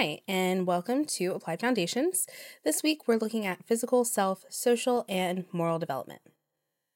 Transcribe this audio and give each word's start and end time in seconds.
Hi, 0.00 0.22
and 0.26 0.66
welcome 0.66 1.04
to 1.04 1.32
Applied 1.32 1.60
Foundations. 1.60 2.26
This 2.64 2.82
week 2.82 3.06
we're 3.06 3.18
looking 3.18 3.44
at 3.44 3.66
physical, 3.66 4.06
self, 4.06 4.46
social, 4.48 5.04
and 5.10 5.44
moral 5.52 5.78
development. 5.78 6.22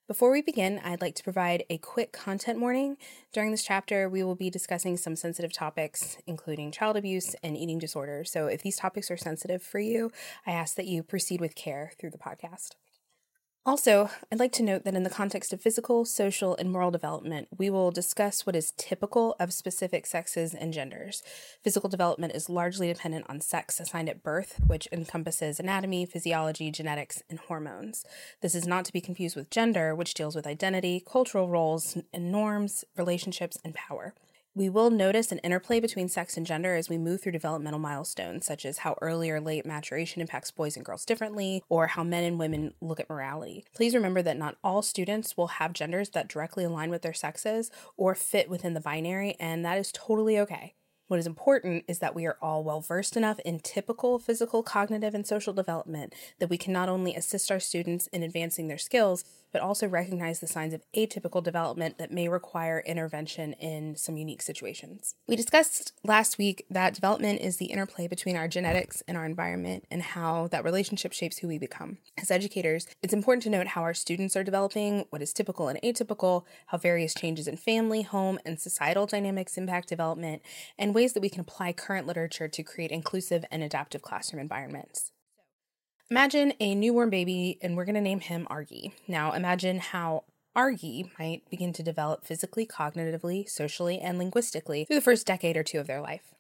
Before 0.09 0.31
we 0.31 0.41
begin, 0.41 0.81
I'd 0.83 1.03
like 1.03 1.15
to 1.17 1.23
provide 1.23 1.65
a 1.69 1.77
quick 1.77 2.13
content 2.13 2.61
warning. 2.61 2.97
During 3.31 3.51
this 3.51 3.63
chapter, 3.63 4.09
we 4.09 4.23
will 4.23 4.37
be 4.37 4.49
discussing 4.49 4.97
some 4.97 5.17
sensitive 5.17 5.53
topics, 5.53 6.17
including 6.27 6.73
child 6.73 6.97
abuse 6.97 7.37
and 7.43 7.59
eating 7.59 7.79
disorders. 7.79 8.33
So, 8.33 8.47
if 8.47 8.63
these 8.63 8.79
topics 8.79 9.11
are 9.11 9.19
sensitive 9.19 9.63
for 9.63 9.81
you, 9.81 10.11
I 10.47 10.53
ask 10.53 10.75
that 10.77 10.87
you 10.87 11.03
proceed 11.03 11.43
with 11.43 11.55
care 11.55 11.93
through 12.01 12.13
the 12.13 12.17
podcast. 12.17 12.71
Also, 13.67 14.11
I'd 14.31 14.39
like 14.39 14.53
to 14.53 14.63
note 14.63 14.85
that 14.85 14.95
in 14.95 15.05
the 15.05 15.11
context 15.11 15.51
of 15.55 15.61
physical, 15.63 16.05
social, 16.05 16.55
and 16.55 16.71
moral 16.71 16.91
development, 16.91 17.49
we 17.57 17.71
will 17.71 17.91
discuss 17.91 18.45
what 18.45 18.55
is 18.55 18.75
typical 18.77 19.35
of 19.41 19.55
specific 19.55 20.05
sexes 20.05 20.53
and 20.53 20.71
genders. 20.71 21.23
Physical 21.63 21.89
development 21.89 22.35
is 22.35 22.51
largely 22.51 22.93
dependent 22.93 23.25
on 23.27 23.41
sex 23.41 23.81
assigned 23.81 24.11
at 24.11 24.23
birth, 24.23 24.61
which 24.67 24.87
encompasses 24.93 25.59
anatomy, 25.59 26.05
physiology, 26.05 26.71
genetics, 26.71 27.23
and 27.31 27.39
hormones. 27.39 28.05
This 28.43 28.55
is 28.55 28.67
not 28.67 28.85
to 28.85 28.93
be 28.93 29.01
confused 29.01 29.35
with 29.35 29.49
gender, 29.49 29.95
which 29.95 30.13
deals 30.13 30.37
with 30.37 30.47
identity, 30.47 31.03
cultural 31.11 31.49
roles, 31.49 31.97
and 32.13 32.31
norms, 32.31 32.85
relationships, 32.99 33.57
and 33.65 33.75
power. 33.75 34.13
We 34.57 34.69
will 34.69 34.91
notice 34.91 35.33
an 35.33 35.39
interplay 35.39 35.81
between 35.81 36.09
sex 36.09 36.37
and 36.37 36.47
gender 36.47 36.77
as 36.77 36.89
we 36.89 36.97
move 36.97 37.21
through 37.21 37.33
developmental 37.33 37.81
milestones, 37.81 38.47
such 38.47 38.65
as 38.65 38.79
how 38.79 38.97
early 39.03 39.29
or 39.29 39.41
late 39.41 39.67
maturation 39.67 40.21
impacts 40.21 40.53
boys 40.53 40.77
and 40.77 40.85
girls 40.85 41.05
differently, 41.05 41.65
or 41.69 41.89
how 41.89 42.05
men 42.05 42.23
and 42.23 42.39
women 42.39 42.73
look 42.81 43.01
at 43.01 43.11
morality. 43.11 43.65
Please 43.75 43.97
remember 43.97 44.23
that 44.23 44.39
not 44.39 44.57
all 44.63 44.81
students 44.81 45.37
will 45.37 45.49
have 45.49 45.73
genders 45.73 46.11
that 46.11 46.29
directly 46.29 46.63
align 46.63 46.91
with 46.91 47.03
their 47.03 47.13
sexes 47.13 47.73
or 47.97 48.15
fit 48.15 48.49
within 48.49 48.75
the 48.75 48.81
binary, 48.81 49.35
and 49.41 49.65
that 49.65 49.77
is 49.77 49.91
totally 49.91 50.39
okay. 50.39 50.75
What 51.15 51.21
is 51.21 51.29
important 51.29 51.85
is 51.87 52.01
that 52.01 52.17
we 52.17 52.27
are 52.27 52.37
all 52.43 52.65
well 52.65 52.81
versed 52.81 53.17
enough 53.17 53.39
in 53.45 53.61
typical 53.61 54.19
physical, 54.19 54.65
cognitive, 54.65 55.15
and 55.15 55.25
social 55.25 55.53
development 55.53 56.13
that 56.41 56.51
we 56.51 56.59
can 56.59 56.73
not 56.73 56.89
only 56.89 57.15
assist 57.15 57.53
our 57.53 57.61
students 57.61 58.09
in 58.09 58.25
advancing 58.25 58.67
their 58.67 58.79
skills, 58.79 59.23
but 59.53 59.63
also 59.63 59.87
recognize 59.87 60.41
the 60.41 60.49
signs 60.49 60.75
of 60.75 60.83
atypical 60.97 61.41
development 61.41 61.97
that 61.97 62.11
may 62.11 62.29
require 62.29 62.83
intervention 62.85 63.53
in 63.53 63.95
some 63.95 64.17
unique 64.17 64.43
situations. 64.43 65.15
We 65.29 65.37
discussed 65.37 65.93
last 66.03 66.39
week 66.39 66.67
that 66.69 66.95
development 66.95 67.41
is 67.41 67.59
the 67.59 67.67
interplay 67.67 68.09
between 68.09 68.37
our 68.37 68.49
genetics 68.49 69.01
and 69.07 69.17
our 69.17 69.25
environment 69.25 69.85
and 69.93 70.03
how 70.03 70.49
that 70.49 70.65
relationship 70.65 71.13
shapes 71.13 71.39
who 71.39 71.47
we 71.47 71.59
become. 71.59 71.99
As 72.21 72.33
educators, 72.33 72.89
it's 73.01 73.15
important 73.15 73.45
to 73.45 73.51
note 73.51 73.69
how 73.69 73.83
our 73.83 73.95
students 73.95 74.35
are 74.35 74.43
developing, 74.43 75.05
what 75.11 75.23
is 75.23 75.33
typical 75.33 75.69
and 75.69 75.81
atypical, 75.83 76.43
how 76.67 76.79
various 76.79 77.15
changes 77.15 77.47
in 77.47 77.57
family, 77.57 78.03
home, 78.03 78.41
and 78.45 78.59
societal 78.59 79.07
dynamics 79.07 79.57
impact 79.57 79.89
development, 79.89 80.43
and 80.77 80.97
ways 80.97 81.04
that 81.13 81.21
we 81.21 81.29
can 81.29 81.41
apply 81.41 81.73
current 81.73 82.07
literature 82.07 82.49
to 82.49 82.63
create 82.63 82.91
inclusive 82.91 83.45
and 83.51 83.63
adaptive 83.63 84.03
classroom 84.03 84.41
environments. 84.41 85.13
Imagine 86.11 86.53
a 86.61 86.75
newborn 86.75 87.11
baby, 87.11 87.59
and 87.63 87.77
we're 87.77 87.85
going 87.85 87.95
to 87.95 88.01
name 88.01 88.21
him 88.21 88.47
Argy. 88.51 88.95
Now, 89.09 89.33
imagine 89.33 89.79
how 89.79 90.25
Argy 90.55 91.11
might 91.19 91.49
begin 91.51 91.73
to 91.73 91.83
develop 91.83 92.25
physically, 92.25 92.67
cognitively, 92.67 93.49
socially, 93.49 93.99
and 93.99 94.19
linguistically 94.19 94.85
through 94.85 94.97
the 94.97 95.03
first 95.03 95.27
decade 95.27 95.57
or 95.57 95.63
two 95.63 95.81
of 95.81 95.87
their 95.87 96.01
life. 96.01 96.35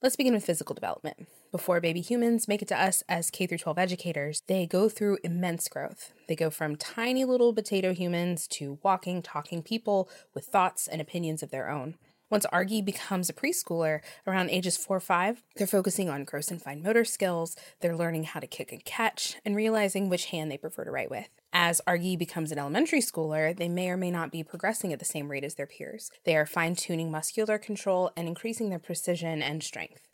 Let's 0.00 0.14
begin 0.14 0.34
with 0.34 0.44
physical 0.44 0.74
development. 0.74 1.26
Before 1.50 1.80
baby 1.80 2.00
humans 2.00 2.46
make 2.46 2.62
it 2.62 2.68
to 2.68 2.80
us 2.80 3.02
as 3.08 3.30
K 3.30 3.46
12 3.46 3.78
educators, 3.78 4.42
they 4.46 4.66
go 4.66 4.88
through 4.88 5.18
immense 5.24 5.66
growth. 5.68 6.12
They 6.28 6.36
go 6.36 6.50
from 6.50 6.76
tiny 6.76 7.24
little 7.24 7.52
potato 7.52 7.92
humans 7.92 8.46
to 8.48 8.78
walking, 8.84 9.22
talking 9.22 9.62
people 9.62 10.08
with 10.34 10.44
thoughts 10.44 10.86
and 10.86 11.00
opinions 11.00 11.42
of 11.42 11.50
their 11.50 11.68
own. 11.68 11.96
Once 12.30 12.44
Argy 12.52 12.82
becomes 12.82 13.30
a 13.30 13.32
preschooler 13.32 14.00
around 14.26 14.50
ages 14.50 14.76
four 14.76 14.98
or 14.98 15.00
five, 15.00 15.42
they're 15.56 15.66
focusing 15.66 16.10
on 16.10 16.24
gross 16.24 16.50
and 16.50 16.60
fine 16.60 16.82
motor 16.82 17.04
skills, 17.04 17.56
they're 17.80 17.96
learning 17.96 18.24
how 18.24 18.38
to 18.38 18.46
kick 18.46 18.70
and 18.70 18.84
catch, 18.84 19.36
and 19.46 19.56
realizing 19.56 20.08
which 20.10 20.26
hand 20.26 20.50
they 20.50 20.58
prefer 20.58 20.84
to 20.84 20.90
write 20.90 21.10
with. 21.10 21.28
As 21.54 21.80
Argy 21.86 22.16
becomes 22.16 22.52
an 22.52 22.58
elementary 22.58 23.00
schooler, 23.00 23.56
they 23.56 23.68
may 23.68 23.88
or 23.88 23.96
may 23.96 24.10
not 24.10 24.30
be 24.30 24.42
progressing 24.42 24.92
at 24.92 24.98
the 24.98 25.06
same 25.06 25.30
rate 25.30 25.44
as 25.44 25.54
their 25.54 25.66
peers. 25.66 26.10
They 26.24 26.36
are 26.36 26.44
fine 26.44 26.74
tuning 26.74 27.10
muscular 27.10 27.56
control 27.56 28.10
and 28.14 28.28
increasing 28.28 28.68
their 28.68 28.78
precision 28.78 29.40
and 29.42 29.62
strength. 29.62 30.07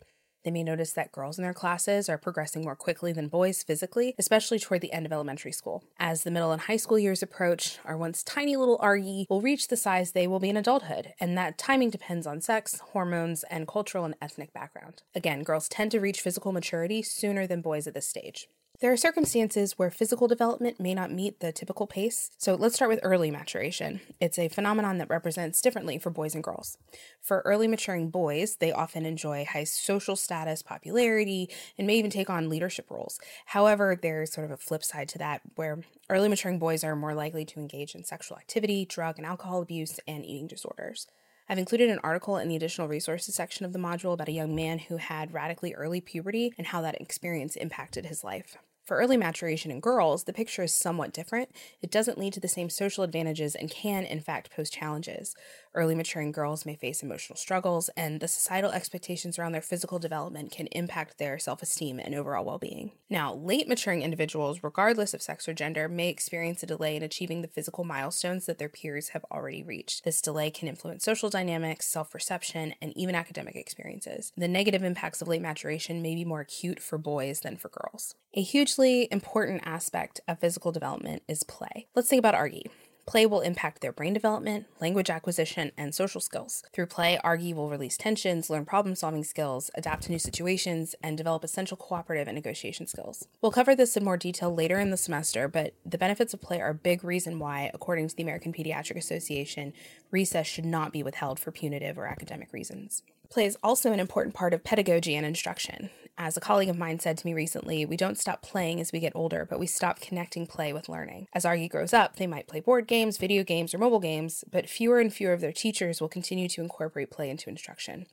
They 0.45 0.51
may 0.51 0.63
notice 0.63 0.93
that 0.93 1.11
girls 1.11 1.39
in 1.39 1.43
their 1.43 1.55
classes 1.55 2.07
are 2.07 2.19
progressing 2.19 2.63
more 2.63 2.75
quickly 2.75 3.11
than 3.11 3.29
boys 3.29 3.63
physically, 3.63 4.13
especially 4.19 4.59
toward 4.59 4.81
the 4.81 4.93
end 4.93 5.07
of 5.07 5.11
elementary 5.11 5.51
school. 5.51 5.83
As 5.97 6.23
the 6.23 6.29
middle 6.29 6.51
and 6.51 6.61
high 6.61 6.77
school 6.77 6.99
years 6.99 7.23
approach, 7.23 7.79
our 7.83 7.97
once 7.97 8.21
tiny 8.21 8.55
little 8.55 8.77
Argy 8.79 9.25
will 9.27 9.41
reach 9.41 9.69
the 9.69 9.75
size 9.75 10.11
they 10.11 10.27
will 10.27 10.39
be 10.39 10.49
in 10.49 10.55
adulthood, 10.55 11.15
and 11.19 11.35
that 11.35 11.57
timing 11.57 11.89
depends 11.89 12.27
on 12.27 12.41
sex, 12.41 12.79
hormones, 12.91 13.43
and 13.49 13.67
cultural 13.67 14.05
and 14.05 14.13
ethnic 14.21 14.53
background. 14.53 15.01
Again, 15.15 15.41
girls 15.41 15.67
tend 15.67 15.89
to 15.91 15.99
reach 15.99 16.21
physical 16.21 16.51
maturity 16.51 17.01
sooner 17.01 17.47
than 17.47 17.61
boys 17.61 17.87
at 17.87 17.95
this 17.95 18.07
stage. 18.07 18.47
There 18.81 18.91
are 18.91 18.97
circumstances 18.97 19.79
where 19.79 19.89
physical 19.89 20.27
development 20.27 20.81
may 20.81 20.93
not 20.93 21.09
meet 21.09 21.39
the 21.39 21.53
typical 21.53 21.87
pace, 21.87 22.31
so 22.37 22.55
let's 22.55 22.75
start 22.75 22.91
with 22.91 22.99
early 23.03 23.31
maturation. 23.31 24.01
It's 24.19 24.37
a 24.37 24.49
phenomenon 24.49 24.97
that 24.97 25.09
represents 25.09 25.61
differently 25.61 25.97
for 25.97 26.09
boys 26.09 26.35
and 26.35 26.43
girls. 26.43 26.77
For 27.21 27.41
early 27.45 27.69
maturing 27.69 28.09
boys, 28.09 28.57
they 28.57 28.73
often 28.73 29.05
enjoy 29.05 29.45
high 29.45 29.63
social 29.63 30.17
status, 30.17 30.61
popularity, 30.61 31.49
and 31.77 31.87
may 31.87 31.95
even 31.95 32.11
take 32.11 32.29
on 32.29 32.49
leadership 32.49 32.91
roles. 32.91 33.17
However, 33.45 33.97
there's 33.99 34.33
sort 34.33 34.45
of 34.45 34.51
a 34.51 34.57
flip 34.57 34.83
side 34.83 35.07
to 35.09 35.19
that 35.19 35.41
where 35.55 35.79
early 36.09 36.27
maturing 36.27 36.59
boys 36.59 36.83
are 36.83 36.97
more 36.97 37.13
likely 37.13 37.45
to 37.45 37.59
engage 37.61 37.95
in 37.95 38.03
sexual 38.03 38.37
activity, 38.37 38.85
drug 38.85 39.17
and 39.17 39.25
alcohol 39.25 39.61
abuse, 39.61 40.01
and 40.05 40.25
eating 40.25 40.47
disorders. 40.47 41.07
I've 41.47 41.59
included 41.59 41.91
an 41.91 41.99
article 42.03 42.37
in 42.37 42.47
the 42.47 42.55
additional 42.55 42.87
resources 42.87 43.35
section 43.35 43.65
of 43.65 43.73
the 43.73 43.79
module 43.79 44.13
about 44.13 44.29
a 44.29 44.33
young 44.33 44.55
man 44.55 44.79
who 44.79 44.97
had 44.97 45.33
radically 45.33 45.75
early 45.75 46.01
puberty 46.01 46.53
and 46.57 46.67
how 46.67 46.81
that 46.81 46.99
experience 46.99 47.55
impacted 47.55 48.07
his 48.07 48.23
life. 48.23 48.57
For 48.85 48.97
early 48.97 49.17
maturation 49.17 49.71
in 49.71 49.79
girls, 49.79 50.25
the 50.25 50.33
picture 50.33 50.61
is 50.61 50.71
somewhat 50.71 51.11
different. 51.11 51.49
It 51.81 51.89
doesn't 51.89 52.19
lead 52.19 52.33
to 52.33 52.39
the 52.39 52.47
same 52.47 52.69
social 52.69 53.03
advantages 53.03 53.55
and 53.55 53.71
can, 53.71 54.03
in 54.03 54.19
fact, 54.19 54.51
pose 54.55 54.69
challenges. 54.69 55.35
Early 55.73 55.95
maturing 55.95 56.31
girls 56.31 56.67
may 56.67 56.75
face 56.75 57.01
emotional 57.01 57.35
struggles, 57.35 57.89
and 57.97 58.19
the 58.19 58.27
societal 58.27 58.71
expectations 58.71 59.39
around 59.39 59.53
their 59.53 59.61
physical 59.61 59.97
development 59.97 60.51
can 60.51 60.67
impact 60.67 61.17
their 61.17 61.39
self 61.39 61.63
esteem 61.63 61.99
and 61.99 62.13
overall 62.13 62.45
well 62.45 62.59
being. 62.59 62.91
Now, 63.09 63.33
late 63.33 63.67
maturing 63.67 64.03
individuals, 64.03 64.63
regardless 64.63 65.15
of 65.15 65.21
sex 65.21 65.49
or 65.49 65.53
gender, 65.55 65.89
may 65.89 66.09
experience 66.09 66.61
a 66.61 66.67
delay 66.67 66.95
in 66.95 67.01
achieving 67.01 67.41
the 67.41 67.47
physical 67.47 67.85
milestones 67.85 68.45
that 68.45 68.59
their 68.59 68.69
peers 68.69 69.09
have 69.09 69.25
already 69.31 69.63
reached. 69.63 70.03
This 70.03 70.21
delay 70.21 70.51
can 70.51 70.67
influence 70.67 71.03
social 71.03 71.31
dynamics, 71.31 71.87
self 71.87 72.11
perception, 72.11 72.75
and 72.83 72.95
even 72.95 73.15
academic 73.15 73.55
experiences. 73.55 74.31
The 74.37 74.47
negative 74.47 74.83
impacts 74.83 75.23
of 75.23 75.27
late 75.27 75.41
maturation 75.41 76.03
may 76.03 76.13
be 76.13 76.23
more 76.23 76.41
acute 76.41 76.79
for 76.79 76.99
boys 76.99 77.39
than 77.39 77.57
for 77.57 77.69
girls. 77.69 78.13
A 78.37 78.41
hugely 78.75 79.07
important 79.09 79.61
aspect 79.65 80.19
of 80.27 80.39
physical 80.39 80.71
development 80.71 81.23
is 81.29 81.43
play. 81.43 81.87
Let's 81.95 82.09
think 82.09 82.19
about 82.19 82.35
Argy. 82.35 82.69
Play 83.05 83.25
will 83.25 83.41
impact 83.41 83.81
their 83.81 83.93
brain 83.93 84.13
development, 84.13 84.65
language 84.81 85.09
acquisition, 85.09 85.71
and 85.77 85.93
social 85.95 86.19
skills. 86.19 86.63
Through 86.73 86.87
play, 86.87 87.17
Argy 87.23 87.53
will 87.53 87.69
release 87.69 87.95
tensions, 87.95 88.49
learn 88.49 88.65
problem 88.65 88.95
solving 88.95 89.23
skills, 89.23 89.69
adapt 89.75 90.03
to 90.03 90.11
new 90.11 90.19
situations, 90.19 90.93
and 91.01 91.15
develop 91.15 91.43
essential 91.43 91.77
cooperative 91.77 92.27
and 92.27 92.35
negotiation 92.35 92.87
skills. 92.87 93.27
We'll 93.41 93.51
cover 93.51 93.75
this 93.75 93.95
in 93.95 94.03
more 94.03 94.17
detail 94.17 94.53
later 94.53 94.79
in 94.79 94.89
the 94.89 94.97
semester, 94.97 95.47
but 95.47 95.75
the 95.85 95.99
benefits 95.99 96.33
of 96.33 96.41
play 96.41 96.59
are 96.59 96.71
a 96.71 96.73
big 96.73 97.03
reason 97.03 97.39
why, 97.39 97.69
according 97.73 98.09
to 98.09 98.15
the 98.15 98.23
American 98.23 98.51
Pediatric 98.51 98.97
Association, 98.97 99.71
recess 100.11 100.47
should 100.47 100.65
not 100.65 100.91
be 100.91 101.03
withheld 101.03 101.39
for 101.39 101.51
punitive 101.51 101.97
or 101.97 102.07
academic 102.07 102.51
reasons. 102.51 103.03
Play 103.29 103.45
is 103.45 103.57
also 103.63 103.93
an 103.93 103.99
important 103.99 104.35
part 104.35 104.53
of 104.53 104.63
pedagogy 104.63 105.15
and 105.15 105.25
instruction. 105.25 105.91
As 106.17 106.37
a 106.37 106.41
colleague 106.41 106.69
of 106.69 106.77
mine 106.77 106.99
said 106.99 107.17
to 107.17 107.27
me 107.27 107.33
recently, 107.33 107.85
we 107.85 107.97
don't 107.97 108.17
stop 108.17 108.41
playing 108.41 108.79
as 108.79 108.93
we 108.93 109.01
get 109.01 109.11
older, 109.15 109.45
but 109.45 109.59
we 109.59 109.67
stop 109.67 109.99
connecting 109.99 110.47
play 110.47 110.71
with 110.71 110.87
learning. 110.87 111.27
As 111.33 111.43
Argy 111.43 111.67
grows 111.67 111.93
up, 111.93 112.15
they 112.15 112.25
might 112.25 112.47
play 112.47 112.61
board 112.61 112.87
games, 112.87 113.17
video 113.17 113.43
games, 113.43 113.73
or 113.73 113.79
mobile 113.79 113.99
games, 113.99 114.45
but 114.49 114.69
fewer 114.69 115.01
and 115.01 115.13
fewer 115.13 115.33
of 115.33 115.41
their 115.41 115.51
teachers 115.51 115.99
will 115.99 116.07
continue 116.07 116.47
to 116.47 116.61
incorporate 116.61 117.11
play 117.11 117.29
into 117.29 117.49
instruction. 117.49 118.05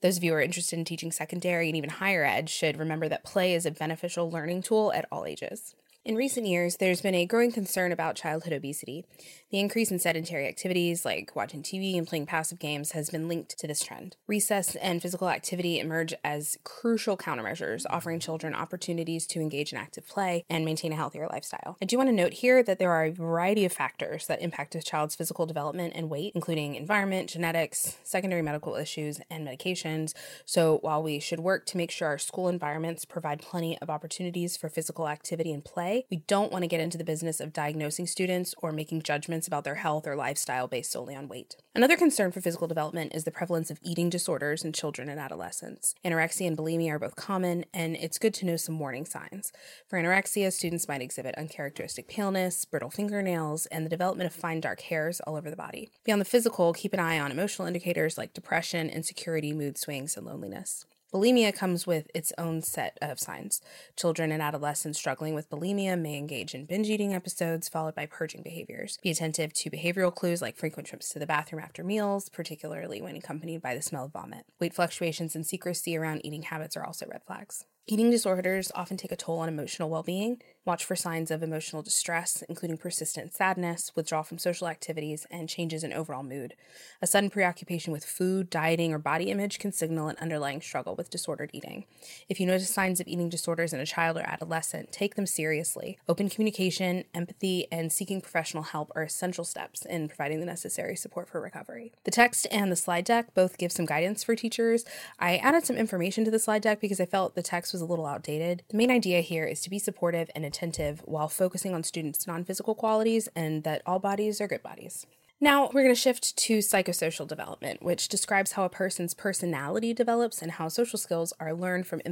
Those 0.00 0.16
of 0.16 0.24
you 0.24 0.30
who 0.30 0.38
are 0.38 0.42
interested 0.42 0.78
in 0.78 0.86
teaching 0.86 1.12
secondary 1.12 1.68
and 1.68 1.76
even 1.76 1.90
higher 1.90 2.24
ed 2.24 2.48
should 2.48 2.78
remember 2.78 3.10
that 3.10 3.24
play 3.24 3.52
is 3.52 3.66
a 3.66 3.70
beneficial 3.70 4.30
learning 4.30 4.62
tool 4.62 4.90
at 4.94 5.06
all 5.12 5.26
ages. 5.26 5.74
In 6.02 6.16
recent 6.16 6.46
years, 6.46 6.78
there's 6.78 7.02
been 7.02 7.14
a 7.14 7.26
growing 7.26 7.52
concern 7.52 7.92
about 7.92 8.16
childhood 8.16 8.54
obesity. 8.54 9.04
The 9.50 9.60
increase 9.60 9.90
in 9.90 9.98
sedentary 9.98 10.48
activities 10.48 11.04
like 11.04 11.36
watching 11.36 11.62
TV 11.62 11.98
and 11.98 12.06
playing 12.06 12.24
passive 12.24 12.58
games 12.58 12.92
has 12.92 13.10
been 13.10 13.28
linked 13.28 13.58
to 13.58 13.66
this 13.66 13.84
trend. 13.84 14.16
Recess 14.26 14.76
and 14.76 15.02
physical 15.02 15.28
activity 15.28 15.78
emerge 15.78 16.14
as 16.24 16.56
crucial 16.64 17.18
countermeasures, 17.18 17.84
offering 17.90 18.18
children 18.18 18.54
opportunities 18.54 19.26
to 19.26 19.42
engage 19.42 19.74
in 19.74 19.78
active 19.78 20.08
play 20.08 20.42
and 20.48 20.64
maintain 20.64 20.90
a 20.94 20.96
healthier 20.96 21.28
lifestyle. 21.30 21.76
I 21.82 21.84
do 21.84 21.98
want 21.98 22.08
to 22.08 22.14
note 22.14 22.32
here 22.32 22.62
that 22.62 22.78
there 22.78 22.92
are 22.92 23.04
a 23.04 23.10
variety 23.10 23.66
of 23.66 23.72
factors 23.72 24.26
that 24.26 24.40
impact 24.40 24.74
a 24.76 24.82
child's 24.82 25.16
physical 25.16 25.44
development 25.44 25.92
and 25.94 26.08
weight, 26.08 26.32
including 26.34 26.76
environment, 26.76 27.28
genetics, 27.28 27.98
secondary 28.04 28.40
medical 28.40 28.74
issues, 28.74 29.20
and 29.28 29.46
medications. 29.46 30.14
So 30.46 30.78
while 30.78 31.02
we 31.02 31.20
should 31.20 31.40
work 31.40 31.66
to 31.66 31.76
make 31.76 31.90
sure 31.90 32.08
our 32.08 32.16
school 32.16 32.48
environments 32.48 33.04
provide 33.04 33.42
plenty 33.42 33.76
of 33.82 33.90
opportunities 33.90 34.56
for 34.56 34.70
physical 34.70 35.06
activity 35.06 35.52
and 35.52 35.62
play, 35.62 35.89
we 36.10 36.24
don't 36.26 36.52
want 36.52 36.62
to 36.62 36.68
get 36.68 36.80
into 36.80 36.98
the 36.98 37.04
business 37.04 37.40
of 37.40 37.52
diagnosing 37.52 38.06
students 38.06 38.54
or 38.58 38.72
making 38.72 39.02
judgments 39.02 39.46
about 39.46 39.64
their 39.64 39.76
health 39.76 40.06
or 40.06 40.16
lifestyle 40.16 40.68
based 40.68 40.92
solely 40.92 41.14
on 41.14 41.28
weight. 41.28 41.56
Another 41.74 41.96
concern 41.96 42.32
for 42.32 42.40
physical 42.40 42.66
development 42.66 43.14
is 43.14 43.24
the 43.24 43.30
prevalence 43.30 43.70
of 43.70 43.78
eating 43.82 44.10
disorders 44.10 44.64
in 44.64 44.72
children 44.72 45.08
and 45.08 45.20
adolescents. 45.20 45.94
Anorexia 46.04 46.46
and 46.46 46.56
bulimia 46.56 46.92
are 46.92 46.98
both 46.98 47.16
common, 47.16 47.64
and 47.72 47.96
it's 47.96 48.18
good 48.18 48.34
to 48.34 48.46
know 48.46 48.56
some 48.56 48.78
warning 48.78 49.04
signs. 49.06 49.52
For 49.88 49.98
anorexia, 49.98 50.52
students 50.52 50.88
might 50.88 51.02
exhibit 51.02 51.34
uncharacteristic 51.36 52.08
paleness, 52.08 52.64
brittle 52.64 52.90
fingernails, 52.90 53.66
and 53.66 53.84
the 53.84 53.90
development 53.90 54.26
of 54.26 54.34
fine 54.34 54.60
dark 54.60 54.80
hairs 54.80 55.20
all 55.20 55.36
over 55.36 55.50
the 55.50 55.56
body. 55.56 55.90
Beyond 56.04 56.20
the 56.20 56.24
physical, 56.26 56.72
keep 56.72 56.92
an 56.92 57.00
eye 57.00 57.18
on 57.18 57.30
emotional 57.30 57.68
indicators 57.68 58.18
like 58.18 58.34
depression, 58.34 58.88
insecurity, 58.90 59.52
mood 59.52 59.78
swings, 59.78 60.16
and 60.16 60.26
loneliness. 60.26 60.84
Bulimia 61.12 61.52
comes 61.52 61.88
with 61.88 62.08
its 62.14 62.32
own 62.38 62.62
set 62.62 62.96
of 63.02 63.18
signs. 63.18 63.60
Children 63.96 64.30
and 64.30 64.40
adolescents 64.40 64.96
struggling 64.96 65.34
with 65.34 65.50
bulimia 65.50 66.00
may 66.00 66.16
engage 66.16 66.54
in 66.54 66.66
binge 66.66 66.88
eating 66.88 67.12
episodes 67.12 67.68
followed 67.68 67.96
by 67.96 68.06
purging 68.06 68.44
behaviors. 68.44 68.96
Be 69.02 69.10
attentive 69.10 69.52
to 69.54 69.70
behavioral 69.70 70.14
clues 70.14 70.40
like 70.40 70.56
frequent 70.56 70.86
trips 70.86 71.08
to 71.10 71.18
the 71.18 71.26
bathroom 71.26 71.62
after 71.62 71.82
meals, 71.82 72.28
particularly 72.28 73.02
when 73.02 73.16
accompanied 73.16 73.60
by 73.60 73.74
the 73.74 73.82
smell 73.82 74.04
of 74.04 74.12
vomit. 74.12 74.44
Weight 74.60 74.72
fluctuations 74.72 75.34
and 75.34 75.44
secrecy 75.44 75.96
around 75.96 76.24
eating 76.24 76.42
habits 76.42 76.76
are 76.76 76.86
also 76.86 77.06
red 77.08 77.24
flags. 77.26 77.64
Eating 77.88 78.10
disorders 78.10 78.70
often 78.76 78.96
take 78.96 79.10
a 79.10 79.16
toll 79.16 79.40
on 79.40 79.48
emotional 79.48 79.90
well 79.90 80.04
being. 80.04 80.40
Watch 80.70 80.84
for 80.84 80.94
signs 80.94 81.32
of 81.32 81.42
emotional 81.42 81.82
distress, 81.82 82.44
including 82.48 82.76
persistent 82.76 83.34
sadness, 83.34 83.90
withdrawal 83.96 84.22
from 84.22 84.38
social 84.38 84.68
activities, 84.68 85.26
and 85.28 85.48
changes 85.48 85.82
in 85.82 85.92
overall 85.92 86.22
mood. 86.22 86.54
A 87.02 87.08
sudden 87.08 87.28
preoccupation 87.28 87.92
with 87.92 88.04
food, 88.04 88.48
dieting, 88.50 88.92
or 88.92 88.98
body 89.00 89.32
image 89.32 89.58
can 89.58 89.72
signal 89.72 90.06
an 90.06 90.16
underlying 90.20 90.60
struggle 90.60 90.94
with 90.94 91.10
disordered 91.10 91.50
eating. 91.52 91.86
If 92.28 92.38
you 92.38 92.46
notice 92.46 92.70
signs 92.70 93.00
of 93.00 93.08
eating 93.08 93.28
disorders 93.28 93.72
in 93.72 93.80
a 93.80 93.84
child 93.84 94.16
or 94.16 94.20
adolescent, 94.20 94.92
take 94.92 95.16
them 95.16 95.26
seriously. 95.26 95.98
Open 96.08 96.30
communication, 96.30 97.02
empathy, 97.14 97.66
and 97.72 97.92
seeking 97.92 98.20
professional 98.20 98.62
help 98.62 98.92
are 98.94 99.02
essential 99.02 99.42
steps 99.42 99.84
in 99.84 100.06
providing 100.06 100.38
the 100.38 100.46
necessary 100.46 100.94
support 100.94 101.28
for 101.28 101.40
recovery. 101.40 101.90
The 102.04 102.12
text 102.12 102.46
and 102.52 102.70
the 102.70 102.76
slide 102.76 103.06
deck 103.06 103.34
both 103.34 103.58
give 103.58 103.72
some 103.72 103.86
guidance 103.86 104.22
for 104.22 104.36
teachers. 104.36 104.84
I 105.18 105.38
added 105.38 105.66
some 105.66 105.74
information 105.74 106.24
to 106.26 106.30
the 106.30 106.38
slide 106.38 106.62
deck 106.62 106.80
because 106.80 107.00
I 107.00 107.06
felt 107.06 107.34
the 107.34 107.42
text 107.42 107.72
was 107.72 107.82
a 107.82 107.86
little 107.86 108.06
outdated. 108.06 108.62
The 108.68 108.76
main 108.76 108.92
idea 108.92 109.20
here 109.20 109.46
is 109.46 109.62
to 109.62 109.70
be 109.70 109.80
supportive 109.80 110.30
and 110.32 110.44
attentive 110.44 110.59
while 111.04 111.28
focusing 111.28 111.74
on 111.74 111.82
students' 111.82 112.26
non 112.26 112.44
physical 112.44 112.74
qualities 112.74 113.28
and 113.34 113.64
that 113.64 113.82
all 113.86 113.98
bodies 113.98 114.40
are 114.40 114.48
good 114.48 114.62
bodies. 114.62 115.06
Now, 115.42 115.70
we're 115.72 115.82
going 115.82 115.94
to 115.94 116.00
shift 116.00 116.36
to 116.36 116.58
psychosocial 116.58 117.26
development, 117.26 117.82
which 117.82 118.08
describes 118.08 118.52
how 118.52 118.64
a 118.64 118.68
person's 118.68 119.14
personality 119.14 119.94
develops 119.94 120.42
and 120.42 120.52
how 120.52 120.68
social 120.68 120.98
skills 120.98 121.32
are 121.40 121.54
learned 121.54 121.86
from 121.86 122.02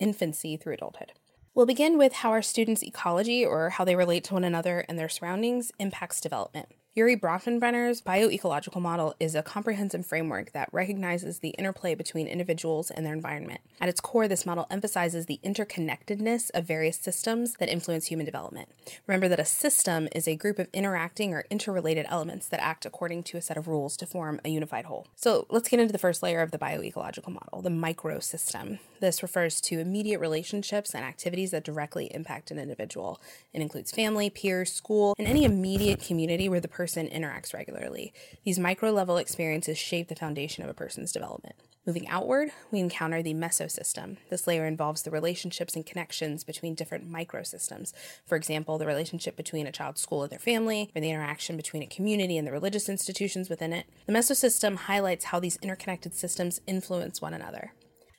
infancy 0.00 0.56
through 0.56 0.72
adulthood. 0.72 1.12
We'll 1.54 1.66
begin 1.66 1.98
with 1.98 2.14
how 2.14 2.30
our 2.30 2.40
students' 2.40 2.82
ecology, 2.82 3.44
or 3.44 3.70
how 3.70 3.84
they 3.84 3.94
relate 3.94 4.24
to 4.24 4.34
one 4.34 4.44
another 4.44 4.86
and 4.88 4.98
their 4.98 5.08
surroundings, 5.10 5.70
impacts 5.78 6.20
development. 6.20 6.68
Urie 6.98 7.14
Bronfenbrenner's 7.14 8.02
bioecological 8.02 8.80
model 8.80 9.14
is 9.20 9.36
a 9.36 9.42
comprehensive 9.44 10.04
framework 10.04 10.50
that 10.50 10.68
recognizes 10.72 11.38
the 11.38 11.50
interplay 11.50 11.94
between 11.94 12.26
individuals 12.26 12.90
and 12.90 13.06
their 13.06 13.12
environment. 13.12 13.60
At 13.80 13.88
its 13.88 14.00
core, 14.00 14.26
this 14.26 14.44
model 14.44 14.66
emphasizes 14.68 15.26
the 15.26 15.38
interconnectedness 15.44 16.50
of 16.54 16.64
various 16.64 16.96
systems 16.96 17.54
that 17.60 17.68
influence 17.68 18.06
human 18.06 18.26
development. 18.26 18.70
Remember 19.06 19.28
that 19.28 19.38
a 19.38 19.44
system 19.44 20.08
is 20.10 20.26
a 20.26 20.34
group 20.34 20.58
of 20.58 20.66
interacting 20.72 21.32
or 21.32 21.44
interrelated 21.50 22.04
elements 22.08 22.48
that 22.48 22.60
act 22.60 22.84
according 22.84 23.22
to 23.22 23.36
a 23.36 23.42
set 23.42 23.56
of 23.56 23.68
rules 23.68 23.96
to 23.98 24.04
form 24.04 24.40
a 24.44 24.48
unified 24.48 24.86
whole. 24.86 25.06
So 25.14 25.46
let's 25.50 25.68
get 25.68 25.78
into 25.78 25.92
the 25.92 25.98
first 26.00 26.20
layer 26.20 26.40
of 26.40 26.50
the 26.50 26.58
bioecological 26.58 27.28
model, 27.28 27.62
the 27.62 27.70
microsystem. 27.70 28.80
This 28.98 29.22
refers 29.22 29.60
to 29.60 29.78
immediate 29.78 30.18
relationships 30.18 30.96
and 30.96 31.04
activities 31.04 31.52
that 31.52 31.62
directly 31.62 32.12
impact 32.12 32.50
an 32.50 32.58
individual. 32.58 33.20
It 33.52 33.62
includes 33.62 33.92
family, 33.92 34.30
peers, 34.30 34.72
school, 34.72 35.14
and 35.16 35.28
any 35.28 35.44
immediate 35.44 36.02
community 36.02 36.48
where 36.48 36.58
the 36.58 36.66
person 36.66 36.87
person 36.88 37.06
interacts 37.10 37.52
regularly. 37.52 38.14
These 38.44 38.58
micro 38.58 38.90
level 38.92 39.18
experiences 39.18 39.76
shape 39.76 40.08
the 40.08 40.14
foundation 40.14 40.64
of 40.64 40.70
a 40.70 40.74
person's 40.74 41.12
development. 41.12 41.54
Moving 41.86 42.08
outward, 42.08 42.48
we 42.70 42.80
encounter 42.80 43.22
the 43.22 43.34
mesosystem. 43.34 44.16
This 44.30 44.46
layer 44.46 44.64
involves 44.64 45.02
the 45.02 45.10
relationships 45.10 45.76
and 45.76 45.84
connections 45.84 46.44
between 46.44 46.74
different 46.74 47.10
microsystems. 47.10 47.92
For 48.24 48.36
example, 48.36 48.78
the 48.78 48.86
relationship 48.86 49.36
between 49.36 49.66
a 49.66 49.72
child's 49.72 50.00
school 50.00 50.22
and 50.22 50.30
their 50.30 50.38
family, 50.38 50.90
or 50.96 51.02
the 51.02 51.10
interaction 51.10 51.58
between 51.58 51.82
a 51.82 51.86
community 51.86 52.38
and 52.38 52.46
the 52.46 52.52
religious 52.52 52.88
institutions 52.88 53.50
within 53.50 53.74
it. 53.74 53.84
The 54.06 54.14
mesosystem 54.14 54.76
highlights 54.76 55.26
how 55.26 55.40
these 55.40 55.58
interconnected 55.60 56.14
systems 56.14 56.62
influence 56.66 57.20
one 57.20 57.34
another. 57.34 57.74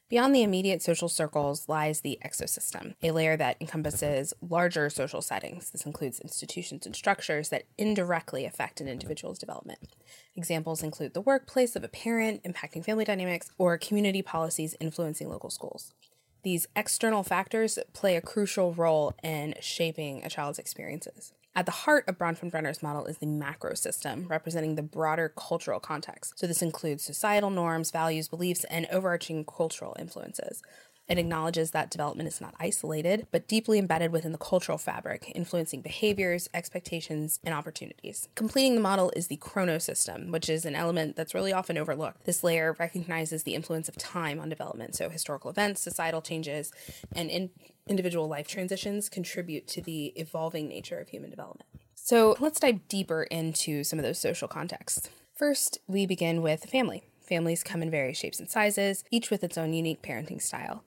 Beyond 0.10 0.34
the 0.34 0.42
immediate 0.42 0.82
social 0.82 1.08
circles 1.08 1.70
lies 1.70 2.02
the 2.02 2.18
exosystem, 2.26 2.96
a 3.04 3.12
layer 3.12 3.38
that 3.38 3.58
encompasses 3.62 4.34
larger 4.42 4.90
social 4.90 5.22
settings. 5.22 5.70
This 5.70 5.86
includes 5.86 6.20
institutions 6.20 6.88
and 6.88 6.96
structures 6.96 7.50
that 7.50 7.66
indirectly 7.78 8.44
affect 8.44 8.82
an 8.82 8.88
individual's 8.88 9.38
development. 9.38 9.94
Examples 10.36 10.82
include 10.82 11.14
the 11.14 11.22
workplace 11.22 11.76
of 11.76 11.84
a 11.84 11.88
parent 11.88 12.44
impacting 12.44 12.84
family 12.84 13.06
dynamics 13.06 13.52
or 13.60 13.78
community 13.78 14.24
policies 14.24 14.76
influencing 14.80 15.30
local 15.30 15.52
schools. 15.52 15.94
These 16.42 16.66
external 16.76 17.22
factors 17.22 17.78
play 17.94 18.16
a 18.16 18.22
crucial 18.22 18.74
role 18.74 19.14
in 19.22 19.54
shaping 19.62 20.24
a 20.24 20.30
child's 20.30 20.58
experiences. 20.58 21.34
At 21.56 21.66
the 21.66 21.72
heart 21.72 22.08
of 22.08 22.18
Bronfenbrenner's 22.18 22.84
model 22.84 23.06
is 23.06 23.18
the 23.18 23.26
macro 23.26 23.74
system, 23.74 24.28
representing 24.28 24.76
the 24.76 24.84
broader 24.84 25.34
cultural 25.36 25.80
context. 25.80 26.38
So, 26.38 26.46
this 26.46 26.62
includes 26.62 27.04
societal 27.04 27.50
norms, 27.50 27.92
values, 27.92 28.28
beliefs, 28.28 28.66
and 28.66 28.88
overarching 28.92 29.46
cultural 29.46 29.96
influences. 30.00 30.62
It 31.10 31.18
acknowledges 31.18 31.72
that 31.72 31.90
development 31.90 32.30
is 32.30 32.40
not 32.40 32.54
isolated, 32.60 33.26
but 33.32 33.48
deeply 33.48 33.80
embedded 33.80 34.12
within 34.12 34.32
the 34.32 34.38
cultural 34.38 34.78
fabric, 34.78 35.32
influencing 35.34 35.82
behaviors, 35.82 36.48
expectations, 36.54 37.40
and 37.44 37.54
opportunities. 37.54 38.30
Completing 38.36 38.76
the 38.76 38.82
model 38.82 39.12
is 39.16 39.28
the 39.28 39.38
chronosystem, 39.38 40.30
which 40.30 40.50
is 40.50 40.66
an 40.66 40.76
element 40.76 41.16
that's 41.16 41.34
really 41.34 41.52
often 41.52 41.80
overlooked. 41.80 42.26
This 42.26 42.44
layer 42.44 42.76
recognizes 42.78 43.42
the 43.42 43.56
influence 43.56 43.90
of 43.90 43.98
time 43.98 44.40
on 44.40 44.50
development, 44.50 44.96
so 44.96 45.10
historical 45.10 45.50
events, 45.50 45.82
societal 45.82 46.22
changes, 46.22 46.72
and 47.16 47.32
in 47.32 47.50
individual 47.88 48.28
life 48.28 48.48
transitions 48.48 49.10
contribute 49.10 49.68
to 49.68 49.82
the 49.82 50.14
evolving 50.16 50.68
nature 50.70 51.00
of 51.00 51.10
human 51.10 51.32
development. 51.32 51.68
So 51.96 52.36
let's 52.40 52.60
dive 52.60 52.88
deeper 52.88 53.24
into 53.24 53.84
some 53.84 53.98
of 53.98 54.06
those 54.06 54.20
social 54.20 54.48
contexts. 54.48 55.10
First, 55.34 55.80
we 55.88 56.06
begin 56.06 56.42
with 56.42 56.66
family. 56.66 57.04
Families 57.30 57.64
come 57.64 57.84
in 57.84 57.92
various 57.92 58.18
shapes 58.18 58.40
and 58.40 58.50
sizes, 58.50 59.04
each 59.12 59.30
with 59.30 59.44
its 59.44 59.56
own 59.56 59.72
unique 59.72 60.02
parenting 60.02 60.42
style. 60.42 60.84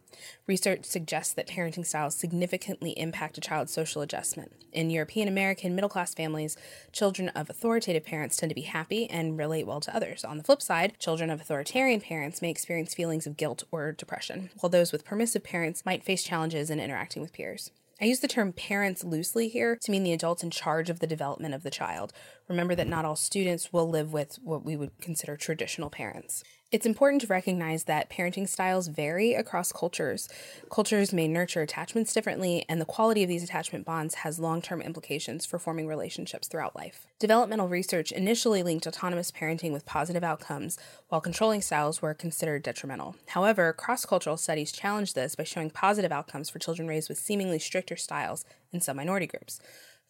Research 0.48 0.84
suggests 0.84 1.32
that 1.34 1.46
parenting 1.46 1.86
styles 1.86 2.16
significantly 2.16 2.98
impact 2.98 3.38
a 3.38 3.40
child's 3.40 3.72
social 3.72 4.02
adjustment. 4.02 4.52
In 4.72 4.90
European 4.90 5.28
American 5.28 5.76
middle 5.76 5.88
class 5.88 6.14
families, 6.14 6.56
children 6.90 7.28
of 7.28 7.48
authoritative 7.48 8.02
parents 8.04 8.36
tend 8.36 8.50
to 8.50 8.56
be 8.56 8.62
happy 8.62 9.08
and 9.08 9.38
relate 9.38 9.68
well 9.68 9.80
to 9.80 9.94
others. 9.94 10.24
On 10.24 10.36
the 10.36 10.42
flip 10.42 10.60
side, 10.60 10.98
children 10.98 11.30
of 11.30 11.40
authoritarian 11.40 12.00
parents 12.00 12.42
may 12.42 12.50
experience 12.50 12.92
feelings 12.92 13.24
of 13.24 13.36
guilt 13.36 13.62
or 13.70 13.92
depression, 13.92 14.50
while 14.58 14.70
those 14.70 14.90
with 14.90 15.04
permissive 15.04 15.44
parents 15.44 15.86
might 15.86 16.02
face 16.02 16.24
challenges 16.24 16.70
in 16.70 16.80
interacting 16.80 17.22
with 17.22 17.32
peers. 17.32 17.70
I 18.02 18.06
use 18.06 18.18
the 18.18 18.26
term 18.26 18.52
parents 18.52 19.04
loosely 19.04 19.48
here 19.48 19.78
to 19.80 19.90
mean 19.92 20.02
the 20.02 20.12
adults 20.12 20.42
in 20.42 20.50
charge 20.50 20.90
of 20.90 20.98
the 20.98 21.06
development 21.06 21.54
of 21.54 21.62
the 21.62 21.70
child. 21.70 22.12
Remember 22.48 22.74
that 22.74 22.88
not 22.88 23.04
all 23.04 23.14
students 23.14 23.72
will 23.72 23.88
live 23.88 24.12
with 24.12 24.40
what 24.42 24.64
we 24.64 24.74
would 24.74 24.90
consider 25.00 25.36
traditional 25.36 25.88
parents. 25.88 26.42
It's 26.72 26.86
important 26.86 27.20
to 27.20 27.26
recognize 27.26 27.84
that 27.84 28.08
parenting 28.08 28.48
styles 28.48 28.88
vary 28.88 29.34
across 29.34 29.72
cultures. 29.72 30.26
Cultures 30.70 31.12
may 31.12 31.28
nurture 31.28 31.60
attachments 31.60 32.14
differently, 32.14 32.64
and 32.66 32.80
the 32.80 32.86
quality 32.86 33.22
of 33.22 33.28
these 33.28 33.44
attachment 33.44 33.84
bonds 33.84 34.14
has 34.14 34.38
long 34.38 34.62
term 34.62 34.80
implications 34.80 35.44
for 35.44 35.58
forming 35.58 35.86
relationships 35.86 36.48
throughout 36.48 36.74
life. 36.74 37.06
Developmental 37.18 37.68
research 37.68 38.10
initially 38.10 38.62
linked 38.62 38.86
autonomous 38.86 39.30
parenting 39.30 39.70
with 39.70 39.84
positive 39.84 40.24
outcomes, 40.24 40.78
while 41.10 41.20
controlling 41.20 41.60
styles 41.60 42.00
were 42.00 42.14
considered 42.14 42.62
detrimental. 42.62 43.16
However, 43.26 43.74
cross 43.74 44.06
cultural 44.06 44.38
studies 44.38 44.72
challenged 44.72 45.14
this 45.14 45.34
by 45.34 45.44
showing 45.44 45.68
positive 45.68 46.10
outcomes 46.10 46.48
for 46.48 46.58
children 46.58 46.88
raised 46.88 47.10
with 47.10 47.18
seemingly 47.18 47.58
stricter 47.58 47.96
styles 47.96 48.46
in 48.72 48.80
some 48.80 48.96
minority 48.96 49.26
groups. 49.26 49.60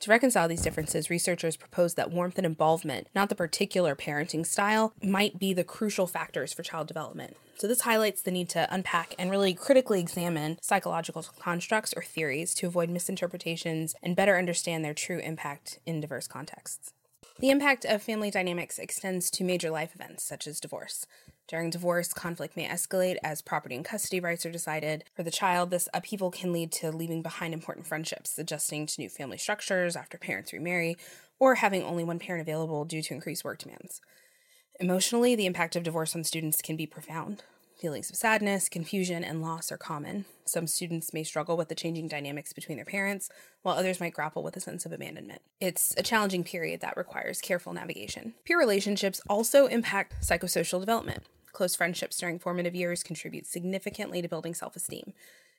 To 0.02 0.11
reconcile 0.11 0.49
these 0.49 0.62
differences, 0.62 1.11
researchers 1.11 1.56
propose 1.56 1.94
that 1.94 2.11
warmth 2.11 2.37
and 2.37 2.44
involvement, 2.44 3.06
not 3.14 3.28
the 3.28 3.37
particular 3.37 3.94
parenting 3.94 4.44
style, 4.44 4.92
might 5.00 5.38
be 5.38 5.52
the 5.52 5.62
crucial 5.62 6.09
factors 6.09 6.52
for 6.52 6.64
child 6.64 6.88
development. 6.88 7.37
So, 7.56 7.68
this 7.68 7.82
highlights 7.82 8.21
the 8.21 8.32
need 8.32 8.49
to 8.49 8.66
unpack 8.75 9.14
and 9.16 9.30
really 9.30 9.54
critically 9.54 10.00
examine 10.00 10.59
psychological 10.61 11.25
constructs 11.38 11.94
or 11.97 12.02
theories 12.02 12.52
to 12.54 12.66
avoid 12.66 12.90
misinterpretations 12.90 13.94
and 14.02 14.16
better 14.16 14.37
understand 14.37 14.85
their 14.85 14.92
true 14.92 15.21
impact 15.21 15.78
in 15.87 16.00
diverse 16.00 16.26
contexts. 16.26 16.92
The 17.38 17.50
impact 17.50 17.85
of 17.85 18.02
family 18.02 18.32
dynamics 18.32 18.80
extends 18.80 19.30
to 19.30 19.44
major 19.44 19.71
life 19.71 19.94
events 19.94 20.25
such 20.25 20.49
as 20.49 20.59
divorce. 20.59 21.06
During 21.52 21.68
divorce, 21.68 22.14
conflict 22.14 22.56
may 22.56 22.66
escalate 22.66 23.18
as 23.23 23.42
property 23.42 23.76
and 23.76 23.85
custody 23.85 24.21
rights 24.21 24.47
are 24.47 24.50
decided. 24.50 25.04
For 25.14 25.23
the 25.23 25.30
child, 25.30 25.68
this 25.68 25.87
upheaval 25.92 26.30
can 26.30 26.50
lead 26.50 26.73
to 26.73 26.90
leaving 26.90 27.21
behind 27.21 27.52
important 27.52 27.87
friendships, 27.87 28.38
adjusting 28.38 28.87
to 28.87 29.00
new 29.02 29.11
family 29.11 29.37
structures 29.37 29.94
after 29.94 30.16
parents 30.16 30.54
remarry, 30.54 30.97
or 31.38 31.56
having 31.56 31.82
only 31.82 32.04
one 32.04 32.18
parent 32.18 32.40
available 32.40 32.87
due 32.87 33.02
to 33.02 33.12
increased 33.12 33.44
work 33.44 33.59
demands. 33.59 34.00
Emotionally, 34.80 35.37
the 35.37 35.44
impact 35.44 35.76
of 35.76 35.82
divorce 35.82 36.16
on 36.16 36.25
students 36.25 36.62
can 36.62 36.75
be 36.75 36.87
profound. 36.87 37.42
Feelings 37.78 38.09
of 38.09 38.16
sadness, 38.16 38.71
confusion, 38.71 39.23
and 39.23 39.42
loss 39.42 39.71
are 39.71 39.76
common. 39.76 40.25
Some 40.47 40.66
students 40.66 41.12
may 41.12 41.23
struggle 41.23 41.59
with 41.59 41.68
the 41.68 41.75
changing 41.75 42.09
dynamics 42.09 42.54
between 42.54 42.76
their 42.76 42.87
parents, 42.87 43.28
while 43.61 43.76
others 43.76 44.00
might 44.00 44.14
grapple 44.14 44.42
with 44.42 44.56
a 44.56 44.61
sense 44.61 44.87
of 44.87 44.92
abandonment. 44.92 45.42
It's 45.61 45.92
a 45.99 46.02
challenging 46.02 46.44
period 46.44 46.80
that 46.80 46.97
requires 46.97 47.42
careful 47.42 47.75
navigation. 47.75 48.32
Peer 48.47 48.59
relationships 48.59 49.21
also 49.28 49.66
impact 49.66 50.14
psychosocial 50.23 50.80
development. 50.80 51.25
Close 51.52 51.76
friendships 51.76 52.18
during 52.18 52.38
formative 52.38 52.75
years 52.75 53.02
contribute 53.02 53.47
significantly 53.47 54.23
to 54.23 54.28
building 54.28 54.54
self 54.54 54.75
esteem. 54.75 55.12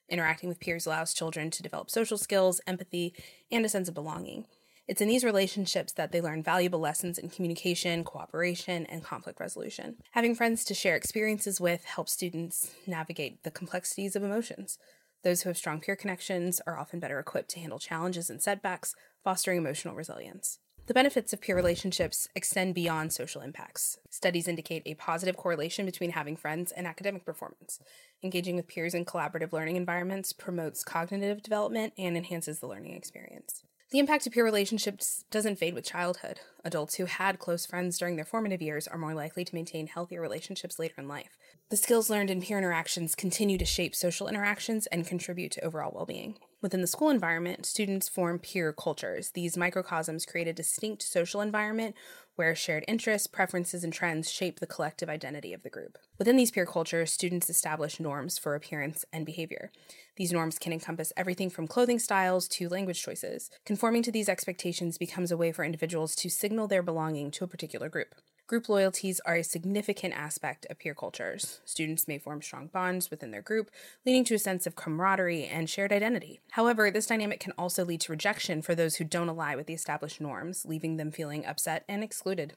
Interacting 0.09 0.49
with 0.49 0.59
peers 0.59 0.85
allows 0.85 1.13
children 1.13 1.49
to 1.51 1.63
develop 1.63 1.89
social 1.89 2.17
skills, 2.17 2.59
empathy, 2.67 3.13
and 3.51 3.65
a 3.65 3.69
sense 3.69 3.87
of 3.87 3.93
belonging. 3.93 4.45
It's 4.85 4.99
in 4.99 5.07
these 5.07 5.23
relationships 5.23 5.93
that 5.93 6.11
they 6.11 6.19
learn 6.19 6.43
valuable 6.43 6.79
lessons 6.79 7.17
in 7.17 7.29
communication, 7.29 8.03
cooperation, 8.03 8.85
and 8.87 9.03
conflict 9.03 9.39
resolution. 9.39 9.95
Having 10.11 10.35
friends 10.35 10.65
to 10.65 10.73
share 10.73 10.97
experiences 10.97 11.61
with 11.61 11.85
helps 11.85 12.11
students 12.11 12.75
navigate 12.85 13.43
the 13.43 13.51
complexities 13.51 14.15
of 14.15 14.23
emotions. 14.23 14.77
Those 15.23 15.43
who 15.43 15.49
have 15.49 15.57
strong 15.57 15.79
peer 15.79 15.95
connections 15.95 16.59
are 16.67 16.77
often 16.77 16.99
better 16.99 17.17
equipped 17.17 17.49
to 17.51 17.59
handle 17.59 17.79
challenges 17.79 18.29
and 18.29 18.41
setbacks, 18.41 18.93
fostering 19.23 19.57
emotional 19.57 19.95
resilience. 19.95 20.59
The 20.85 20.93
benefits 20.93 21.31
of 21.31 21.39
peer 21.39 21.55
relationships 21.55 22.27
extend 22.35 22.75
beyond 22.75 23.13
social 23.13 23.41
impacts. 23.41 23.99
Studies 24.09 24.49
indicate 24.49 24.83
a 24.85 24.95
positive 24.95 25.37
correlation 25.37 25.85
between 25.85 26.11
having 26.11 26.35
friends 26.35 26.73
and 26.73 26.85
academic 26.85 27.23
performance. 27.23 27.79
Engaging 28.21 28.57
with 28.57 28.67
peers 28.67 28.93
in 28.93 29.05
collaborative 29.05 29.53
learning 29.53 29.77
environments 29.77 30.33
promotes 30.33 30.83
cognitive 30.83 31.41
development 31.41 31.93
and 31.97 32.17
enhances 32.17 32.59
the 32.59 32.67
learning 32.67 32.95
experience. 32.95 33.63
The 33.93 33.99
impact 33.99 34.25
of 34.25 34.33
peer 34.33 34.43
relationships 34.43 35.23
doesn't 35.29 35.59
fade 35.59 35.75
with 35.75 35.85
childhood. 35.85 36.39
Adults 36.65 36.95
who 36.95 37.05
had 37.05 37.37
close 37.37 37.67
friends 37.67 37.99
during 37.99 38.15
their 38.15 38.25
formative 38.25 38.59
years 38.59 38.87
are 38.87 38.97
more 38.97 39.13
likely 39.13 39.45
to 39.45 39.53
maintain 39.53 39.85
healthier 39.85 40.19
relationships 40.19 40.79
later 40.79 40.95
in 40.97 41.07
life. 41.07 41.37
The 41.69 41.77
skills 41.77 42.09
learned 42.09 42.31
in 42.31 42.41
peer 42.41 42.57
interactions 42.57 43.13
continue 43.13 43.59
to 43.59 43.65
shape 43.65 43.93
social 43.93 44.27
interactions 44.27 44.87
and 44.87 45.05
contribute 45.05 45.51
to 45.51 45.63
overall 45.63 45.91
well 45.93 46.07
being. 46.07 46.39
Within 46.59 46.81
the 46.81 46.87
school 46.87 47.11
environment, 47.11 47.67
students 47.67 48.09
form 48.09 48.39
peer 48.39 48.73
cultures. 48.73 49.29
These 49.35 49.57
microcosms 49.57 50.25
create 50.25 50.47
a 50.47 50.53
distinct 50.53 51.03
social 51.03 51.41
environment 51.41 51.93
where 52.35 52.55
shared 52.55 52.85
interests, 52.87 53.27
preferences, 53.27 53.83
and 53.83 53.93
trends 53.93 54.31
shape 54.31 54.59
the 54.59 54.67
collective 54.67 55.09
identity 55.09 55.53
of 55.53 55.63
the 55.63 55.69
group. 55.69 55.97
Within 56.17 56.35
these 56.35 56.51
peer 56.51 56.65
cultures, 56.65 57.11
students 57.11 57.49
establish 57.49 57.99
norms 57.99 58.37
for 58.37 58.55
appearance 58.55 59.05
and 59.13 59.25
behavior. 59.25 59.71
These 60.15 60.31
norms 60.31 60.57
can 60.59 60.73
encompass 60.73 61.13
everything 61.15 61.49
from 61.49 61.67
clothing 61.67 61.99
styles 61.99 62.47
to 62.49 62.69
language 62.69 63.01
choices. 63.01 63.49
Conforming 63.65 64.03
to 64.03 64.11
these 64.11 64.29
expectations 64.29 64.97
becomes 64.97 65.31
a 65.31 65.37
way 65.37 65.51
for 65.51 65.63
individuals 65.63 66.15
to 66.17 66.29
signal 66.29 66.67
their 66.67 66.83
belonging 66.83 67.31
to 67.31 67.43
a 67.43 67.47
particular 67.47 67.89
group. 67.89 68.15
Group 68.53 68.69
loyalties 68.69 69.19
are 69.25 69.37
a 69.37 69.43
significant 69.43 70.13
aspect 70.13 70.67
of 70.69 70.77
peer 70.77 70.93
cultures. 70.93 71.59
Students 71.65 72.07
may 72.07 72.19
form 72.19 72.43
strong 72.43 72.67
bonds 72.67 73.09
within 73.09 73.31
their 73.31 73.41
group, 73.41 73.71
leading 74.05 74.23
to 74.25 74.35
a 74.35 74.37
sense 74.37 74.67
of 74.67 74.75
camaraderie 74.75 75.45
and 75.45 75.67
shared 75.67 75.91
identity. 75.91 76.39
However, 76.51 76.91
this 76.91 77.07
dynamic 77.07 77.39
can 77.39 77.53
also 77.57 77.83
lead 77.83 78.01
to 78.01 78.11
rejection 78.11 78.61
for 78.61 78.75
those 78.75 78.97
who 78.97 79.05
don't 79.05 79.27
ally 79.27 79.55
with 79.55 79.65
the 79.65 79.73
established 79.73 80.21
norms, 80.21 80.67
leaving 80.67 80.97
them 80.97 81.09
feeling 81.09 81.43
upset 81.47 81.83
and 81.89 82.03
excluded. 82.03 82.53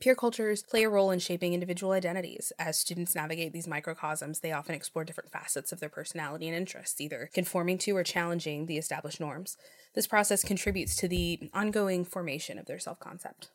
Peer 0.00 0.14
cultures 0.14 0.62
play 0.62 0.84
a 0.84 0.88
role 0.88 1.10
in 1.10 1.18
shaping 1.18 1.52
individual 1.52 1.92
identities. 1.92 2.50
As 2.58 2.78
students 2.78 3.14
navigate 3.14 3.52
these 3.52 3.68
microcosms, 3.68 4.40
they 4.40 4.52
often 4.52 4.74
explore 4.74 5.04
different 5.04 5.30
facets 5.30 5.72
of 5.72 5.80
their 5.80 5.90
personality 5.90 6.48
and 6.48 6.56
interests, 6.56 7.02
either 7.02 7.28
conforming 7.34 7.76
to 7.76 7.94
or 7.94 8.02
challenging 8.02 8.64
the 8.64 8.78
established 8.78 9.20
norms. 9.20 9.58
This 9.94 10.06
process 10.06 10.42
contributes 10.42 10.96
to 10.96 11.06
the 11.06 11.50
ongoing 11.52 12.06
formation 12.06 12.58
of 12.58 12.64
their 12.64 12.78
self 12.78 12.98
concept 12.98 13.50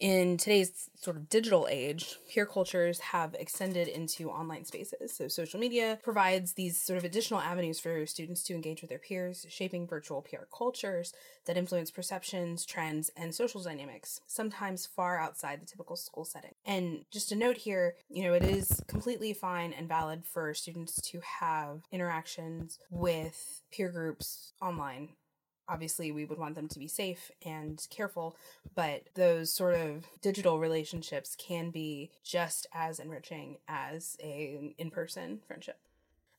in 0.00 0.36
today's 0.36 0.90
sort 0.96 1.16
of 1.16 1.28
digital 1.28 1.68
age, 1.70 2.16
peer 2.28 2.46
cultures 2.46 2.98
have 2.98 3.34
extended 3.34 3.88
into 3.88 4.30
online 4.30 4.64
spaces. 4.64 5.14
So, 5.14 5.28
social 5.28 5.60
media 5.60 5.98
provides 6.02 6.54
these 6.54 6.80
sort 6.80 6.98
of 6.98 7.04
additional 7.04 7.40
avenues 7.40 7.78
for 7.78 8.04
students 8.06 8.42
to 8.44 8.54
engage 8.54 8.80
with 8.80 8.90
their 8.90 8.98
peers, 8.98 9.46
shaping 9.48 9.86
virtual 9.86 10.22
peer 10.22 10.48
cultures 10.56 11.12
that 11.46 11.56
influence 11.56 11.90
perceptions, 11.90 12.66
trends, 12.66 13.10
and 13.16 13.34
social 13.34 13.62
dynamics, 13.62 14.20
sometimes 14.26 14.86
far 14.86 15.18
outside 15.18 15.60
the 15.60 15.66
typical 15.66 15.96
school 15.96 16.24
setting. 16.24 16.54
And 16.66 17.04
just 17.10 17.32
a 17.32 17.36
note 17.36 17.58
here, 17.58 17.94
you 18.08 18.24
know, 18.24 18.34
it 18.34 18.42
is 18.42 18.82
completely 18.88 19.32
fine 19.32 19.72
and 19.72 19.88
valid 19.88 20.24
for 20.24 20.54
students 20.54 21.00
to 21.02 21.20
have 21.40 21.82
interactions 21.92 22.78
with 22.90 23.62
peer 23.70 23.90
groups 23.90 24.52
online 24.60 25.10
obviously 25.68 26.12
we 26.12 26.24
would 26.24 26.38
want 26.38 26.54
them 26.54 26.68
to 26.68 26.78
be 26.78 26.88
safe 26.88 27.30
and 27.44 27.86
careful 27.90 28.36
but 28.74 29.02
those 29.14 29.52
sort 29.52 29.74
of 29.74 30.06
digital 30.20 30.58
relationships 30.58 31.36
can 31.36 31.70
be 31.70 32.10
just 32.22 32.66
as 32.72 32.98
enriching 32.98 33.56
as 33.68 34.16
a 34.22 34.74
in-person 34.78 35.40
friendship 35.46 35.78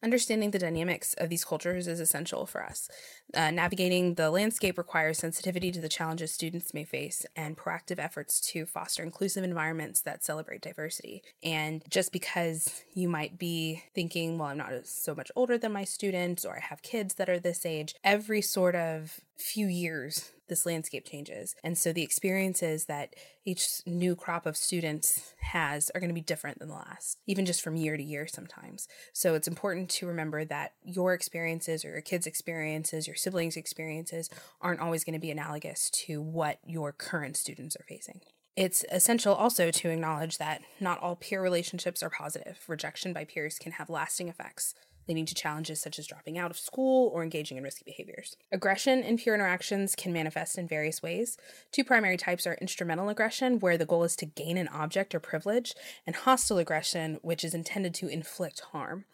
Understanding 0.06 0.52
the 0.52 0.60
dynamics 0.60 1.16
of 1.18 1.30
these 1.30 1.44
cultures 1.44 1.88
is 1.88 2.00
essential 2.00 2.46
for 2.46 2.64
us. 2.64 2.88
Uh, 3.34 3.50
navigating 3.50 4.14
the 4.14 4.30
landscape 4.30 4.78
requires 4.78 5.18
sensitivity 5.18 5.72
to 5.72 5.82
the 5.82 5.90
challenges 5.90 6.32
students 6.32 6.76
may 6.76 6.84
face 6.84 7.26
and 7.36 7.58
proactive 7.58 7.98
efforts 7.98 8.40
to 8.40 8.68
foster 8.68 9.02
inclusive 9.02 9.44
environments 9.44 10.02
that 10.02 10.24
celebrate 10.24 10.62
diversity. 10.62 11.24
And 11.42 11.82
just 11.90 12.12
because 12.12 12.84
you 12.94 13.10
might 13.10 13.40
be 13.40 13.82
thinking, 13.96 14.38
well, 14.38 14.50
I'm 14.50 14.60
not 14.60 14.86
so 14.86 15.16
much 15.16 15.32
older 15.36 15.58
than 15.58 15.72
my 15.72 15.86
students, 15.86 16.46
or 16.46 16.56
I 16.56 16.60
have 16.60 16.84
kids 16.84 17.16
that 17.16 17.28
are 17.28 17.40
this 17.40 17.66
age, 17.66 17.96
every 18.04 18.44
sort 18.44 18.76
of 18.76 19.20
few 19.40 19.66
years 19.66 20.34
this 20.48 20.66
landscape 20.66 21.06
changes. 21.06 21.56
And 21.64 21.78
so 21.78 21.92
the 21.92 22.04
experiences 22.04 22.86
that 22.86 23.16
each 23.46 23.82
new 23.86 24.16
crop 24.16 24.46
of 24.46 24.58
students 24.58 25.34
has 25.42 25.92
are 25.94 26.00
going 26.00 26.10
to 26.10 26.16
be 26.16 26.22
different 26.22 26.60
than 26.60 26.70
the 26.70 26.76
last, 26.76 27.20
even 27.28 27.46
just 27.46 27.62
from 27.62 27.76
year 27.76 27.98
to 27.98 28.04
year 28.04 28.28
sometimes. 28.28 28.88
So 29.14 29.36
it's 29.36 29.48
important 29.48 29.90
to 29.92 30.08
remember 30.08 30.46
that 30.46 30.74
your 30.84 31.14
experiences 31.14 31.86
or 31.86 31.90
your 31.90 32.02
kids' 32.02 32.28
experiences, 32.28 33.08
your 33.08 33.16
siblings' 33.16 33.58
experiences 33.58 34.30
aren't 34.62 34.82
always 34.82 35.04
going 35.04 35.14
to 35.14 35.20
be 35.20 35.32
analogous 35.32 35.90
to 35.92 36.22
what 36.22 36.60
your 36.66 36.92
current 36.92 37.38
students 37.38 37.76
are 37.76 37.86
facing. 37.88 38.22
It's 38.56 38.86
essential 38.90 39.36
also 39.36 39.70
to 39.70 39.90
acknowledge 39.90 40.38
that 40.38 40.62
not 40.80 41.02
all 41.02 41.18
peer 41.18 41.42
relationships 41.42 42.02
are 42.02 42.10
positive. 42.10 42.58
Rejection 42.68 43.12
by 43.12 43.26
peers 43.26 43.60
can 43.60 43.74
have 43.74 43.90
lasting 43.90 44.30
effects 44.30 44.74
leading 45.08 45.26
to 45.26 45.36
challenges 45.36 45.82
such 45.82 46.00
as 46.00 46.08
dropping 46.08 46.38
out 46.38 46.52
of 46.52 46.58
school 46.58 47.10
or 47.14 47.24
engaging 47.24 47.58
in 47.58 47.64
risky 47.64 47.84
behaviors. 47.86 48.36
Aggression 48.52 49.04
in 49.04 49.18
peer 49.18 49.36
interactions 49.36 49.96
can 49.96 50.14
manifest 50.14 50.58
in 50.58 50.68
various 50.68 51.02
ways. 51.02 51.38
Two 51.72 51.84
primary 51.84 52.18
types 52.18 52.48
are 52.48 52.58
instrumental 52.62 53.10
aggression, 53.10 53.60
where 53.60 53.78
the 53.78 53.86
goal 53.86 54.04
is 54.04 54.16
to 54.18 54.26
gain 54.26 54.58
an 54.58 54.68
object 54.70 55.14
or 55.14 55.20
privilege, 55.20 55.74
and 56.06 56.16
hostile 56.16 56.58
aggression, 56.58 57.20
which 57.22 57.44
is 57.44 57.54
intended 57.54 57.94
to 57.96 58.08
inflict 58.08 58.62
harm. 58.72 59.06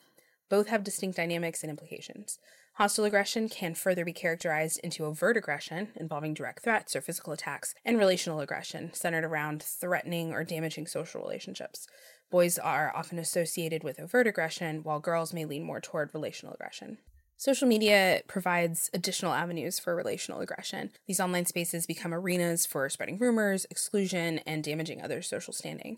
Both 0.49 0.67
have 0.67 0.83
distinct 0.83 1.17
dynamics 1.17 1.63
and 1.63 1.69
implications. 1.69 2.39
Hostile 2.75 3.05
aggression 3.05 3.49
can 3.49 3.75
further 3.75 4.05
be 4.05 4.13
characterized 4.13 4.79
into 4.83 5.05
overt 5.05 5.37
aggression, 5.37 5.89
involving 5.95 6.33
direct 6.33 6.63
threats 6.63 6.95
or 6.95 7.01
physical 7.01 7.33
attacks, 7.33 7.75
and 7.85 7.97
relational 7.97 8.39
aggression, 8.39 8.93
centered 8.93 9.25
around 9.25 9.61
threatening 9.61 10.33
or 10.33 10.43
damaging 10.43 10.87
social 10.87 11.21
relationships. 11.21 11.87
Boys 12.31 12.57
are 12.57 12.93
often 12.95 13.19
associated 13.19 13.83
with 13.83 13.99
overt 13.99 14.25
aggression, 14.25 14.83
while 14.83 15.01
girls 15.01 15.33
may 15.33 15.43
lean 15.43 15.63
more 15.63 15.81
toward 15.81 16.13
relational 16.13 16.53
aggression. 16.53 16.97
Social 17.35 17.67
media 17.67 18.21
provides 18.25 18.89
additional 18.93 19.33
avenues 19.33 19.79
for 19.79 19.93
relational 19.93 20.39
aggression. 20.39 20.91
These 21.07 21.19
online 21.19 21.45
spaces 21.45 21.85
become 21.85 22.13
arenas 22.13 22.65
for 22.65 22.87
spreading 22.87 23.17
rumors, 23.17 23.65
exclusion, 23.69 24.39
and 24.45 24.63
damaging 24.63 25.01
others' 25.01 25.27
social 25.27 25.51
standing. 25.51 25.97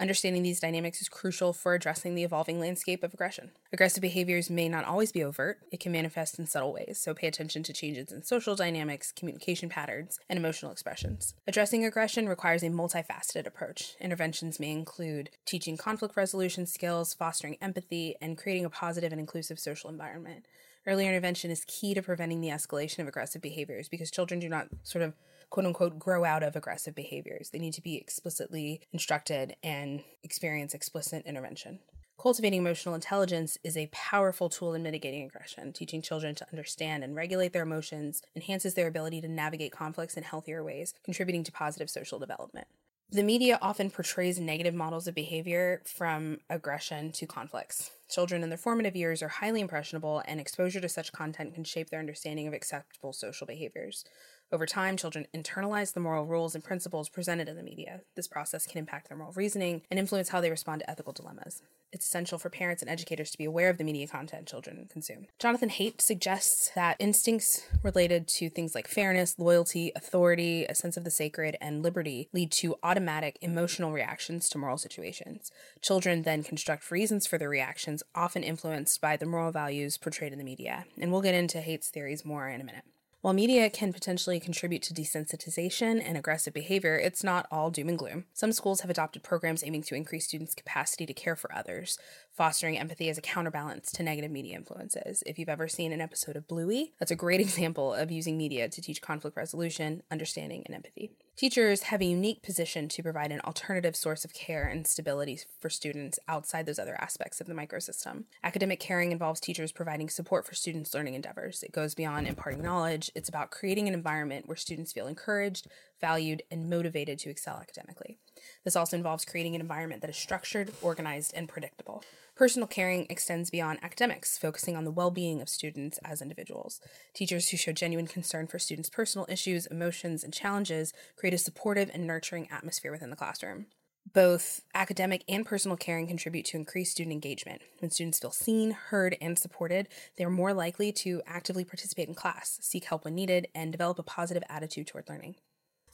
Understanding 0.00 0.42
these 0.42 0.60
dynamics 0.60 1.02
is 1.02 1.10
crucial 1.10 1.52
for 1.52 1.74
addressing 1.74 2.14
the 2.14 2.24
evolving 2.24 2.58
landscape 2.58 3.04
of 3.04 3.12
aggression. 3.12 3.50
Aggressive 3.70 4.00
behaviors 4.00 4.48
may 4.48 4.66
not 4.66 4.86
always 4.86 5.12
be 5.12 5.22
overt, 5.22 5.58
it 5.70 5.78
can 5.78 5.92
manifest 5.92 6.38
in 6.38 6.46
subtle 6.46 6.72
ways, 6.72 6.98
so 6.98 7.12
pay 7.12 7.26
attention 7.26 7.62
to 7.64 7.74
changes 7.74 8.10
in 8.10 8.22
social 8.22 8.56
dynamics, 8.56 9.12
communication 9.12 9.68
patterns, 9.68 10.18
and 10.30 10.38
emotional 10.38 10.72
expressions. 10.72 11.34
Addressing 11.46 11.84
aggression 11.84 12.30
requires 12.30 12.62
a 12.62 12.70
multifaceted 12.70 13.46
approach. 13.46 13.94
Interventions 14.00 14.58
may 14.58 14.70
include 14.70 15.28
teaching 15.44 15.76
conflict 15.76 16.16
resolution 16.16 16.64
skills, 16.64 17.12
fostering 17.12 17.58
empathy, 17.60 18.14
and 18.22 18.38
creating 18.38 18.64
a 18.64 18.70
positive 18.70 19.12
and 19.12 19.20
inclusive 19.20 19.60
social 19.60 19.90
environment. 19.90 20.46
Early 20.86 21.06
intervention 21.06 21.50
is 21.50 21.66
key 21.66 21.92
to 21.92 22.00
preventing 22.00 22.40
the 22.40 22.48
escalation 22.48 23.00
of 23.00 23.08
aggressive 23.08 23.42
behaviors 23.42 23.90
because 23.90 24.10
children 24.10 24.40
do 24.40 24.48
not 24.48 24.68
sort 24.82 25.02
of 25.02 25.12
quote 25.50 25.66
unquote 25.66 25.98
grow 25.98 26.24
out 26.24 26.42
of 26.42 26.56
aggressive 26.56 26.94
behaviors. 26.94 27.50
They 27.50 27.58
need 27.58 27.74
to 27.74 27.82
be 27.82 27.96
explicitly 27.96 28.80
instructed 28.92 29.56
and 29.62 30.02
experience 30.22 30.74
explicit 30.74 31.26
intervention. 31.26 31.80
Cultivating 32.20 32.60
emotional 32.60 32.94
intelligence 32.94 33.56
is 33.64 33.78
a 33.78 33.88
powerful 33.92 34.50
tool 34.50 34.74
in 34.74 34.82
mitigating 34.82 35.24
aggression. 35.24 35.72
Teaching 35.72 36.02
children 36.02 36.34
to 36.34 36.46
understand 36.52 37.02
and 37.02 37.16
regulate 37.16 37.54
their 37.54 37.62
emotions 37.62 38.20
enhances 38.36 38.74
their 38.74 38.88
ability 38.88 39.22
to 39.22 39.28
navigate 39.28 39.72
conflicts 39.72 40.18
in 40.18 40.22
healthier 40.22 40.62
ways, 40.62 40.92
contributing 41.02 41.44
to 41.44 41.52
positive 41.52 41.88
social 41.88 42.18
development. 42.18 42.68
The 43.12 43.22
media 43.24 43.58
often 43.60 43.90
portrays 43.90 44.38
negative 44.38 44.74
models 44.74 45.08
of 45.08 45.16
behavior 45.16 45.82
from 45.84 46.38
aggression 46.48 47.10
to 47.12 47.26
conflicts. 47.26 47.90
Children 48.08 48.44
in 48.44 48.50
their 48.50 48.58
formative 48.58 48.94
years 48.94 49.20
are 49.20 49.28
highly 49.28 49.60
impressionable, 49.60 50.22
and 50.26 50.38
exposure 50.38 50.80
to 50.80 50.88
such 50.88 51.10
content 51.10 51.54
can 51.54 51.64
shape 51.64 51.90
their 51.90 51.98
understanding 51.98 52.46
of 52.46 52.54
acceptable 52.54 53.12
social 53.12 53.48
behaviors. 53.48 54.04
Over 54.52 54.66
time, 54.66 54.96
children 54.96 55.28
internalize 55.32 55.92
the 55.92 56.00
moral 56.00 56.26
rules 56.26 56.56
and 56.56 56.64
principles 56.64 57.08
presented 57.08 57.48
in 57.48 57.56
the 57.56 57.62
media. 57.62 58.00
This 58.16 58.26
process 58.26 58.66
can 58.66 58.78
impact 58.78 59.08
their 59.08 59.16
moral 59.16 59.32
reasoning 59.32 59.82
and 59.88 60.00
influence 60.00 60.30
how 60.30 60.40
they 60.40 60.50
respond 60.50 60.80
to 60.80 60.90
ethical 60.90 61.12
dilemmas. 61.12 61.62
It's 61.92 62.04
essential 62.04 62.36
for 62.36 62.50
parents 62.50 62.82
and 62.82 62.90
educators 62.90 63.30
to 63.30 63.38
be 63.38 63.44
aware 63.44 63.70
of 63.70 63.78
the 63.78 63.84
media 63.84 64.08
content 64.08 64.48
children 64.48 64.88
consume. 64.90 65.28
Jonathan 65.38 65.70
Haidt 65.70 66.00
suggests 66.00 66.70
that 66.74 66.96
instincts 66.98 67.62
related 67.84 68.26
to 68.26 68.50
things 68.50 68.74
like 68.74 68.88
fairness, 68.88 69.38
loyalty, 69.38 69.92
authority, 69.94 70.64
a 70.64 70.74
sense 70.74 70.96
of 70.96 71.04
the 71.04 71.10
sacred, 71.12 71.56
and 71.60 71.84
liberty 71.84 72.28
lead 72.32 72.50
to 72.52 72.74
automatic 72.82 73.38
emotional 73.40 73.92
reactions 73.92 74.48
to 74.48 74.58
moral 74.58 74.78
situations. 74.78 75.52
Children 75.80 76.22
then 76.22 76.42
construct 76.42 76.90
reasons 76.90 77.24
for 77.24 77.38
their 77.38 77.48
reactions, 77.48 78.02
often 78.16 78.42
influenced 78.42 79.00
by 79.00 79.16
the 79.16 79.26
moral 79.26 79.52
values 79.52 79.96
portrayed 79.96 80.32
in 80.32 80.38
the 80.38 80.44
media. 80.44 80.86
And 81.00 81.12
we'll 81.12 81.22
get 81.22 81.36
into 81.36 81.58
Haidt's 81.58 81.90
theories 81.90 82.24
more 82.24 82.48
in 82.48 82.60
a 82.60 82.64
minute. 82.64 82.84
While 83.22 83.34
media 83.34 83.68
can 83.68 83.92
potentially 83.92 84.40
contribute 84.40 84.80
to 84.84 84.94
desensitization 84.94 86.02
and 86.02 86.16
aggressive 86.16 86.54
behavior, 86.54 86.96
it's 86.96 87.22
not 87.22 87.46
all 87.50 87.70
doom 87.70 87.90
and 87.90 87.98
gloom. 87.98 88.24
Some 88.32 88.50
schools 88.50 88.80
have 88.80 88.90
adopted 88.90 89.22
programs 89.22 89.62
aiming 89.62 89.82
to 89.84 89.94
increase 89.94 90.26
students' 90.26 90.54
capacity 90.54 91.04
to 91.04 91.12
care 91.12 91.36
for 91.36 91.54
others, 91.54 91.98
fostering 92.34 92.78
empathy 92.78 93.10
as 93.10 93.18
a 93.18 93.22
counterbalance 93.22 93.92
to 93.92 94.02
negative 94.02 94.30
media 94.30 94.56
influences. 94.56 95.22
If 95.26 95.38
you've 95.38 95.50
ever 95.50 95.68
seen 95.68 95.92
an 95.92 96.00
episode 96.00 96.34
of 96.34 96.48
Bluey, 96.48 96.94
that's 96.98 97.10
a 97.10 97.16
great 97.16 97.40
example 97.42 97.92
of 97.92 98.10
using 98.10 98.38
media 98.38 98.70
to 98.70 98.80
teach 98.80 99.02
conflict 99.02 99.36
resolution, 99.36 100.02
understanding, 100.10 100.62
and 100.64 100.74
empathy. 100.74 101.10
Teachers 101.40 101.84
have 101.84 102.02
a 102.02 102.04
unique 102.04 102.42
position 102.42 102.86
to 102.90 103.02
provide 103.02 103.32
an 103.32 103.40
alternative 103.46 103.96
source 103.96 104.26
of 104.26 104.34
care 104.34 104.64
and 104.64 104.86
stability 104.86 105.40
for 105.58 105.70
students 105.70 106.18
outside 106.28 106.66
those 106.66 106.78
other 106.78 107.00
aspects 107.00 107.40
of 107.40 107.46
the 107.46 107.54
microsystem. 107.54 108.24
Academic 108.44 108.78
caring 108.78 109.10
involves 109.10 109.40
teachers 109.40 109.72
providing 109.72 110.10
support 110.10 110.46
for 110.46 110.54
students' 110.54 110.92
learning 110.92 111.14
endeavors. 111.14 111.62
It 111.62 111.72
goes 111.72 111.94
beyond 111.94 112.26
imparting 112.26 112.60
knowledge, 112.62 113.10
it's 113.14 113.30
about 113.30 113.50
creating 113.50 113.88
an 113.88 113.94
environment 113.94 114.48
where 114.48 114.56
students 114.58 114.92
feel 114.92 115.06
encouraged, 115.06 115.66
valued, 115.98 116.42
and 116.50 116.68
motivated 116.68 117.18
to 117.20 117.30
excel 117.30 117.56
academically. 117.56 118.18
This 118.64 118.76
also 118.76 118.96
involves 118.96 119.24
creating 119.24 119.54
an 119.54 119.60
environment 119.60 120.00
that 120.02 120.10
is 120.10 120.16
structured, 120.16 120.72
organized, 120.82 121.32
and 121.34 121.48
predictable. 121.48 122.02
Personal 122.36 122.66
caring 122.68 123.06
extends 123.10 123.50
beyond 123.50 123.78
academics, 123.82 124.38
focusing 124.38 124.76
on 124.76 124.84
the 124.84 124.90
well 124.90 125.10
being 125.10 125.42
of 125.42 125.48
students 125.48 125.98
as 126.04 126.22
individuals. 126.22 126.80
Teachers 127.14 127.50
who 127.50 127.56
show 127.56 127.72
genuine 127.72 128.06
concern 128.06 128.46
for 128.46 128.58
students' 128.58 128.88
personal 128.88 129.26
issues, 129.28 129.66
emotions, 129.66 130.24
and 130.24 130.32
challenges 130.32 130.92
create 131.16 131.34
a 131.34 131.38
supportive 131.38 131.90
and 131.92 132.06
nurturing 132.06 132.48
atmosphere 132.50 132.92
within 132.92 133.10
the 133.10 133.16
classroom. 133.16 133.66
Both 134.12 134.62
academic 134.74 135.22
and 135.28 135.46
personal 135.46 135.76
caring 135.76 136.06
contribute 136.06 136.46
to 136.46 136.56
increased 136.56 136.92
student 136.92 137.12
engagement. 137.12 137.62
When 137.78 137.90
students 137.90 138.18
feel 138.18 138.32
seen, 138.32 138.72
heard, 138.72 139.16
and 139.20 139.38
supported, 139.38 139.88
they 140.16 140.24
are 140.24 140.30
more 140.30 140.52
likely 140.52 140.90
to 140.92 141.22
actively 141.26 141.64
participate 141.64 142.08
in 142.08 142.14
class, 142.14 142.58
seek 142.62 142.84
help 142.84 143.04
when 143.04 143.14
needed, 143.14 143.48
and 143.54 143.70
develop 143.70 143.98
a 143.98 144.02
positive 144.02 144.42
attitude 144.48 144.86
toward 144.86 145.08
learning. 145.08 145.36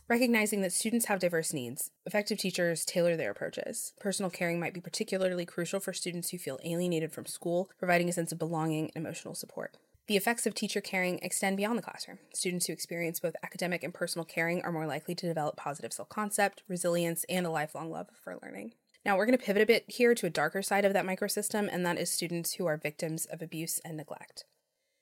Recognizing 0.09 0.61
that 0.61 0.73
students 0.73 1.07
have 1.07 1.19
diverse 1.19 1.53
needs, 1.53 1.91
effective 2.05 2.39
teachers 2.39 2.85
tailor 2.85 3.17
their 3.17 3.33
approaches. 3.33 3.93
Personal 3.99 4.31
caring 4.31 4.61
might 4.61 4.73
be 4.73 4.81
particularly 4.81 5.45
crucial 5.45 5.81
for 5.81 5.93
students 5.93 6.31
who 6.31 6.39
feel 6.39 6.61
alienated 6.65 7.11
from 7.13 7.27
school, 7.27 7.69
providing 7.77 8.09
a 8.09 8.13
sense 8.13 8.31
of 8.31 8.39
belonging 8.39 8.93
and 8.95 9.05
emotional 9.05 9.35
support. 9.35 9.79
The 10.07 10.17
effects 10.17 10.47
of 10.47 10.55
teacher 10.55 10.81
caring 10.81 11.19
extend 11.23 11.57
beyond 11.57 11.77
the 11.77 11.83
classroom. 11.83 12.21
Students 12.33 12.67
who 12.67 12.73
experience 12.73 13.19
both 13.19 13.35
academic 13.43 13.83
and 13.83 13.93
personal 13.93 14.25
caring 14.25 14.63
are 14.63 14.71
more 14.71 14.87
likely 14.87 15.17
to 15.17 15.27
develop 15.27 15.57
positive 15.57 15.93
self 15.93 16.09
concept, 16.09 16.63
resilience, 16.69 17.25
and 17.29 17.45
a 17.45 17.51
lifelong 17.51 17.91
love 17.91 18.07
for 18.23 18.39
learning. 18.41 18.75
Now, 19.05 19.17
we're 19.17 19.27
going 19.27 19.37
to 19.37 19.45
pivot 19.45 19.63
a 19.63 19.67
bit 19.67 19.87
here 19.89 20.15
to 20.15 20.27
a 20.27 20.31
darker 20.31 20.63
side 20.63 20.85
of 20.85 20.93
that 20.93 21.05
microsystem, 21.05 21.69
and 21.69 21.85
that 21.85 21.99
is 21.99 22.13
students 22.13 22.55
who 22.55 22.67
are 22.67 22.77
victims 22.77 23.27
of 23.27 23.43
abuse 23.43 23.81
and 23.85 23.97
neglect. 23.97 24.45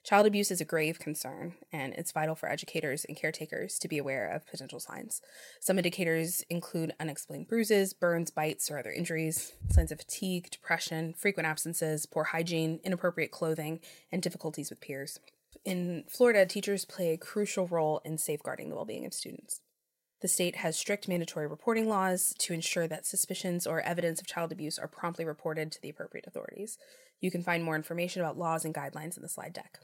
Child 0.04 0.26
abuse 0.26 0.50
is 0.50 0.60
a 0.60 0.66
grave 0.66 0.98
concern, 0.98 1.54
and 1.72 1.94
it's 1.94 2.12
vital 2.12 2.34
for 2.34 2.46
educators 2.46 3.06
and 3.06 3.16
caretakers 3.16 3.78
to 3.78 3.88
be 3.88 3.96
aware 3.96 4.28
of 4.28 4.46
potential 4.46 4.78
signs. 4.78 5.22
Some 5.60 5.78
indicators 5.78 6.42
include 6.50 6.92
unexplained 7.00 7.48
bruises, 7.48 7.94
burns, 7.94 8.30
bites, 8.30 8.70
or 8.70 8.78
other 8.78 8.92
injuries, 8.92 9.54
signs 9.70 9.90
of 9.90 10.00
fatigue, 10.00 10.50
depression, 10.50 11.14
frequent 11.14 11.48
absences, 11.48 12.04
poor 12.04 12.24
hygiene, 12.24 12.80
inappropriate 12.84 13.30
clothing, 13.30 13.80
and 14.12 14.20
difficulties 14.20 14.68
with 14.68 14.82
peers. 14.82 15.20
In 15.64 16.04
Florida, 16.06 16.44
teachers 16.44 16.84
play 16.84 17.14
a 17.14 17.16
crucial 17.16 17.66
role 17.66 18.02
in 18.04 18.18
safeguarding 18.18 18.68
the 18.68 18.76
well 18.76 18.84
being 18.84 19.06
of 19.06 19.14
students. 19.14 19.62
The 20.20 20.28
state 20.28 20.56
has 20.56 20.76
strict 20.76 21.08
mandatory 21.08 21.46
reporting 21.46 21.88
laws 21.88 22.34
to 22.40 22.52
ensure 22.52 22.86
that 22.88 23.06
suspicions 23.06 23.66
or 23.66 23.80
evidence 23.80 24.20
of 24.20 24.26
child 24.26 24.52
abuse 24.52 24.78
are 24.78 24.86
promptly 24.86 25.24
reported 25.24 25.72
to 25.72 25.80
the 25.80 25.88
appropriate 25.88 26.26
authorities. 26.26 26.76
You 27.20 27.30
can 27.30 27.42
find 27.42 27.64
more 27.64 27.76
information 27.76 28.20
about 28.20 28.36
laws 28.36 28.66
and 28.66 28.74
guidelines 28.74 29.16
in 29.16 29.22
the 29.22 29.30
slide 29.30 29.54
deck. 29.54 29.78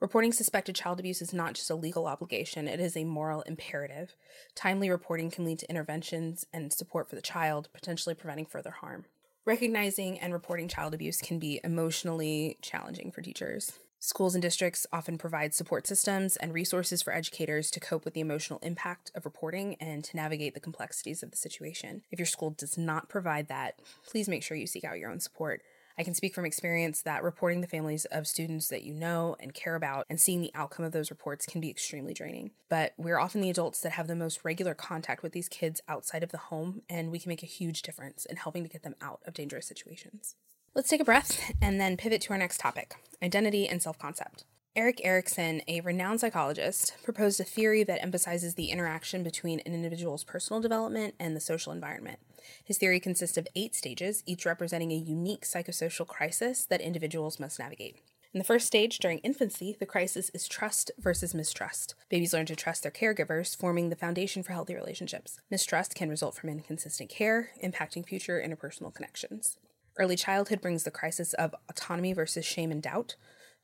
Reporting 0.00 0.32
suspected 0.32 0.76
child 0.76 1.00
abuse 1.00 1.20
is 1.20 1.32
not 1.32 1.54
just 1.54 1.70
a 1.70 1.74
legal 1.74 2.06
obligation, 2.06 2.68
it 2.68 2.78
is 2.78 2.96
a 2.96 3.02
moral 3.02 3.42
imperative. 3.42 4.14
Timely 4.54 4.90
reporting 4.90 5.28
can 5.28 5.44
lead 5.44 5.58
to 5.58 5.68
interventions 5.68 6.46
and 6.52 6.72
support 6.72 7.08
for 7.08 7.16
the 7.16 7.22
child, 7.22 7.68
potentially 7.72 8.14
preventing 8.14 8.46
further 8.46 8.70
harm. 8.70 9.06
Recognizing 9.44 10.20
and 10.20 10.32
reporting 10.32 10.68
child 10.68 10.94
abuse 10.94 11.20
can 11.20 11.40
be 11.40 11.60
emotionally 11.64 12.58
challenging 12.62 13.10
for 13.10 13.22
teachers. 13.22 13.72
Schools 13.98 14.36
and 14.36 14.42
districts 14.42 14.86
often 14.92 15.18
provide 15.18 15.52
support 15.52 15.84
systems 15.84 16.36
and 16.36 16.54
resources 16.54 17.02
for 17.02 17.12
educators 17.12 17.68
to 17.72 17.80
cope 17.80 18.04
with 18.04 18.14
the 18.14 18.20
emotional 18.20 18.60
impact 18.62 19.10
of 19.16 19.24
reporting 19.24 19.74
and 19.80 20.04
to 20.04 20.16
navigate 20.16 20.54
the 20.54 20.60
complexities 20.60 21.24
of 21.24 21.32
the 21.32 21.36
situation. 21.36 22.02
If 22.12 22.20
your 22.20 22.26
school 22.26 22.50
does 22.50 22.78
not 22.78 23.08
provide 23.08 23.48
that, 23.48 23.80
please 24.06 24.28
make 24.28 24.44
sure 24.44 24.56
you 24.56 24.68
seek 24.68 24.84
out 24.84 25.00
your 25.00 25.10
own 25.10 25.18
support. 25.18 25.62
I 25.98 26.04
can 26.04 26.14
speak 26.14 26.32
from 26.32 26.44
experience 26.44 27.02
that 27.02 27.24
reporting 27.24 27.60
the 27.60 27.66
families 27.66 28.04
of 28.04 28.28
students 28.28 28.68
that 28.68 28.84
you 28.84 28.94
know 28.94 29.34
and 29.40 29.52
care 29.52 29.74
about 29.74 30.06
and 30.08 30.20
seeing 30.20 30.40
the 30.40 30.52
outcome 30.54 30.84
of 30.84 30.92
those 30.92 31.10
reports 31.10 31.44
can 31.44 31.60
be 31.60 31.70
extremely 31.70 32.14
draining. 32.14 32.52
But 32.68 32.94
we're 32.96 33.18
often 33.18 33.40
the 33.40 33.50
adults 33.50 33.80
that 33.80 33.92
have 33.92 34.06
the 34.06 34.14
most 34.14 34.44
regular 34.44 34.74
contact 34.74 35.24
with 35.24 35.32
these 35.32 35.48
kids 35.48 35.80
outside 35.88 36.22
of 36.22 36.30
the 36.30 36.38
home, 36.38 36.82
and 36.88 37.10
we 37.10 37.18
can 37.18 37.30
make 37.30 37.42
a 37.42 37.46
huge 37.46 37.82
difference 37.82 38.24
in 38.26 38.36
helping 38.36 38.62
to 38.62 38.68
get 38.68 38.84
them 38.84 38.94
out 39.02 39.20
of 39.26 39.34
dangerous 39.34 39.66
situations. 39.66 40.36
Let's 40.72 40.88
take 40.88 41.00
a 41.00 41.04
breath 41.04 41.52
and 41.60 41.80
then 41.80 41.96
pivot 41.96 42.20
to 42.22 42.32
our 42.32 42.38
next 42.38 42.60
topic 42.60 42.94
identity 43.20 43.66
and 43.66 43.82
self 43.82 43.98
concept. 43.98 44.44
Erik 44.76 45.00
Erikson, 45.02 45.62
a 45.66 45.80
renowned 45.80 46.20
psychologist, 46.20 46.94
proposed 47.02 47.40
a 47.40 47.44
theory 47.44 47.82
that 47.82 48.00
emphasizes 48.00 48.54
the 48.54 48.70
interaction 48.70 49.24
between 49.24 49.58
an 49.66 49.74
individual's 49.74 50.22
personal 50.22 50.60
development 50.60 51.16
and 51.18 51.34
the 51.34 51.40
social 51.40 51.72
environment. 51.72 52.20
His 52.64 52.78
theory 52.78 53.00
consists 53.00 53.36
of 53.36 53.48
eight 53.54 53.74
stages, 53.74 54.22
each 54.26 54.46
representing 54.46 54.92
a 54.92 54.96
unique 54.96 55.44
psychosocial 55.44 56.06
crisis 56.06 56.64
that 56.66 56.80
individuals 56.80 57.40
must 57.40 57.58
navigate. 57.58 57.96
In 58.34 58.38
the 58.38 58.44
first 58.44 58.66
stage, 58.66 58.98
during 58.98 59.18
infancy, 59.20 59.74
the 59.80 59.86
crisis 59.86 60.30
is 60.34 60.46
trust 60.46 60.90
versus 60.98 61.34
mistrust. 61.34 61.94
Babies 62.10 62.34
learn 62.34 62.44
to 62.46 62.56
trust 62.56 62.82
their 62.82 62.92
caregivers, 62.92 63.56
forming 63.56 63.88
the 63.88 63.96
foundation 63.96 64.42
for 64.42 64.52
healthy 64.52 64.74
relationships. 64.74 65.40
Mistrust 65.50 65.94
can 65.94 66.10
result 66.10 66.36
from 66.36 66.50
inconsistent 66.50 67.08
care, 67.08 67.50
impacting 67.64 68.06
future 68.06 68.42
interpersonal 68.44 68.94
connections. 68.94 69.56
Early 69.96 70.14
childhood 70.14 70.60
brings 70.60 70.84
the 70.84 70.90
crisis 70.90 71.32
of 71.34 71.54
autonomy 71.70 72.12
versus 72.12 72.44
shame 72.44 72.70
and 72.70 72.82
doubt. 72.82 73.16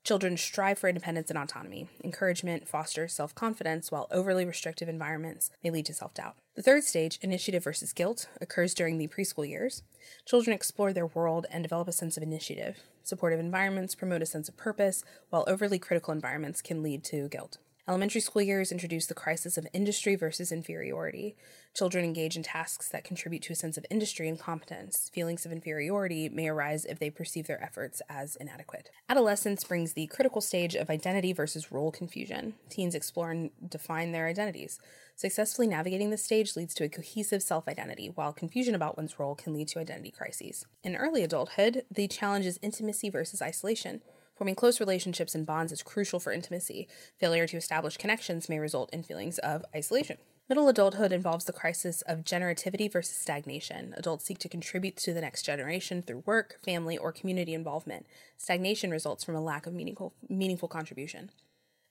Children 0.04 0.36
strive 0.36 0.78
for 0.78 0.88
independence 0.88 1.30
and 1.30 1.38
autonomy. 1.38 1.88
Encouragement 2.04 2.68
fosters 2.68 3.14
self 3.14 3.34
confidence, 3.34 3.90
while 3.90 4.06
overly 4.10 4.44
restrictive 4.44 4.86
environments 4.86 5.50
may 5.62 5.70
lead 5.70 5.86
to 5.86 5.94
self 5.94 6.12
doubt. 6.12 6.36
The 6.56 6.62
third 6.62 6.84
stage, 6.84 7.18
initiative 7.22 7.64
versus 7.64 7.94
guilt, 7.94 8.28
occurs 8.38 8.74
during 8.74 8.98
the 8.98 9.08
preschool 9.08 9.48
years. 9.48 9.82
Children 10.26 10.54
explore 10.54 10.92
their 10.92 11.06
world 11.06 11.46
and 11.50 11.64
develop 11.64 11.88
a 11.88 11.92
sense 11.92 12.18
of 12.18 12.22
initiative. 12.22 12.80
Supportive 13.02 13.40
environments 13.40 13.94
promote 13.94 14.20
a 14.20 14.26
sense 14.26 14.46
of 14.46 14.58
purpose, 14.58 15.04
while 15.30 15.44
overly 15.46 15.78
critical 15.78 16.12
environments 16.12 16.60
can 16.60 16.82
lead 16.82 17.02
to 17.04 17.30
guilt. 17.30 17.56
Elementary 17.86 18.20
school 18.22 18.40
years 18.40 18.72
introduce 18.72 19.04
the 19.04 19.12
crisis 19.12 19.58
of 19.58 19.66
industry 19.74 20.14
versus 20.14 20.50
inferiority. 20.50 21.36
Children 21.74 22.02
engage 22.02 22.34
in 22.34 22.42
tasks 22.42 22.88
that 22.88 23.04
contribute 23.04 23.42
to 23.42 23.52
a 23.52 23.56
sense 23.56 23.76
of 23.76 23.84
industry 23.90 24.26
and 24.26 24.40
competence. 24.40 25.10
Feelings 25.12 25.44
of 25.44 25.52
inferiority 25.52 26.30
may 26.30 26.48
arise 26.48 26.86
if 26.86 26.98
they 26.98 27.10
perceive 27.10 27.46
their 27.46 27.62
efforts 27.62 28.00
as 28.08 28.36
inadequate. 28.36 28.88
Adolescence 29.10 29.64
brings 29.64 29.92
the 29.92 30.06
critical 30.06 30.40
stage 30.40 30.74
of 30.74 30.88
identity 30.88 31.34
versus 31.34 31.70
role 31.70 31.92
confusion. 31.92 32.54
Teens 32.70 32.94
explore 32.94 33.32
and 33.32 33.50
define 33.68 34.12
their 34.12 34.28
identities. 34.28 34.80
Successfully 35.14 35.68
navigating 35.68 36.08
this 36.08 36.24
stage 36.24 36.56
leads 36.56 36.72
to 36.74 36.84
a 36.84 36.88
cohesive 36.88 37.42
self 37.42 37.68
identity, 37.68 38.10
while 38.14 38.32
confusion 38.32 38.74
about 38.74 38.96
one's 38.96 39.18
role 39.18 39.34
can 39.34 39.52
lead 39.52 39.68
to 39.68 39.78
identity 39.78 40.10
crises. 40.10 40.64
In 40.82 40.96
early 40.96 41.22
adulthood, 41.22 41.84
the 41.90 42.08
challenge 42.08 42.46
is 42.46 42.58
intimacy 42.62 43.10
versus 43.10 43.42
isolation. 43.42 44.00
Forming 44.36 44.56
close 44.56 44.80
relationships 44.80 45.34
and 45.34 45.46
bonds 45.46 45.70
is 45.70 45.82
crucial 45.82 46.18
for 46.18 46.32
intimacy. 46.32 46.88
Failure 47.20 47.46
to 47.46 47.56
establish 47.56 47.96
connections 47.96 48.48
may 48.48 48.58
result 48.58 48.90
in 48.92 49.04
feelings 49.04 49.38
of 49.38 49.64
isolation. 49.74 50.18
Middle 50.48 50.68
adulthood 50.68 51.12
involves 51.12 51.44
the 51.44 51.52
crisis 51.52 52.02
of 52.02 52.24
generativity 52.24 52.90
versus 52.92 53.16
stagnation. 53.16 53.94
Adults 53.96 54.26
seek 54.26 54.38
to 54.40 54.48
contribute 54.48 54.96
to 54.96 55.14
the 55.14 55.20
next 55.20 55.44
generation 55.44 56.02
through 56.02 56.24
work, 56.26 56.58
family, 56.64 56.98
or 56.98 57.12
community 57.12 57.54
involvement. 57.54 58.06
Stagnation 58.36 58.90
results 58.90 59.24
from 59.24 59.36
a 59.36 59.40
lack 59.40 59.66
of 59.66 59.72
meaningful, 59.72 60.12
meaningful 60.28 60.68
contribution. 60.68 61.30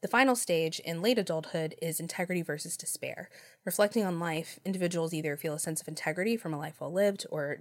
The 0.01 0.09
final 0.09 0.35
stage 0.35 0.79
in 0.81 1.01
late 1.01 1.17
adulthood 1.17 1.75
is 1.81 2.01
integrity 2.01 2.41
versus 2.41 2.75
despair. 2.75 3.29
Reflecting 3.63 4.03
on 4.03 4.19
life, 4.19 4.59
individuals 4.65 5.13
either 5.13 5.37
feel 5.37 5.53
a 5.53 5.59
sense 5.59 5.81
of 5.81 5.87
integrity 5.87 6.35
from 6.35 6.53
a 6.53 6.59
life 6.59 6.81
well 6.81 6.91
lived 6.91 7.25
or 7.31 7.57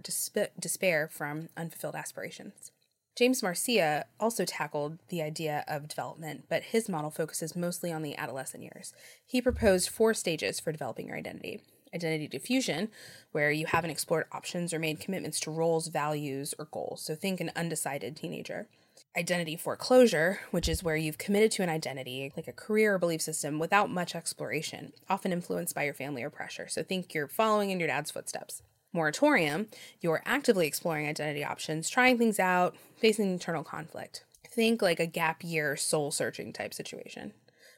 despair 0.59 1.09
from 1.09 1.51
unfulfilled 1.57 1.95
aspirations. 1.95 2.73
James 3.15 3.43
Marcia 3.43 4.07
also 4.19 4.45
tackled 4.47 4.99
the 5.09 5.21
idea 5.21 5.65
of 5.69 5.87
development, 5.87 6.45
but 6.49 6.63
his 6.63 6.89
model 6.89 7.11
focuses 7.11 7.55
mostly 7.55 7.93
on 7.93 8.03
the 8.03 8.17
adolescent 8.17 8.63
years. 8.63 8.95
He 9.25 9.43
proposed 9.43 9.91
four 9.91 10.15
stages 10.15 10.59
for 10.59 10.73
developing 10.73 11.09
your 11.09 11.19
identity 11.19 11.61
identity 11.95 12.27
diffusion, 12.27 12.89
where 13.33 13.51
you 13.51 13.67
haven't 13.67 13.91
explored 13.91 14.25
options 14.33 14.73
or 14.73 14.79
made 14.79 14.99
commitments 14.99 15.39
to 15.41 15.51
roles, 15.51 15.89
values, 15.89 16.55
or 16.59 16.65
goals. 16.65 17.03
So 17.03 17.15
think 17.15 17.39
an 17.39 17.53
undecided 17.55 18.17
teenager. 18.17 18.67
Identity 19.15 19.57
foreclosure, 19.57 20.41
which 20.53 20.71
is 20.71 20.83
where 20.83 20.97
you've 20.97 21.19
committed 21.19 21.51
to 21.53 21.63
an 21.63 21.69
identity, 21.69 22.33
like 22.35 22.49
a 22.49 22.53
career 22.53 22.95
or 22.95 22.99
belief 22.99 23.21
system, 23.21 23.59
without 23.59 23.91
much 23.91 24.15
exploration, 24.15 24.95
often 25.11 25.33
influenced 25.33 25.75
by 25.75 25.85
your 25.85 25.93
family 25.93 26.23
or 26.23 26.31
pressure. 26.31 26.67
So 26.67 26.83
think 26.83 27.13
you're 27.13 27.29
following 27.29 27.69
in 27.69 27.79
your 27.79 27.89
dad's 27.89 28.11
footsteps 28.11 28.63
moratorium, 28.93 29.69
you're 30.01 30.23
actively 30.25 30.67
exploring 30.67 31.09
identity 31.09 31.45
options, 31.45 31.89
trying 31.89 32.19
things 32.19 32.39
out, 32.39 32.77
facing 32.97 33.33
internal 33.33 33.65
conflict. 33.65 34.25
Think 34.49 34.83
like 34.83 35.01
a 35.01 35.07
gap 35.07 35.43
year 35.43 35.77
soul 35.77 36.11
searching 36.11 36.53
type 36.53 36.75
situation. 36.75 37.33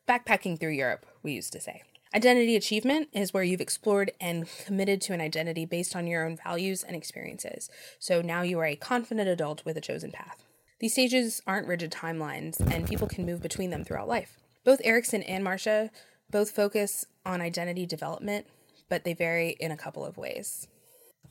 Backpacking 0.08 0.58
through 0.58 0.72
Europe, 0.72 1.06
we 1.22 1.32
used 1.32 1.52
to 1.52 1.60
say. 1.60 1.82
Identity 2.14 2.54
achievement 2.54 3.08
is 3.12 3.34
where 3.34 3.42
you've 3.42 3.60
explored 3.60 4.12
and 4.20 4.48
committed 4.64 5.00
to 5.02 5.12
an 5.12 5.20
identity 5.20 5.64
based 5.64 5.96
on 5.96 6.06
your 6.06 6.24
own 6.24 6.36
values 6.36 6.82
and 6.84 6.94
experiences. 6.94 7.70
So 7.98 8.22
now 8.22 8.42
you 8.42 8.58
are 8.60 8.66
a 8.66 8.76
confident 8.76 9.28
adult 9.28 9.64
with 9.64 9.76
a 9.76 9.80
chosen 9.80 10.12
path. 10.12 10.44
These 10.78 10.92
stages 10.92 11.42
aren't 11.46 11.66
rigid 11.66 11.90
timelines, 11.90 12.60
and 12.72 12.86
people 12.86 13.08
can 13.08 13.26
move 13.26 13.42
between 13.42 13.70
them 13.70 13.84
throughout 13.84 14.06
life. 14.06 14.38
Both 14.64 14.80
Erikson 14.84 15.22
and 15.22 15.42
Marcia 15.42 15.90
both 16.30 16.50
focus 16.50 17.04
on 17.24 17.40
identity 17.40 17.86
development, 17.86 18.46
but 18.88 19.04
they 19.04 19.14
vary 19.14 19.56
in 19.58 19.72
a 19.72 19.76
couple 19.76 20.04
of 20.04 20.16
ways 20.16 20.68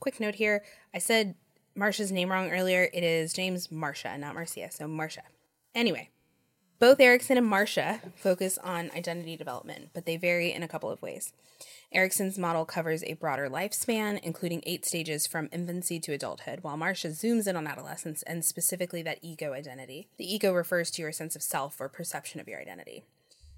quick 0.03 0.19
note 0.19 0.35
here 0.35 0.61
I 0.93 0.97
said 0.97 1.35
Marcia's 1.75 2.11
name 2.11 2.29
wrong 2.29 2.51
earlier. 2.51 2.89
It 2.93 3.05
is 3.05 3.31
James 3.31 3.71
Marcia, 3.71 4.17
not 4.17 4.35
Marcia. 4.35 4.69
So 4.69 4.85
Marcia. 4.85 5.23
Anyway, 5.73 6.09
both 6.77 6.99
Erikson 6.99 7.37
and 7.37 7.47
Marcia 7.47 8.01
focus 8.17 8.57
on 8.57 8.91
identity 8.93 9.37
development, 9.37 9.91
but 9.93 10.05
they 10.05 10.17
vary 10.17 10.51
in 10.51 10.61
a 10.61 10.67
couple 10.67 10.91
of 10.91 11.01
ways. 11.01 11.31
Erikson's 11.93 12.37
model 12.37 12.65
covers 12.65 13.01
a 13.05 13.13
broader 13.13 13.49
lifespan, 13.49 14.19
including 14.21 14.61
eight 14.65 14.85
stages 14.85 15.25
from 15.25 15.47
infancy 15.53 16.01
to 16.01 16.11
adulthood, 16.11 16.63
while 16.63 16.75
Marcia 16.75 17.07
zooms 17.07 17.47
in 17.47 17.55
on 17.55 17.65
adolescence 17.65 18.23
and 18.23 18.43
specifically 18.43 19.03
that 19.03 19.19
ego 19.21 19.53
identity. 19.53 20.09
The 20.17 20.31
ego 20.31 20.51
refers 20.51 20.91
to 20.91 21.01
your 21.01 21.13
sense 21.13 21.33
of 21.37 21.41
self 21.41 21.79
or 21.79 21.87
perception 21.87 22.41
of 22.41 22.49
your 22.49 22.59
identity. 22.59 23.05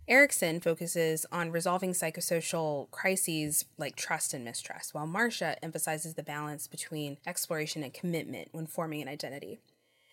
Erikson 0.08 0.60
focuses 0.60 1.26
on 1.32 1.52
resolving 1.52 1.92
psychosocial 1.92 2.92
crises 2.92 3.66
like 3.80 3.96
trust 3.96 4.36
and 4.36 4.46
mistrust, 4.46 4.94
while 4.94 5.08
Marcia 5.08 5.58
emphasizes 5.64 6.14
the 6.14 6.22
balance 6.22 6.68
between 6.68 7.18
exploration 7.26 7.84
and 7.84 7.92
commitment 7.92 8.50
when 8.52 8.68
forming 8.68 9.02
an 9.02 9.08
identity. 9.08 9.60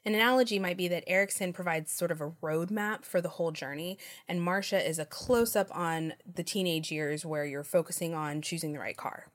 An 0.05 0.15
analogy 0.15 0.59
might 0.59 0.79
be 0.79 0.89
that 0.89 1.05
Erikson 1.07 1.53
provides 1.53 1.93
sort 1.93 2.11
of 2.11 2.23
a 2.23 2.33
roadmap 2.43 3.05
for 3.05 3.21
the 3.21 3.29
whole 3.29 3.53
journey, 3.53 3.99
and 4.27 4.43
Marcia 4.43 4.83
is 4.83 4.99
a 4.99 5.05
close 5.05 5.55
up 5.55 5.69
on 5.77 6.15
the 6.25 6.43
teenage 6.43 6.91
years 6.91 7.27
where 7.27 7.45
you're 7.45 7.63
focusing 7.63 8.15
on 8.15 8.41
choosing 8.41 8.73
the 8.73 8.79
right 8.79 8.97
car. 8.97 9.27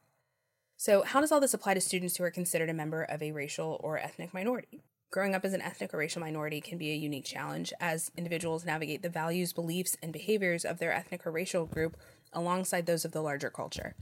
So, 0.75 1.03
how 1.03 1.21
does 1.21 1.31
all 1.31 1.39
this 1.39 1.53
apply 1.53 1.75
to 1.75 1.81
students 1.81 2.17
who 2.17 2.23
are 2.23 2.31
considered 2.31 2.69
a 2.69 2.73
member 2.73 3.03
of 3.03 3.21
a 3.21 3.31
racial 3.31 3.79
or 3.81 3.99
ethnic 3.99 4.33
minority? 4.33 4.81
Growing 5.09 5.33
up 5.33 5.45
as 5.45 5.53
an 5.53 5.61
ethnic 5.61 5.93
or 5.93 5.97
racial 5.97 6.19
minority 6.19 6.59
can 6.59 6.77
be 6.77 6.91
a 6.91 6.95
unique 6.95 7.23
challenge 7.23 7.71
as 7.79 8.11
individuals 8.17 8.65
navigate 8.65 9.01
the 9.01 9.09
values, 9.09 9.53
beliefs, 9.53 9.95
and 10.03 10.11
behaviors 10.11 10.65
of 10.65 10.79
their 10.79 10.91
ethnic 10.91 11.25
or 11.25 11.31
racial 11.31 11.65
group 11.65 11.95
alongside 12.33 12.85
those 12.85 13.05
of 13.05 13.13
the 13.13 13.21
larger 13.21 13.49
culture. 13.49 13.95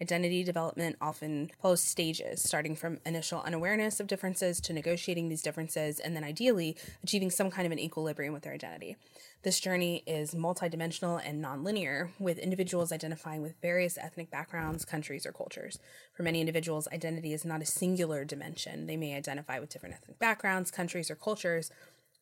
Identity 0.00 0.44
development 0.44 0.96
often 1.00 1.50
follows 1.60 1.82
stages, 1.82 2.40
starting 2.40 2.76
from 2.76 3.00
initial 3.04 3.42
unawareness 3.42 3.98
of 3.98 4.06
differences 4.06 4.60
to 4.60 4.72
negotiating 4.72 5.28
these 5.28 5.42
differences, 5.42 5.98
and 5.98 6.14
then 6.14 6.22
ideally 6.22 6.76
achieving 7.02 7.32
some 7.32 7.50
kind 7.50 7.66
of 7.66 7.72
an 7.72 7.80
equilibrium 7.80 8.32
with 8.32 8.44
their 8.44 8.52
identity. 8.52 8.96
This 9.42 9.58
journey 9.58 10.04
is 10.06 10.34
multidimensional 10.34 11.20
and 11.24 11.44
nonlinear, 11.44 12.10
with 12.20 12.38
individuals 12.38 12.92
identifying 12.92 13.42
with 13.42 13.60
various 13.60 13.98
ethnic 13.98 14.30
backgrounds, 14.30 14.84
countries, 14.84 15.26
or 15.26 15.32
cultures. 15.32 15.80
For 16.14 16.22
many 16.22 16.40
individuals, 16.40 16.86
identity 16.92 17.32
is 17.32 17.44
not 17.44 17.62
a 17.62 17.66
singular 17.66 18.24
dimension. 18.24 18.86
They 18.86 18.96
may 18.96 19.16
identify 19.16 19.58
with 19.58 19.70
different 19.70 19.96
ethnic 19.96 20.20
backgrounds, 20.20 20.70
countries, 20.70 21.10
or 21.10 21.16
cultures, 21.16 21.72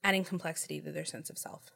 adding 0.02 0.24
complexity 0.24 0.80
to 0.80 0.92
their 0.92 1.04
sense 1.04 1.28
of 1.28 1.36
self. 1.36 1.72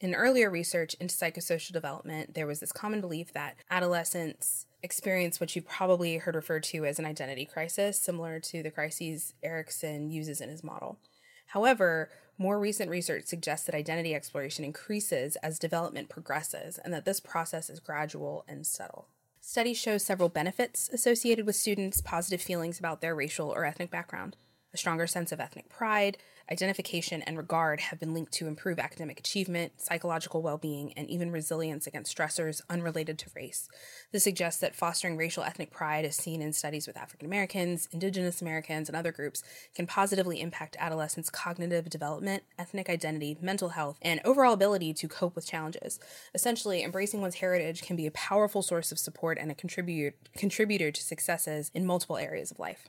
In 0.00 0.14
earlier 0.14 0.48
research 0.48 0.94
into 0.94 1.14
psychosocial 1.14 1.72
development, 1.72 2.32
there 2.32 2.46
was 2.46 2.60
this 2.60 2.72
common 2.72 3.02
belief 3.02 3.34
that 3.34 3.56
adolescents 3.70 4.64
experience 4.82 5.40
what 5.40 5.54
you've 5.54 5.68
probably 5.68 6.18
heard 6.18 6.34
referred 6.34 6.62
to 6.64 6.84
as 6.84 6.98
an 6.98 7.04
identity 7.04 7.44
crisis, 7.44 8.00
similar 8.00 8.40
to 8.40 8.62
the 8.62 8.70
crises 8.70 9.34
Erikson 9.42 10.10
uses 10.10 10.40
in 10.40 10.48
his 10.48 10.64
model. 10.64 10.98
However, 11.46 12.10
more 12.38 12.58
recent 12.58 12.90
research 12.90 13.24
suggests 13.24 13.66
that 13.66 13.74
identity 13.74 14.14
exploration 14.14 14.64
increases 14.64 15.36
as 15.36 15.58
development 15.58 16.08
progresses 16.08 16.78
and 16.78 16.92
that 16.94 17.04
this 17.04 17.20
process 17.20 17.68
is 17.68 17.80
gradual 17.80 18.44
and 18.48 18.66
subtle. 18.66 19.08
Studies 19.40 19.78
show 19.78 19.98
several 19.98 20.28
benefits 20.28 20.88
associated 20.90 21.46
with 21.46 21.56
students' 21.56 22.00
positive 22.00 22.40
feelings 22.40 22.78
about 22.78 23.00
their 23.00 23.14
racial 23.14 23.50
or 23.50 23.64
ethnic 23.64 23.90
background 23.90 24.36
a 24.72 24.76
stronger 24.76 25.06
sense 25.06 25.32
of 25.32 25.40
ethnic 25.40 25.68
pride, 25.68 26.16
identification, 26.50 27.22
and 27.22 27.36
regard 27.36 27.80
have 27.80 28.00
been 28.00 28.12
linked 28.12 28.32
to 28.32 28.46
improve 28.46 28.78
academic 28.78 29.20
achievement, 29.20 29.80
psychological 29.80 30.42
well 30.42 30.58
being, 30.58 30.92
and 30.94 31.08
even 31.08 31.30
resilience 31.30 31.86
against 31.86 32.16
stressors 32.16 32.60
unrelated 32.68 33.18
to 33.18 33.30
race. 33.34 33.68
This 34.12 34.24
suggests 34.24 34.60
that 34.60 34.74
fostering 34.74 35.16
racial 35.16 35.42
ethnic 35.42 35.70
pride, 35.70 36.04
as 36.04 36.16
seen 36.16 36.42
in 36.42 36.52
studies 36.52 36.86
with 36.86 36.96
African 36.96 37.26
Americans, 37.26 37.88
Indigenous 37.92 38.42
Americans, 38.42 38.88
and 38.88 38.96
other 38.96 39.12
groups, 39.12 39.42
can 39.74 39.86
positively 39.86 40.40
impact 40.40 40.76
adolescents' 40.78 41.30
cognitive 41.30 41.88
development, 41.88 42.42
ethnic 42.58 42.90
identity, 42.90 43.38
mental 43.40 43.70
health, 43.70 43.98
and 44.02 44.20
overall 44.24 44.52
ability 44.52 44.92
to 44.94 45.08
cope 45.08 45.36
with 45.36 45.46
challenges. 45.46 46.00
Essentially, 46.34 46.82
embracing 46.82 47.20
one's 47.20 47.36
heritage 47.36 47.82
can 47.82 47.96
be 47.96 48.06
a 48.06 48.12
powerful 48.12 48.62
source 48.62 48.90
of 48.92 48.98
support 48.98 49.38
and 49.38 49.50
a 49.50 49.54
contributor, 49.54 50.16
contributor 50.36 50.90
to 50.90 51.02
successes 51.02 51.70
in 51.74 51.86
multiple 51.86 52.16
areas 52.16 52.50
of 52.50 52.58
life. 52.58 52.88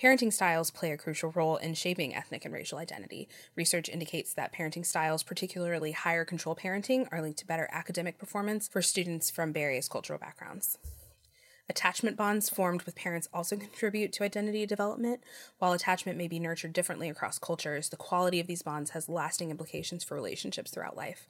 Parenting 0.00 0.32
styles 0.32 0.70
play 0.70 0.92
a 0.92 0.96
crucial 0.96 1.32
role 1.32 1.56
in 1.56 1.74
shaping 1.74 2.14
ethnic 2.14 2.44
and 2.44 2.54
racial 2.54 2.78
identity. 2.78 3.28
Research 3.56 3.88
indicates 3.88 4.32
that 4.32 4.54
parenting 4.54 4.86
styles, 4.86 5.24
particularly 5.24 5.90
higher 5.90 6.24
control 6.24 6.54
parenting, 6.54 7.08
are 7.10 7.20
linked 7.20 7.40
to 7.40 7.46
better 7.46 7.68
academic 7.72 8.16
performance 8.16 8.68
for 8.68 8.80
students 8.80 9.28
from 9.28 9.52
various 9.52 9.88
cultural 9.88 10.20
backgrounds. 10.20 10.78
Attachment 11.68 12.16
bonds 12.16 12.48
formed 12.48 12.82
with 12.82 12.94
parents 12.94 13.28
also 13.34 13.56
contribute 13.56 14.12
to 14.12 14.22
identity 14.22 14.64
development. 14.66 15.24
While 15.58 15.72
attachment 15.72 16.16
may 16.16 16.28
be 16.28 16.38
nurtured 16.38 16.72
differently 16.72 17.10
across 17.10 17.40
cultures, 17.40 17.88
the 17.88 17.96
quality 17.96 18.38
of 18.38 18.46
these 18.46 18.62
bonds 18.62 18.90
has 18.90 19.08
lasting 19.08 19.50
implications 19.50 20.04
for 20.04 20.14
relationships 20.14 20.70
throughout 20.70 20.96
life. 20.96 21.26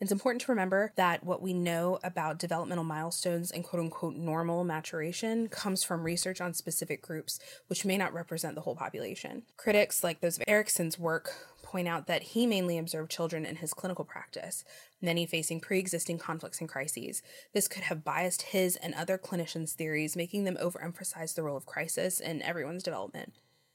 It's 0.00 0.12
important 0.12 0.42
to 0.42 0.52
remember 0.52 0.92
that 0.94 1.24
what 1.24 1.42
we 1.42 1.52
know 1.52 1.98
about 2.04 2.38
developmental 2.38 2.84
milestones 2.84 3.50
and 3.50 3.64
quote 3.64 3.82
unquote 3.82 4.14
normal 4.14 4.62
maturation 4.62 5.48
comes 5.48 5.82
from 5.82 6.04
research 6.04 6.40
on 6.40 6.54
specific 6.54 7.02
groups, 7.02 7.40
which 7.66 7.84
may 7.84 7.98
not 7.98 8.14
represent 8.14 8.54
the 8.54 8.60
whole 8.60 8.76
population. 8.76 9.42
Critics, 9.56 10.04
like 10.04 10.20
those 10.20 10.36
of 10.36 10.44
Erikson's 10.46 11.00
work, 11.00 11.32
point 11.64 11.88
out 11.88 12.06
that 12.06 12.22
he 12.22 12.46
mainly 12.46 12.78
observed 12.78 13.10
children 13.10 13.44
in 13.44 13.56
his 13.56 13.74
clinical 13.74 14.04
practice, 14.04 14.64
many 15.02 15.26
facing 15.26 15.58
pre 15.58 15.80
existing 15.80 16.18
conflicts 16.18 16.60
and 16.60 16.68
crises. 16.68 17.20
This 17.52 17.66
could 17.66 17.82
have 17.82 18.04
biased 18.04 18.42
his 18.42 18.76
and 18.76 18.94
other 18.94 19.18
clinicians' 19.18 19.72
theories, 19.72 20.16
making 20.16 20.44
them 20.44 20.56
overemphasize 20.62 21.34
the 21.34 21.42
role 21.42 21.56
of 21.56 21.66
crisis 21.66 22.20
in 22.20 22.40
everyone's 22.42 22.84
development. 22.84 23.32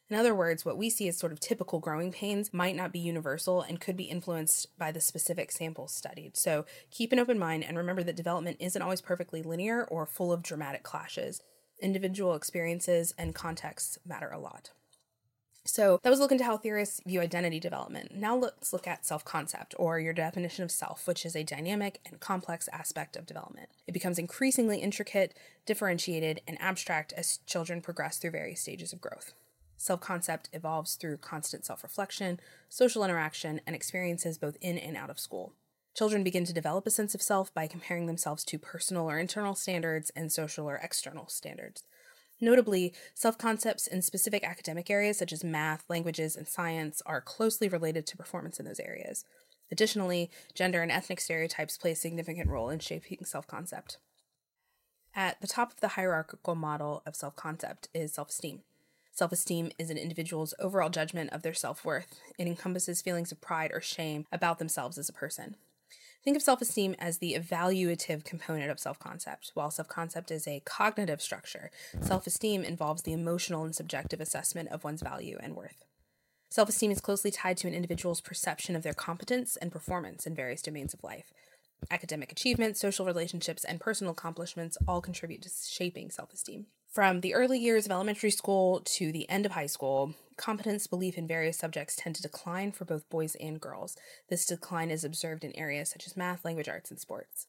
In 0.09 0.17
other 0.17 0.35
words, 0.35 0.65
what 0.65 0.77
we 0.77 0.89
see 0.89 1.07
as 1.07 1.17
sort 1.17 1.31
of 1.31 1.39
typical 1.39 1.79
growing 1.79 2.11
pains 2.11 2.53
might 2.53 2.75
not 2.75 2.91
be 2.91 2.99
universal 2.99 3.61
and 3.61 3.79
could 3.79 3.97
be 3.97 4.03
influenced 4.03 4.77
by 4.77 4.91
the 4.91 5.01
specific 5.01 5.51
samples 5.51 5.93
studied. 5.93 6.37
So 6.37 6.65
keep 6.91 7.11
an 7.11 7.19
open 7.19 7.39
mind 7.39 7.63
and 7.63 7.77
remember 7.77 8.03
that 8.03 8.15
development 8.15 8.57
isn't 8.59 8.81
always 8.81 9.01
perfectly 9.01 9.41
linear 9.41 9.83
or 9.85 10.05
full 10.05 10.31
of 10.31 10.43
dramatic 10.43 10.83
clashes. 10.83 11.41
Individual 11.81 12.35
experiences 12.35 13.13
and 13.17 13.33
contexts 13.33 13.97
matter 14.05 14.29
a 14.29 14.39
lot. 14.39 14.71
So 15.65 15.99
that 16.03 16.09
was 16.09 16.19
looking 16.19 16.37
to 16.39 16.43
how 16.43 16.57
theorists 16.57 16.99
view 17.05 17.21
identity 17.21 17.59
development. 17.59 18.13
Now 18.13 18.35
let's 18.35 18.73
look 18.73 18.85
at 18.85 19.05
self 19.05 19.23
concept, 19.23 19.73
or 19.77 19.97
your 19.97 20.11
definition 20.11 20.63
of 20.63 20.71
self, 20.71 21.07
which 21.07 21.25
is 21.25 21.37
a 21.37 21.43
dynamic 21.43 22.01
and 22.05 22.19
complex 22.19 22.67
aspect 22.73 23.15
of 23.15 23.25
development. 23.25 23.69
It 23.87 23.93
becomes 23.93 24.19
increasingly 24.19 24.79
intricate, 24.79 25.33
differentiated, 25.65 26.41
and 26.47 26.61
abstract 26.61 27.13
as 27.13 27.39
children 27.45 27.81
progress 27.81 28.17
through 28.17 28.31
various 28.31 28.59
stages 28.59 28.91
of 28.91 28.99
growth. 28.99 29.33
Self 29.83 29.99
concept 29.99 30.47
evolves 30.53 30.95
through 30.95 31.17
constant 31.17 31.65
self 31.65 31.83
reflection, 31.83 32.39
social 32.69 33.03
interaction, 33.03 33.59
and 33.67 33.75
experiences 33.75 34.37
both 34.37 34.55
in 34.61 34.77
and 34.77 34.95
out 34.95 35.09
of 35.09 35.19
school. 35.19 35.51
Children 35.93 36.23
begin 36.23 36.45
to 36.45 36.53
develop 36.53 36.87
a 36.87 36.89
sense 36.89 37.13
of 37.13 37.21
self 37.21 37.53
by 37.53 37.67
comparing 37.67 38.05
themselves 38.05 38.45
to 38.45 38.57
personal 38.57 39.09
or 39.09 39.19
internal 39.19 39.55
standards 39.55 40.09
and 40.15 40.31
social 40.31 40.69
or 40.69 40.77
external 40.77 41.27
standards. 41.27 41.83
Notably, 42.39 42.93
self 43.13 43.37
concepts 43.37 43.85
in 43.85 44.01
specific 44.01 44.45
academic 44.45 44.89
areas 44.89 45.17
such 45.17 45.33
as 45.33 45.43
math, 45.43 45.83
languages, 45.89 46.37
and 46.37 46.47
science 46.47 47.01
are 47.05 47.19
closely 47.19 47.67
related 47.67 48.07
to 48.07 48.15
performance 48.15 48.61
in 48.61 48.65
those 48.65 48.79
areas. 48.79 49.25
Additionally, 49.69 50.31
gender 50.53 50.81
and 50.81 50.93
ethnic 50.93 51.19
stereotypes 51.19 51.77
play 51.77 51.91
a 51.91 51.95
significant 51.97 52.49
role 52.49 52.69
in 52.69 52.79
shaping 52.79 53.25
self 53.25 53.47
concept. 53.47 53.97
At 55.13 55.41
the 55.41 55.47
top 55.47 55.73
of 55.73 55.81
the 55.81 55.89
hierarchical 55.89 56.55
model 56.55 57.03
of 57.05 57.17
self 57.17 57.35
concept 57.35 57.89
is 57.93 58.13
self 58.13 58.29
esteem. 58.29 58.61
Self 59.15 59.31
esteem 59.31 59.71
is 59.77 59.91
an 59.91 59.97
individual's 59.97 60.55
overall 60.57 60.89
judgment 60.89 61.29
of 61.31 61.43
their 61.43 61.53
self 61.53 61.85
worth. 61.85 62.19
It 62.39 62.47
encompasses 62.47 63.03
feelings 63.03 63.31
of 63.31 63.39
pride 63.39 63.71
or 63.71 63.79
shame 63.79 64.25
about 64.31 64.57
themselves 64.57 64.97
as 64.97 65.07
a 65.07 65.13
person. 65.13 65.55
Think 66.23 66.35
of 66.35 66.41
self 66.41 66.63
esteem 66.63 66.95
as 66.97 67.19
the 67.19 67.35
evaluative 67.35 68.23
component 68.23 68.71
of 68.71 68.79
self 68.79 68.97
concept. 68.97 69.51
While 69.53 69.69
self 69.69 69.87
concept 69.87 70.31
is 70.31 70.47
a 70.47 70.61
cognitive 70.61 71.21
structure, 71.21 71.69
self 72.01 72.25
esteem 72.25 72.63
involves 72.63 73.03
the 73.03 73.13
emotional 73.13 73.63
and 73.63 73.75
subjective 73.75 74.19
assessment 74.19 74.69
of 74.69 74.83
one's 74.83 75.03
value 75.03 75.37
and 75.39 75.55
worth. 75.55 75.85
Self 76.49 76.69
esteem 76.69 76.89
is 76.89 76.99
closely 76.99 77.29
tied 77.29 77.57
to 77.57 77.67
an 77.67 77.75
individual's 77.75 78.21
perception 78.21 78.75
of 78.75 78.81
their 78.81 78.93
competence 78.95 79.57
and 79.57 79.71
performance 79.71 80.25
in 80.25 80.33
various 80.33 80.63
domains 80.63 80.95
of 80.95 81.03
life. 81.03 81.31
Academic 81.91 82.31
achievement, 82.31 82.77
social 82.77 83.05
relationships, 83.05 83.63
and 83.63 83.79
personal 83.79 84.13
accomplishments 84.13 84.75
all 84.87 85.01
contribute 85.01 85.43
to 85.43 85.51
shaping 85.69 86.09
self 86.09 86.33
esteem. 86.33 86.65
From 86.93 87.21
the 87.21 87.33
early 87.33 87.57
years 87.57 87.87
of 87.87 87.91
elementary 87.91 88.29
school 88.29 88.81
to 88.81 89.11
the 89.11 89.27
end 89.27 89.47
of 89.47 89.53
high 89.53 89.65
school, 89.65 90.13
competence 90.37 90.85
belief 90.85 91.17
in 91.17 91.27
various 91.27 91.57
subjects 91.57 91.95
tend 91.95 92.15
to 92.15 92.21
decline 92.21 92.71
for 92.71 92.85
both 92.85 93.09
boys 93.09 93.33
and 93.39 93.59
girls. 93.59 93.97
This 94.29 94.45
decline 94.45 94.91
is 94.91 95.03
observed 95.03 95.43
in 95.43 95.55
areas 95.55 95.89
such 95.89 96.05
as 96.05 96.15
math, 96.15 96.45
language 96.45 96.69
arts, 96.69 96.91
and 96.91 96.99
sports. 96.99 97.47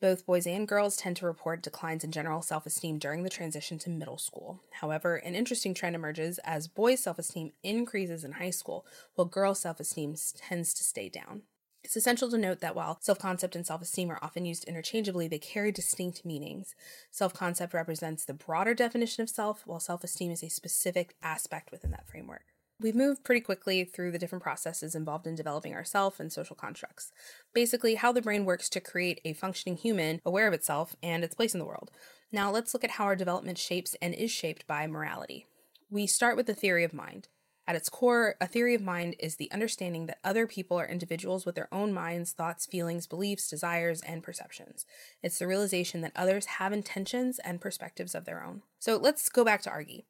Both 0.00 0.26
boys 0.26 0.44
and 0.44 0.66
girls 0.66 0.96
tend 0.96 1.16
to 1.18 1.26
report 1.26 1.62
declines 1.62 2.02
in 2.02 2.10
general 2.10 2.42
self 2.42 2.66
esteem 2.66 2.98
during 2.98 3.22
the 3.22 3.30
transition 3.30 3.78
to 3.78 3.90
middle 3.90 4.18
school. 4.18 4.60
However, 4.80 5.14
an 5.14 5.36
interesting 5.36 5.72
trend 5.72 5.94
emerges 5.94 6.40
as 6.42 6.66
boys' 6.66 6.98
self 6.98 7.20
esteem 7.20 7.52
increases 7.62 8.24
in 8.24 8.32
high 8.32 8.50
school, 8.50 8.84
while 9.14 9.24
girls' 9.24 9.60
self 9.60 9.78
esteem 9.78 10.16
tends 10.36 10.74
to 10.74 10.82
stay 10.82 11.08
down. 11.08 11.42
It's 11.84 11.96
essential 11.96 12.30
to 12.30 12.38
note 12.38 12.60
that 12.60 12.74
while 12.74 12.98
self 13.02 13.18
concept 13.18 13.54
and 13.54 13.66
self 13.66 13.82
esteem 13.82 14.10
are 14.10 14.18
often 14.22 14.46
used 14.46 14.64
interchangeably, 14.64 15.28
they 15.28 15.38
carry 15.38 15.70
distinct 15.70 16.24
meanings. 16.24 16.74
Self 17.10 17.34
concept 17.34 17.74
represents 17.74 18.24
the 18.24 18.32
broader 18.32 18.72
definition 18.72 19.22
of 19.22 19.28
self, 19.28 19.66
while 19.66 19.80
self 19.80 20.02
esteem 20.02 20.30
is 20.30 20.42
a 20.42 20.48
specific 20.48 21.14
aspect 21.22 21.70
within 21.70 21.90
that 21.90 22.08
framework. 22.08 22.44
We've 22.80 22.94
moved 22.94 23.22
pretty 23.22 23.42
quickly 23.42 23.84
through 23.84 24.12
the 24.12 24.18
different 24.18 24.42
processes 24.42 24.94
involved 24.94 25.26
in 25.26 25.34
developing 25.34 25.74
ourself 25.74 26.18
and 26.18 26.32
social 26.32 26.56
constructs. 26.56 27.12
Basically, 27.52 27.96
how 27.96 28.12
the 28.12 28.22
brain 28.22 28.46
works 28.46 28.70
to 28.70 28.80
create 28.80 29.20
a 29.24 29.34
functioning 29.34 29.76
human 29.76 30.22
aware 30.24 30.48
of 30.48 30.54
itself 30.54 30.96
and 31.02 31.22
its 31.22 31.34
place 31.34 31.54
in 31.54 31.60
the 31.60 31.66
world. 31.66 31.90
Now, 32.32 32.50
let's 32.50 32.72
look 32.72 32.82
at 32.82 32.92
how 32.92 33.04
our 33.04 33.14
development 33.14 33.58
shapes 33.58 33.94
and 34.00 34.14
is 34.14 34.30
shaped 34.30 34.66
by 34.66 34.86
morality. 34.86 35.46
We 35.90 36.06
start 36.06 36.36
with 36.36 36.46
the 36.46 36.54
theory 36.54 36.82
of 36.82 36.94
mind. 36.94 37.28
At 37.66 37.76
its 37.76 37.88
core, 37.88 38.34
a 38.42 38.46
theory 38.46 38.74
of 38.74 38.82
mind 38.82 39.16
is 39.18 39.36
the 39.36 39.50
understanding 39.50 40.04
that 40.06 40.18
other 40.22 40.46
people 40.46 40.78
are 40.78 40.86
individuals 40.86 41.46
with 41.46 41.54
their 41.54 41.72
own 41.72 41.94
minds, 41.94 42.32
thoughts, 42.32 42.66
feelings, 42.66 43.06
beliefs, 43.06 43.48
desires, 43.48 44.02
and 44.02 44.22
perceptions. 44.22 44.84
It's 45.22 45.38
the 45.38 45.46
realization 45.46 46.02
that 46.02 46.12
others 46.14 46.46
have 46.46 46.74
intentions 46.74 47.38
and 47.38 47.62
perspectives 47.62 48.14
of 48.14 48.26
their 48.26 48.44
own. 48.44 48.62
So 48.78 48.96
let's 48.96 49.30
go 49.30 49.44
back 49.44 49.62
to 49.62 49.70
Argy. 49.70 50.04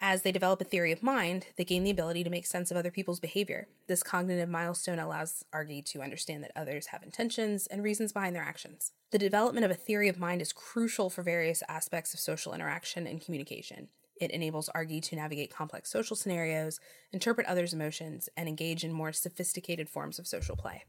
As 0.00 0.22
they 0.22 0.30
develop 0.30 0.60
a 0.60 0.64
theory 0.64 0.92
of 0.92 1.02
mind, 1.02 1.46
they 1.56 1.64
gain 1.64 1.82
the 1.82 1.90
ability 1.90 2.22
to 2.22 2.30
make 2.30 2.46
sense 2.46 2.70
of 2.70 2.76
other 2.76 2.90
people's 2.90 3.18
behavior. 3.18 3.66
This 3.88 4.04
cognitive 4.04 4.48
milestone 4.48 5.00
allows 5.00 5.44
Argy 5.52 5.82
to 5.82 6.02
understand 6.02 6.44
that 6.44 6.52
others 6.54 6.86
have 6.88 7.02
intentions 7.02 7.66
and 7.66 7.82
reasons 7.82 8.12
behind 8.12 8.36
their 8.36 8.44
actions. 8.44 8.92
The 9.10 9.18
development 9.18 9.64
of 9.64 9.72
a 9.72 9.74
theory 9.74 10.08
of 10.08 10.18
mind 10.18 10.40
is 10.40 10.52
crucial 10.52 11.10
for 11.10 11.22
various 11.22 11.64
aspects 11.68 12.14
of 12.14 12.20
social 12.20 12.54
interaction 12.54 13.08
and 13.08 13.20
communication. 13.20 13.88
It 14.20 14.30
enables 14.30 14.68
Argy 14.70 15.00
to 15.00 15.16
navigate 15.16 15.54
complex 15.54 15.90
social 15.90 16.16
scenarios, 16.16 16.80
interpret 17.12 17.46
others' 17.46 17.72
emotions, 17.72 18.28
and 18.36 18.48
engage 18.48 18.84
in 18.84 18.92
more 18.92 19.12
sophisticated 19.12 19.88
forms 19.88 20.18
of 20.18 20.26
social 20.26 20.56
play. 20.56 20.84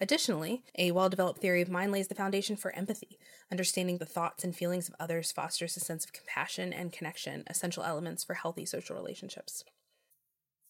Additionally, 0.00 0.64
a 0.76 0.90
well 0.90 1.08
developed 1.08 1.40
theory 1.40 1.62
of 1.62 1.70
mind 1.70 1.92
lays 1.92 2.08
the 2.08 2.14
foundation 2.14 2.56
for 2.56 2.74
empathy. 2.74 3.18
Understanding 3.50 3.98
the 3.98 4.04
thoughts 4.04 4.42
and 4.42 4.54
feelings 4.54 4.88
of 4.88 4.94
others 4.98 5.30
fosters 5.30 5.76
a 5.76 5.80
sense 5.80 6.04
of 6.04 6.12
compassion 6.12 6.72
and 6.72 6.92
connection, 6.92 7.44
essential 7.46 7.84
elements 7.84 8.24
for 8.24 8.34
healthy 8.34 8.66
social 8.66 8.96
relationships. 8.96 9.64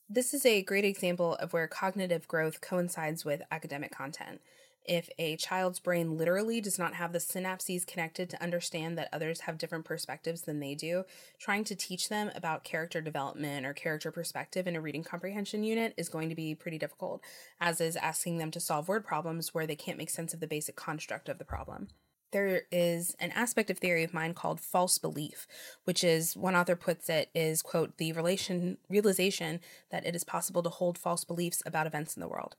This 0.08 0.34
is 0.34 0.44
a 0.44 0.62
great 0.62 0.84
example 0.84 1.34
of 1.36 1.54
where 1.54 1.66
cognitive 1.66 2.28
growth 2.28 2.60
coincides 2.60 3.24
with 3.24 3.40
academic 3.50 3.90
content 3.90 4.42
if 4.84 5.08
a 5.18 5.36
child's 5.36 5.78
brain 5.80 6.16
literally 6.16 6.60
does 6.60 6.78
not 6.78 6.94
have 6.94 7.12
the 7.12 7.18
synapses 7.18 7.86
connected 7.86 8.28
to 8.30 8.42
understand 8.42 8.98
that 8.98 9.08
others 9.12 9.40
have 9.40 9.58
different 9.58 9.84
perspectives 9.84 10.42
than 10.42 10.60
they 10.60 10.74
do, 10.74 11.04
trying 11.38 11.64
to 11.64 11.74
teach 11.74 12.08
them 12.08 12.30
about 12.34 12.64
character 12.64 13.00
development 13.00 13.66
or 13.66 13.72
character 13.72 14.10
perspective 14.10 14.66
in 14.66 14.76
a 14.76 14.80
reading 14.80 15.04
comprehension 15.04 15.64
unit 15.64 15.94
is 15.96 16.08
going 16.08 16.28
to 16.28 16.34
be 16.34 16.54
pretty 16.54 16.78
difficult, 16.78 17.22
as 17.60 17.80
is 17.80 17.96
asking 17.96 18.38
them 18.38 18.50
to 18.50 18.60
solve 18.60 18.88
word 18.88 19.04
problems 19.04 19.54
where 19.54 19.66
they 19.66 19.76
can't 19.76 19.98
make 19.98 20.10
sense 20.10 20.34
of 20.34 20.40
the 20.40 20.46
basic 20.46 20.76
construct 20.76 21.28
of 21.28 21.38
the 21.38 21.44
problem 21.44 21.88
there 22.34 22.62
is 22.72 23.14
an 23.20 23.30
aspect 23.30 23.70
of 23.70 23.78
theory 23.78 24.02
of 24.02 24.12
mind 24.12 24.34
called 24.34 24.60
false 24.60 24.98
belief, 24.98 25.46
which 25.84 26.02
is 26.02 26.36
one 26.36 26.56
author 26.56 26.74
puts 26.74 27.08
it 27.08 27.30
is 27.32 27.62
quote 27.62 27.96
the 27.96 28.12
relation 28.12 28.76
realization 28.90 29.60
that 29.90 30.04
it 30.04 30.16
is 30.16 30.24
possible 30.24 30.62
to 30.64 30.68
hold 30.68 30.98
false 30.98 31.24
beliefs 31.24 31.62
about 31.64 31.86
events 31.86 32.16
in 32.16 32.20
the 32.20 32.28
world. 32.28 32.56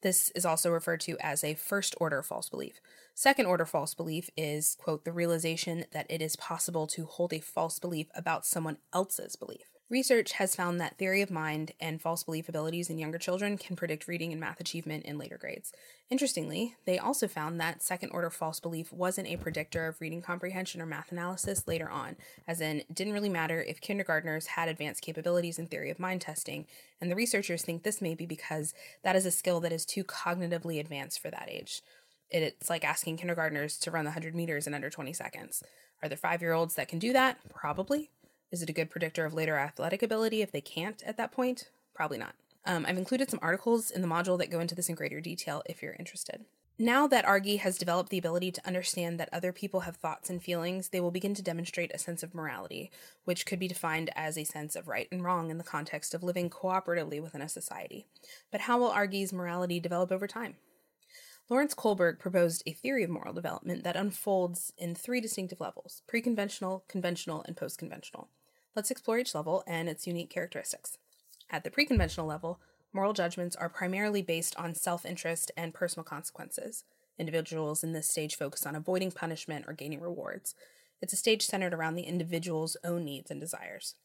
This 0.00 0.30
is 0.30 0.46
also 0.46 0.70
referred 0.70 1.00
to 1.02 1.18
as 1.20 1.44
a 1.44 1.54
first 1.54 1.94
order 2.00 2.22
false 2.22 2.48
belief. 2.48 2.80
Second 3.14 3.46
order 3.46 3.66
false 3.66 3.94
belief 3.94 4.30
is, 4.34 4.76
quote, 4.80 5.04
the 5.04 5.12
realization 5.12 5.84
that 5.92 6.06
it 6.08 6.22
is 6.22 6.34
possible 6.34 6.86
to 6.86 7.04
hold 7.04 7.32
a 7.34 7.40
false 7.40 7.78
belief 7.78 8.08
about 8.14 8.46
someone 8.46 8.78
else's 8.94 9.36
belief. 9.36 9.77
Research 9.90 10.32
has 10.32 10.54
found 10.54 10.78
that 10.78 10.98
theory 10.98 11.22
of 11.22 11.30
mind 11.30 11.72
and 11.80 11.98
false 11.98 12.22
belief 12.22 12.46
abilities 12.46 12.90
in 12.90 12.98
younger 12.98 13.16
children 13.16 13.56
can 13.56 13.74
predict 13.74 14.06
reading 14.06 14.32
and 14.32 14.40
math 14.40 14.60
achievement 14.60 15.06
in 15.06 15.16
later 15.16 15.38
grades. 15.38 15.72
Interestingly, 16.10 16.76
they 16.84 16.98
also 16.98 17.26
found 17.26 17.58
that 17.58 17.82
second 17.82 18.10
order 18.10 18.28
false 18.28 18.60
belief 18.60 18.92
wasn't 18.92 19.28
a 19.28 19.38
predictor 19.38 19.86
of 19.86 19.98
reading 19.98 20.20
comprehension 20.20 20.82
or 20.82 20.86
math 20.86 21.10
analysis 21.10 21.66
later 21.66 21.88
on, 21.88 22.16
as 22.46 22.60
in, 22.60 22.82
didn't 22.92 23.14
really 23.14 23.30
matter 23.30 23.62
if 23.62 23.80
kindergartners 23.80 24.48
had 24.48 24.68
advanced 24.68 25.00
capabilities 25.00 25.58
in 25.58 25.66
theory 25.66 25.90
of 25.90 25.98
mind 25.98 26.20
testing, 26.20 26.66
and 27.00 27.10
the 27.10 27.16
researchers 27.16 27.62
think 27.62 27.82
this 27.82 28.02
may 28.02 28.14
be 28.14 28.26
because 28.26 28.74
that 29.02 29.16
is 29.16 29.24
a 29.24 29.30
skill 29.30 29.58
that 29.60 29.72
is 29.72 29.86
too 29.86 30.04
cognitively 30.04 30.78
advanced 30.78 31.18
for 31.18 31.30
that 31.30 31.48
age. 31.50 31.80
It's 32.28 32.68
like 32.68 32.84
asking 32.84 33.16
kindergartners 33.16 33.78
to 33.78 33.90
run 33.90 34.04
the 34.04 34.10
100 34.10 34.34
meters 34.34 34.66
in 34.66 34.74
under 34.74 34.90
20 34.90 35.14
seconds. 35.14 35.62
Are 36.02 36.10
there 36.10 36.18
five 36.18 36.42
year 36.42 36.52
olds 36.52 36.74
that 36.74 36.88
can 36.88 36.98
do 36.98 37.14
that? 37.14 37.38
Probably. 37.48 38.10
Is 38.50 38.62
it 38.62 38.70
a 38.70 38.72
good 38.72 38.90
predictor 38.90 39.24
of 39.24 39.34
later 39.34 39.56
athletic 39.56 40.02
ability 40.02 40.40
if 40.40 40.52
they 40.52 40.60
can't 40.60 41.02
at 41.04 41.16
that 41.18 41.32
point? 41.32 41.70
Probably 41.94 42.18
not. 42.18 42.34
Um, 42.64 42.86
I've 42.86 42.98
included 42.98 43.30
some 43.30 43.40
articles 43.42 43.90
in 43.90 44.02
the 44.02 44.08
module 44.08 44.38
that 44.38 44.50
go 44.50 44.60
into 44.60 44.74
this 44.74 44.88
in 44.88 44.94
greater 44.94 45.20
detail 45.20 45.62
if 45.66 45.82
you're 45.82 45.96
interested. 45.98 46.44
Now 46.80 47.08
that 47.08 47.24
Argy 47.24 47.56
has 47.56 47.76
developed 47.76 48.10
the 48.10 48.18
ability 48.18 48.52
to 48.52 48.66
understand 48.66 49.18
that 49.18 49.28
other 49.32 49.52
people 49.52 49.80
have 49.80 49.96
thoughts 49.96 50.30
and 50.30 50.40
feelings, 50.40 50.90
they 50.90 51.00
will 51.00 51.10
begin 51.10 51.34
to 51.34 51.42
demonstrate 51.42 51.92
a 51.92 51.98
sense 51.98 52.22
of 52.22 52.36
morality, 52.36 52.92
which 53.24 53.46
could 53.46 53.58
be 53.58 53.66
defined 53.66 54.10
as 54.14 54.38
a 54.38 54.44
sense 54.44 54.76
of 54.76 54.86
right 54.86 55.08
and 55.10 55.24
wrong 55.24 55.50
in 55.50 55.58
the 55.58 55.64
context 55.64 56.14
of 56.14 56.22
living 56.22 56.48
cooperatively 56.48 57.20
within 57.20 57.42
a 57.42 57.48
society. 57.48 58.06
But 58.52 58.62
how 58.62 58.78
will 58.78 58.90
Argy's 58.90 59.32
morality 59.32 59.80
develop 59.80 60.12
over 60.12 60.28
time? 60.28 60.54
Lawrence 61.50 61.74
Kohlberg 61.74 62.20
proposed 62.20 62.62
a 62.64 62.72
theory 62.72 63.02
of 63.02 63.10
moral 63.10 63.32
development 63.32 63.82
that 63.82 63.96
unfolds 63.96 64.72
in 64.78 64.94
three 64.94 65.20
distinctive 65.20 65.60
levels 65.60 66.02
pre 66.06 66.20
conventional, 66.20 66.84
and 66.94 67.56
post 67.56 67.78
conventional. 67.78 68.28
Let's 68.78 68.92
explore 68.92 69.18
each 69.18 69.34
level 69.34 69.64
and 69.66 69.88
its 69.88 70.06
unique 70.06 70.30
characteristics. 70.30 70.98
At 71.50 71.64
the 71.64 71.70
pre-conventional 71.70 72.28
level, 72.28 72.60
moral 72.92 73.12
judgments 73.12 73.56
are 73.56 73.68
primarily 73.68 74.22
based 74.22 74.54
on 74.54 74.76
self-interest 74.76 75.50
and 75.56 75.74
personal 75.74 76.04
consequences. 76.04 76.84
Individuals 77.18 77.82
in 77.82 77.92
this 77.92 78.08
stage 78.08 78.36
focus 78.36 78.64
on 78.64 78.76
avoiding 78.76 79.10
punishment 79.10 79.64
or 79.66 79.72
gaining 79.72 80.00
rewards. 80.00 80.54
It's 81.02 81.12
a 81.12 81.16
stage 81.16 81.44
centered 81.44 81.74
around 81.74 81.96
the 81.96 82.04
individual's 82.04 82.76
own 82.84 83.04
needs 83.04 83.32
and 83.32 83.40
desires. 83.40 83.96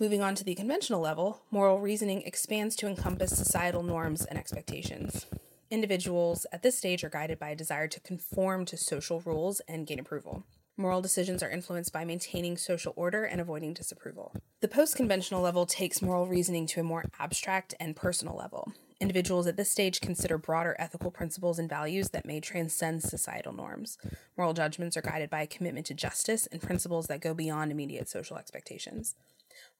Moving 0.00 0.20
on 0.20 0.34
to 0.34 0.42
the 0.42 0.56
conventional 0.56 1.00
level, 1.00 1.42
moral 1.52 1.78
reasoning 1.78 2.22
expands 2.22 2.74
to 2.74 2.88
encompass 2.88 3.36
societal 3.36 3.84
norms 3.84 4.24
and 4.24 4.36
expectations. 4.36 5.26
Individuals 5.70 6.44
at 6.50 6.64
this 6.64 6.76
stage 6.76 7.04
are 7.04 7.08
guided 7.08 7.38
by 7.38 7.50
a 7.50 7.54
desire 7.54 7.86
to 7.86 8.00
conform 8.00 8.64
to 8.64 8.76
social 8.76 9.20
rules 9.20 9.60
and 9.68 9.86
gain 9.86 10.00
approval. 10.00 10.42
Moral 10.80 11.02
decisions 11.02 11.42
are 11.42 11.50
influenced 11.50 11.92
by 11.92 12.06
maintaining 12.06 12.56
social 12.56 12.94
order 12.96 13.24
and 13.24 13.38
avoiding 13.38 13.74
disapproval. 13.74 14.32
The 14.62 14.68
post 14.68 14.96
conventional 14.96 15.42
level 15.42 15.66
takes 15.66 16.00
moral 16.00 16.26
reasoning 16.26 16.66
to 16.68 16.80
a 16.80 16.82
more 16.82 17.04
abstract 17.18 17.74
and 17.78 17.94
personal 17.94 18.34
level. 18.34 18.72
Individuals 18.98 19.46
at 19.46 19.58
this 19.58 19.70
stage 19.70 20.00
consider 20.00 20.38
broader 20.38 20.74
ethical 20.78 21.10
principles 21.10 21.58
and 21.58 21.68
values 21.68 22.08
that 22.10 22.24
may 22.24 22.40
transcend 22.40 23.02
societal 23.02 23.52
norms. 23.52 23.98
Moral 24.38 24.54
judgments 24.54 24.96
are 24.96 25.02
guided 25.02 25.28
by 25.28 25.42
a 25.42 25.46
commitment 25.46 25.84
to 25.84 25.92
justice 25.92 26.46
and 26.46 26.62
principles 26.62 27.08
that 27.08 27.20
go 27.20 27.34
beyond 27.34 27.70
immediate 27.70 28.08
social 28.08 28.38
expectations. 28.38 29.16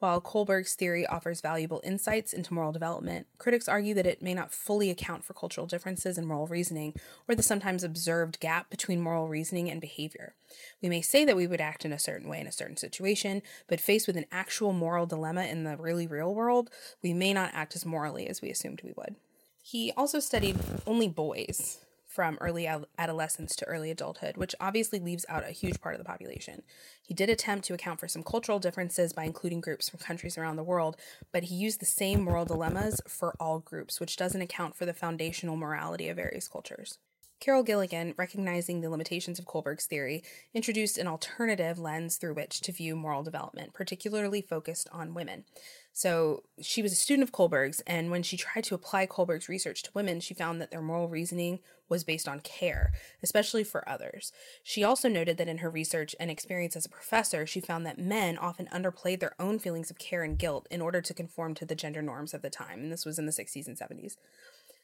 While 0.01 0.23
Kohlberg's 0.23 0.75
theory 0.75 1.07
offers 1.07 1.43
valuable 1.43 1.83
insights 1.85 2.33
into 2.33 2.55
moral 2.55 2.73
development, 2.73 3.27
critics 3.37 3.69
argue 3.69 3.93
that 3.95 4.07
it 4.07 4.23
may 4.23 4.33
not 4.33 4.51
fully 4.51 4.89
account 4.89 5.25
for 5.25 5.35
cultural 5.35 5.67
differences 5.67 6.17
in 6.17 6.25
moral 6.25 6.47
reasoning 6.47 6.95
or 7.29 7.35
the 7.35 7.43
sometimes 7.43 7.85
observed 7.85 8.41
gap 8.41 8.71
between 8.71 9.03
moral 9.03 9.29
reasoning 9.29 9.71
and 9.71 9.79
behavior. 9.79 10.35
We 10.83 10.89
may 10.89 11.03
say 11.03 11.27
that 11.27 11.37
we 11.37 11.47
would 11.47 11.61
act 11.61 11.85
in 11.85 11.93
a 11.93 11.99
certain 11.99 12.31
way 12.31 12.41
in 12.41 12.47
a 12.47 12.53
certain 12.53 12.79
situation, 12.79 13.43
but 13.69 13.79
faced 13.79 14.07
with 14.07 14.17
an 14.17 14.25
actual 14.33 14.73
moral 14.73 15.05
dilemma 15.05 15.45
in 15.45 15.65
the 15.65 15.77
really 15.77 16.07
real 16.07 16.35
world, 16.35 16.71
we 17.03 17.13
may 17.13 17.35
not 17.35 17.51
act 17.53 17.77
as 17.77 17.85
morally 17.85 18.27
as 18.27 18.41
we 18.41 18.49
assumed 18.49 18.81
we 18.83 18.95
would. 18.97 19.17
He 19.63 19.93
also 19.99 20.19
studied 20.19 20.59
only 20.87 21.09
boys 21.09 21.85
from 22.21 22.37
early 22.43 22.69
adolescence 22.99 23.57
to 23.57 23.65
early 23.65 23.91
adulthood, 23.91 24.37
which 24.37 24.55
obviously 24.61 25.01
leaves 25.01 25.25
out 25.31 25.43
a 25.43 25.53
huge 25.53 25.81
part 25.81 25.95
of 25.95 25.99
the 25.99 26.05
population. 26.05 26.63
He 27.03 27.15
did 27.15 27.31
attempt 27.31 27.65
to 27.65 27.73
account 27.73 27.99
for 27.99 28.09
some 28.09 28.23
cultural 28.23 28.59
differences 28.59 29.15
by 29.15 29.25
including 29.25 29.63
groups 29.63 29.89
from 29.89 30.01
countries 30.01 30.37
around 30.37 30.57
the 30.57 30.63
world, 30.63 30.99
but 31.33 31.45
he 31.45 31.55
used 31.55 31.81
the 31.81 31.87
same 31.87 32.21
moral 32.21 32.45
dilemmas 32.45 33.01
for 33.09 33.35
all 33.41 33.61
groups, 33.61 34.01
which 34.01 34.19
doesn't 34.19 34.43
account 34.43 34.77
for 34.77 34.85
the 34.85 34.93
foundational 34.93 35.57
morality 35.57 36.11
of 36.11 36.17
various 36.17 36.47
cultures. 36.47 36.99
Carol 37.41 37.63
Gilligan, 37.63 38.13
recognizing 38.19 38.83
the 38.83 38.91
limitations 38.91 39.39
of 39.39 39.47
Kohlberg's 39.47 39.87
theory, 39.87 40.23
introduced 40.53 40.99
an 40.99 41.07
alternative 41.07 41.79
lens 41.79 42.19
through 42.19 42.35
which 42.35 42.61
to 42.61 42.71
view 42.71 42.95
moral 42.95 43.23
development, 43.23 43.73
particularly 43.73 44.43
focused 44.43 44.91
on 44.93 45.15
women. 45.15 45.45
So 45.93 46.45
she 46.61 46.83
was 46.83 46.93
a 46.93 46.97
student 46.97 47.29
of 47.29 47.33
Kohlberg's, 47.33 47.81
and 47.87 48.11
when 48.11 48.23
she 48.23 48.37
tried 48.37 48.65
to 48.65 48.75
apply 48.75 49.07
Kohlberg's 49.07 49.49
research 49.49 49.83
to 49.83 49.91
women, 49.93 50.21
she 50.21 50.35
found 50.35 50.61
that 50.61 50.71
their 50.71 50.81
moral 50.81 51.09
reasoning 51.09 51.59
was 51.89 52.05
based 52.05 52.29
on 52.29 52.41
care, 52.41 52.93
especially 53.23 53.65
for 53.65 53.87
others. 53.89 54.33
She 54.63 54.85
also 54.85 55.09
noted 55.09 55.37
that 55.39 55.49
in 55.49 55.59
her 55.59 55.69
research 55.69 56.15
and 56.21 56.31
experience 56.31 56.77
as 56.77 56.87
a 56.87 56.91
professor, 56.91 57.47
she 57.47 57.61
found 57.61 57.85
that 57.85 57.99
men 57.99 58.39
often 58.39 58.69
underplayed 58.73 59.19
their 59.21 59.35
own 59.41 59.59
feelings 59.59 59.91
of 59.91 59.99
care 59.99 60.23
and 60.23 60.39
guilt 60.39 60.69
in 60.71 60.81
order 60.81 61.01
to 61.01 61.13
conform 61.13 61.55
to 61.55 61.67
the 61.67 61.75
gender 61.75 62.01
norms 62.01 62.33
of 62.33 62.43
the 62.43 62.51
time, 62.51 62.81
and 62.81 62.93
this 62.93 63.05
was 63.05 63.19
in 63.19 63.27
the 63.27 63.33
60s 63.33 63.67
and 63.67 63.77
70s. 63.77 64.17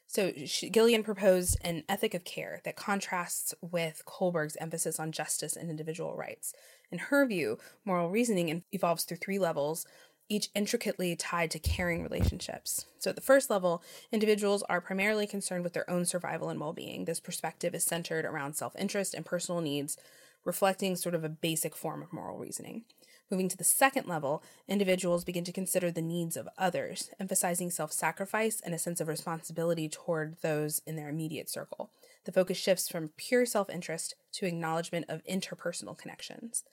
So 0.09 0.31
she, 0.45 0.69
Gilligan 0.69 1.03
proposed 1.03 1.57
an 1.61 1.83
ethic 1.89 2.13
of 2.13 2.23
care 2.23 2.61
that 2.63 2.77
contrasts 2.77 3.53
with 3.61 4.03
Kohlberg's 4.05 4.55
emphasis 4.59 4.99
on 4.99 5.11
justice 5.11 5.57
and 5.57 5.69
individual 5.69 6.15
rights. 6.15 6.53
In 6.89 6.97
her 6.97 7.25
view, 7.25 7.57
moral 7.83 8.09
reasoning 8.09 8.63
evolves 8.71 9.03
through 9.03 9.17
three 9.17 9.37
levels, 9.37 9.85
each 10.29 10.49
intricately 10.55 11.15
tied 11.15 11.51
to 11.51 11.59
caring 11.59 12.03
relationships. 12.03 12.85
So, 12.99 13.09
at 13.09 13.15
the 13.15 13.21
first 13.21 13.49
level, 13.49 13.83
individuals 14.11 14.63
are 14.63 14.81
primarily 14.81 15.27
concerned 15.27 15.63
with 15.63 15.73
their 15.73 15.89
own 15.89 16.05
survival 16.05 16.49
and 16.49 16.59
well 16.59 16.73
being. 16.73 17.05
This 17.05 17.19
perspective 17.19 17.73
is 17.73 17.83
centered 17.83 18.25
around 18.25 18.55
self 18.55 18.75
interest 18.75 19.13
and 19.13 19.25
personal 19.25 19.61
needs, 19.61 19.97
reflecting 20.43 20.95
sort 20.95 21.15
of 21.15 21.23
a 21.23 21.29
basic 21.29 21.75
form 21.75 22.01
of 22.01 22.13
moral 22.13 22.37
reasoning. 22.37 22.83
Moving 23.29 23.49
to 23.49 23.57
the 23.57 23.65
second 23.65 24.07
level, 24.07 24.41
individuals 24.69 25.25
begin 25.25 25.43
to 25.43 25.51
consider 25.51 25.91
the 25.91 26.01
needs 26.01 26.37
of 26.37 26.47
others, 26.57 27.11
emphasizing 27.19 27.69
self 27.69 27.91
sacrifice 27.91 28.61
and 28.61 28.73
a 28.73 28.79
sense 28.79 29.01
of 29.01 29.09
responsibility 29.09 29.89
toward 29.89 30.37
those 30.41 30.81
in 30.85 30.95
their 30.95 31.09
immediate 31.09 31.49
circle. 31.49 31.89
The 32.23 32.31
focus 32.31 32.57
shifts 32.57 32.87
from 32.87 33.09
pure 33.17 33.45
self 33.45 33.69
interest 33.69 34.15
to 34.33 34.45
acknowledgement 34.45 35.07
of 35.09 35.23
interpersonal 35.25 35.97
connections. 35.97 36.63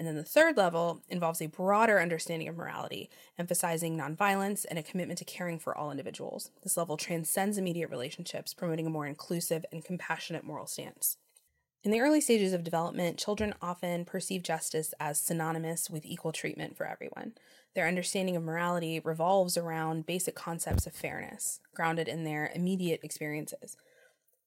And 0.00 0.08
then 0.08 0.16
the 0.16 0.24
third 0.24 0.56
level 0.56 1.02
involves 1.10 1.42
a 1.42 1.46
broader 1.46 2.00
understanding 2.00 2.48
of 2.48 2.56
morality, 2.56 3.10
emphasizing 3.38 3.98
nonviolence 3.98 4.64
and 4.66 4.78
a 4.78 4.82
commitment 4.82 5.18
to 5.18 5.26
caring 5.26 5.58
for 5.58 5.76
all 5.76 5.90
individuals. 5.90 6.50
This 6.62 6.78
level 6.78 6.96
transcends 6.96 7.58
immediate 7.58 7.90
relationships, 7.90 8.54
promoting 8.54 8.86
a 8.86 8.90
more 8.90 9.06
inclusive 9.06 9.66
and 9.70 9.84
compassionate 9.84 10.42
moral 10.42 10.66
stance. 10.66 11.18
In 11.84 11.90
the 11.90 12.00
early 12.00 12.22
stages 12.22 12.54
of 12.54 12.64
development, 12.64 13.18
children 13.18 13.52
often 13.60 14.06
perceive 14.06 14.42
justice 14.42 14.94
as 14.98 15.20
synonymous 15.20 15.90
with 15.90 16.06
equal 16.06 16.32
treatment 16.32 16.78
for 16.78 16.86
everyone. 16.86 17.34
Their 17.74 17.86
understanding 17.86 18.36
of 18.36 18.42
morality 18.42 19.00
revolves 19.00 19.58
around 19.58 20.06
basic 20.06 20.34
concepts 20.34 20.86
of 20.86 20.94
fairness, 20.94 21.60
grounded 21.74 22.08
in 22.08 22.24
their 22.24 22.50
immediate 22.54 23.00
experiences. 23.02 23.76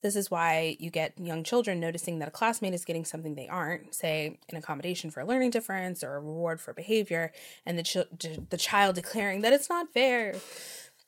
This 0.03 0.17
is 0.17 0.29
why 0.29 0.75
you 0.79 0.91
get 0.91 1.17
young 1.17 1.45
children 1.45 1.79
noticing 1.79 2.19
that 2.19 2.27
a 2.27 2.31
classmate 2.31 2.73
is 2.73 2.83
getting 2.83 3.05
something 3.05 3.35
they 3.35 3.47
aren't, 3.47 3.95
say 3.95 4.37
an 4.49 4.57
accommodation 4.57 5.09
for 5.09 5.21
a 5.21 5.25
learning 5.25 5.51
difference 5.51 6.03
or 6.03 6.15
a 6.15 6.19
reward 6.19 6.59
for 6.59 6.73
behavior, 6.73 7.31
and 7.65 7.79
the, 7.79 7.83
ch- 7.83 8.49
the 8.49 8.57
child 8.57 8.95
declaring 8.95 9.41
that 9.41 9.53
it's 9.53 9.69
not 9.69 9.93
fair. 9.93 10.35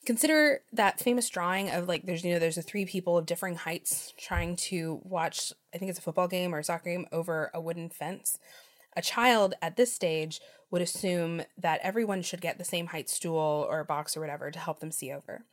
Consider 0.05 0.61
that 0.71 1.01
famous 1.01 1.27
drawing 1.29 1.69
of 1.69 1.89
like 1.89 2.05
there's 2.05 2.23
you 2.23 2.31
know 2.31 2.39
there's 2.39 2.57
a 2.57 2.61
three 2.61 2.85
people 2.85 3.17
of 3.17 3.25
differing 3.25 3.55
heights 3.55 4.13
trying 4.17 4.55
to 4.55 5.01
watch 5.03 5.51
i 5.73 5.79
think 5.79 5.89
it's 5.89 5.97
a 5.97 6.01
football 6.01 6.27
game 6.27 6.53
or 6.53 6.59
a 6.59 6.63
soccer 6.63 6.91
game 6.91 7.07
over 7.11 7.49
a 7.53 7.59
wooden 7.59 7.89
fence. 7.89 8.37
A 8.95 9.01
child 9.01 9.55
at 9.61 9.75
this 9.75 9.91
stage 9.91 10.39
would 10.71 10.83
assume 10.83 11.41
that 11.57 11.81
everyone 11.83 12.21
should 12.21 12.39
get 12.39 12.57
the 12.59 12.63
same 12.63 12.87
height 12.87 13.09
stool 13.09 13.67
or 13.69 13.83
box 13.83 14.15
or 14.15 14.21
whatever 14.21 14.51
to 14.51 14.59
help 14.59 14.79
them 14.79 14.91
see 14.91 15.11
over 15.11 15.43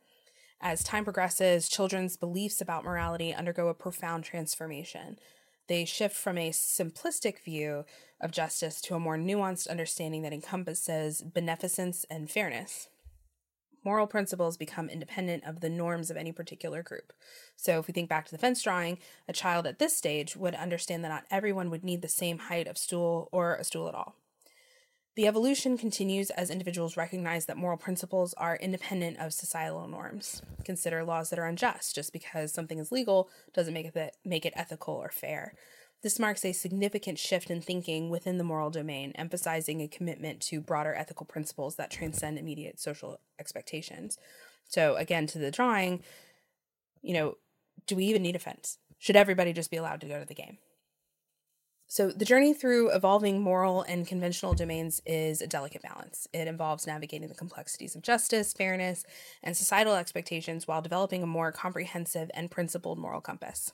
as 0.63 0.83
time 0.83 1.03
progresses 1.03 1.69
children's 1.69 2.17
beliefs 2.17 2.61
about 2.61 2.83
morality 2.83 3.33
undergo 3.33 3.67
a 3.67 3.73
profound 3.73 4.23
transformation 4.23 5.19
they 5.67 5.85
shift 5.85 6.15
from 6.15 6.37
a 6.37 6.49
simplistic 6.49 7.39
view 7.43 7.85
of 8.19 8.31
justice 8.31 8.81
to 8.81 8.95
a 8.95 8.99
more 8.99 9.17
nuanced 9.17 9.69
understanding 9.69 10.23
that 10.23 10.33
encompasses 10.33 11.21
beneficence 11.21 12.05
and 12.09 12.31
fairness 12.31 12.89
moral 13.83 14.07
principles 14.07 14.57
become 14.57 14.89
independent 14.89 15.43
of 15.45 15.59
the 15.59 15.69
norms 15.69 16.09
of 16.09 16.17
any 16.17 16.31
particular 16.31 16.81
group. 16.81 17.13
So, 17.55 17.79
if 17.79 17.87
we 17.87 17.93
think 17.93 18.09
back 18.09 18.25
to 18.25 18.31
the 18.31 18.37
fence 18.37 18.61
drawing, 18.61 18.97
a 19.27 19.33
child 19.33 19.67
at 19.67 19.79
this 19.79 19.97
stage 19.97 20.35
would 20.35 20.55
understand 20.55 21.03
that 21.03 21.09
not 21.09 21.25
everyone 21.29 21.69
would 21.69 21.83
need 21.83 22.01
the 22.01 22.07
same 22.07 22.37
height 22.39 22.67
of 22.67 22.77
stool 22.77 23.29
or 23.31 23.55
a 23.55 23.63
stool 23.63 23.87
at 23.87 23.95
all. 23.95 24.15
The 25.15 25.27
evolution 25.27 25.77
continues 25.77 26.31
as 26.31 26.49
individuals 26.49 26.97
recognize 26.97 27.45
that 27.45 27.57
moral 27.57 27.77
principles 27.77 28.33
are 28.33 28.55
independent 28.55 29.19
of 29.19 29.31
societal 29.31 29.87
norms. 29.87 30.41
Consider 30.65 31.03
laws 31.03 31.29
that 31.29 31.37
are 31.37 31.45
unjust. 31.45 31.93
Just 31.93 32.11
because 32.11 32.51
something 32.51 32.79
is 32.79 32.91
legal 32.91 33.29
doesn't 33.53 33.75
make 33.75 33.95
it, 33.95 34.17
make 34.25 34.43
it 34.43 34.53
ethical 34.55 34.95
or 34.95 35.09
fair. 35.09 35.53
This 36.01 36.17
marks 36.19 36.43
a 36.43 36.51
significant 36.51 37.19
shift 37.19 37.51
in 37.51 37.61
thinking 37.61 38.09
within 38.09 38.39
the 38.39 38.43
moral 38.43 38.71
domain, 38.71 39.13
emphasizing 39.13 39.81
a 39.81 39.87
commitment 39.87 40.41
to 40.41 40.59
broader 40.59 40.95
ethical 40.95 41.27
principles 41.27 41.75
that 41.75 41.91
transcend 41.91 42.39
immediate 42.39 42.79
social 42.79 43.19
expectations. 43.39 44.17
So, 44.67 44.95
again, 44.95 45.27
to 45.27 45.37
the 45.37 45.51
drawing, 45.51 46.01
you 47.03 47.13
know, 47.13 47.35
do 47.85 47.95
we 47.95 48.05
even 48.05 48.23
need 48.23 48.35
a 48.35 48.39
fence? 48.39 48.79
Should 48.97 49.15
everybody 49.15 49.53
just 49.53 49.69
be 49.69 49.77
allowed 49.77 50.01
to 50.01 50.07
go 50.07 50.19
to 50.19 50.25
the 50.25 50.33
game? 50.33 50.57
So, 51.93 52.09
the 52.09 52.25
journey 52.25 52.55
through 52.55 52.89
evolving 52.89 53.39
moral 53.39 53.83
and 53.83 54.07
conventional 54.07 54.55
domains 54.55 54.99
is 55.05 55.43
a 55.43 55.47
delicate 55.47 55.83
balance. 55.83 56.27
It 56.33 56.47
involves 56.47 56.87
navigating 56.87 57.27
the 57.27 57.35
complexities 57.35 57.95
of 57.95 58.01
justice, 58.01 58.51
fairness, 58.51 59.05
and 59.43 59.55
societal 59.55 59.93
expectations 59.93 60.67
while 60.67 60.81
developing 60.81 61.21
a 61.21 61.27
more 61.27 61.51
comprehensive 61.51 62.31
and 62.33 62.49
principled 62.49 62.97
moral 62.97 63.21
compass. 63.21 63.73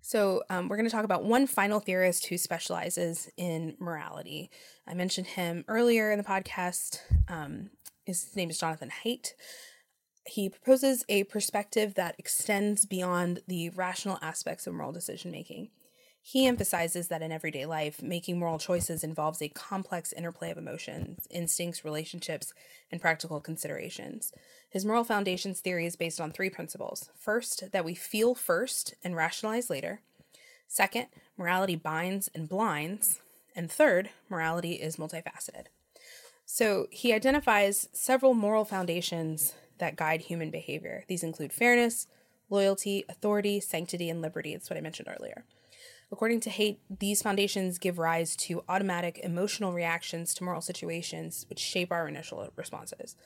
So, 0.00 0.42
um, 0.50 0.66
we're 0.66 0.76
going 0.76 0.88
to 0.88 0.92
talk 0.92 1.04
about 1.04 1.22
one 1.22 1.46
final 1.46 1.78
theorist 1.78 2.26
who 2.26 2.36
specializes 2.36 3.30
in 3.36 3.76
morality. 3.78 4.50
I 4.84 4.94
mentioned 4.94 5.28
him 5.28 5.64
earlier 5.68 6.10
in 6.10 6.18
the 6.18 6.24
podcast. 6.24 6.98
Um, 7.28 7.70
his 8.04 8.34
name 8.34 8.50
is 8.50 8.58
Jonathan 8.58 8.90
Haidt. 9.04 9.34
He 10.26 10.48
proposes 10.48 11.04
a 11.08 11.22
perspective 11.22 11.94
that 11.94 12.16
extends 12.18 12.86
beyond 12.86 13.42
the 13.46 13.70
rational 13.70 14.18
aspects 14.20 14.66
of 14.66 14.74
moral 14.74 14.90
decision 14.90 15.30
making. 15.30 15.68
He 16.28 16.48
emphasizes 16.48 17.06
that 17.06 17.22
in 17.22 17.30
everyday 17.30 17.66
life, 17.66 18.02
making 18.02 18.40
moral 18.40 18.58
choices 18.58 19.04
involves 19.04 19.40
a 19.40 19.48
complex 19.48 20.12
interplay 20.12 20.50
of 20.50 20.58
emotions, 20.58 21.28
instincts, 21.30 21.84
relationships, 21.84 22.52
and 22.90 23.00
practical 23.00 23.38
considerations. 23.38 24.32
His 24.68 24.84
moral 24.84 25.04
foundations 25.04 25.60
theory 25.60 25.86
is 25.86 25.94
based 25.94 26.20
on 26.20 26.32
three 26.32 26.50
principles. 26.50 27.10
First, 27.16 27.70
that 27.70 27.84
we 27.84 27.94
feel 27.94 28.34
first 28.34 28.92
and 29.04 29.14
rationalize 29.14 29.70
later. 29.70 30.00
Second, 30.66 31.06
morality 31.36 31.76
binds 31.76 32.28
and 32.34 32.48
blinds. 32.48 33.20
And 33.54 33.70
third, 33.70 34.10
morality 34.28 34.72
is 34.72 34.96
multifaceted. 34.96 35.66
So 36.44 36.88
he 36.90 37.12
identifies 37.12 37.88
several 37.92 38.34
moral 38.34 38.64
foundations 38.64 39.54
that 39.78 39.94
guide 39.94 40.22
human 40.22 40.50
behavior. 40.50 41.04
These 41.06 41.22
include 41.22 41.52
fairness, 41.52 42.08
loyalty, 42.50 43.04
authority, 43.08 43.60
sanctity, 43.60 44.10
and 44.10 44.20
liberty. 44.20 44.54
That's 44.54 44.68
what 44.68 44.76
I 44.76 44.80
mentioned 44.80 45.08
earlier. 45.16 45.44
According 46.12 46.40
to 46.40 46.50
Haidt, 46.50 46.78
these 46.88 47.22
foundations 47.22 47.78
give 47.78 47.98
rise 47.98 48.36
to 48.36 48.62
automatic 48.68 49.18
emotional 49.24 49.72
reactions 49.72 50.34
to 50.34 50.44
moral 50.44 50.60
situations, 50.60 51.46
which 51.48 51.58
shape 51.58 51.90
our 51.90 52.06
initial 52.06 52.48
responses. 52.54 53.16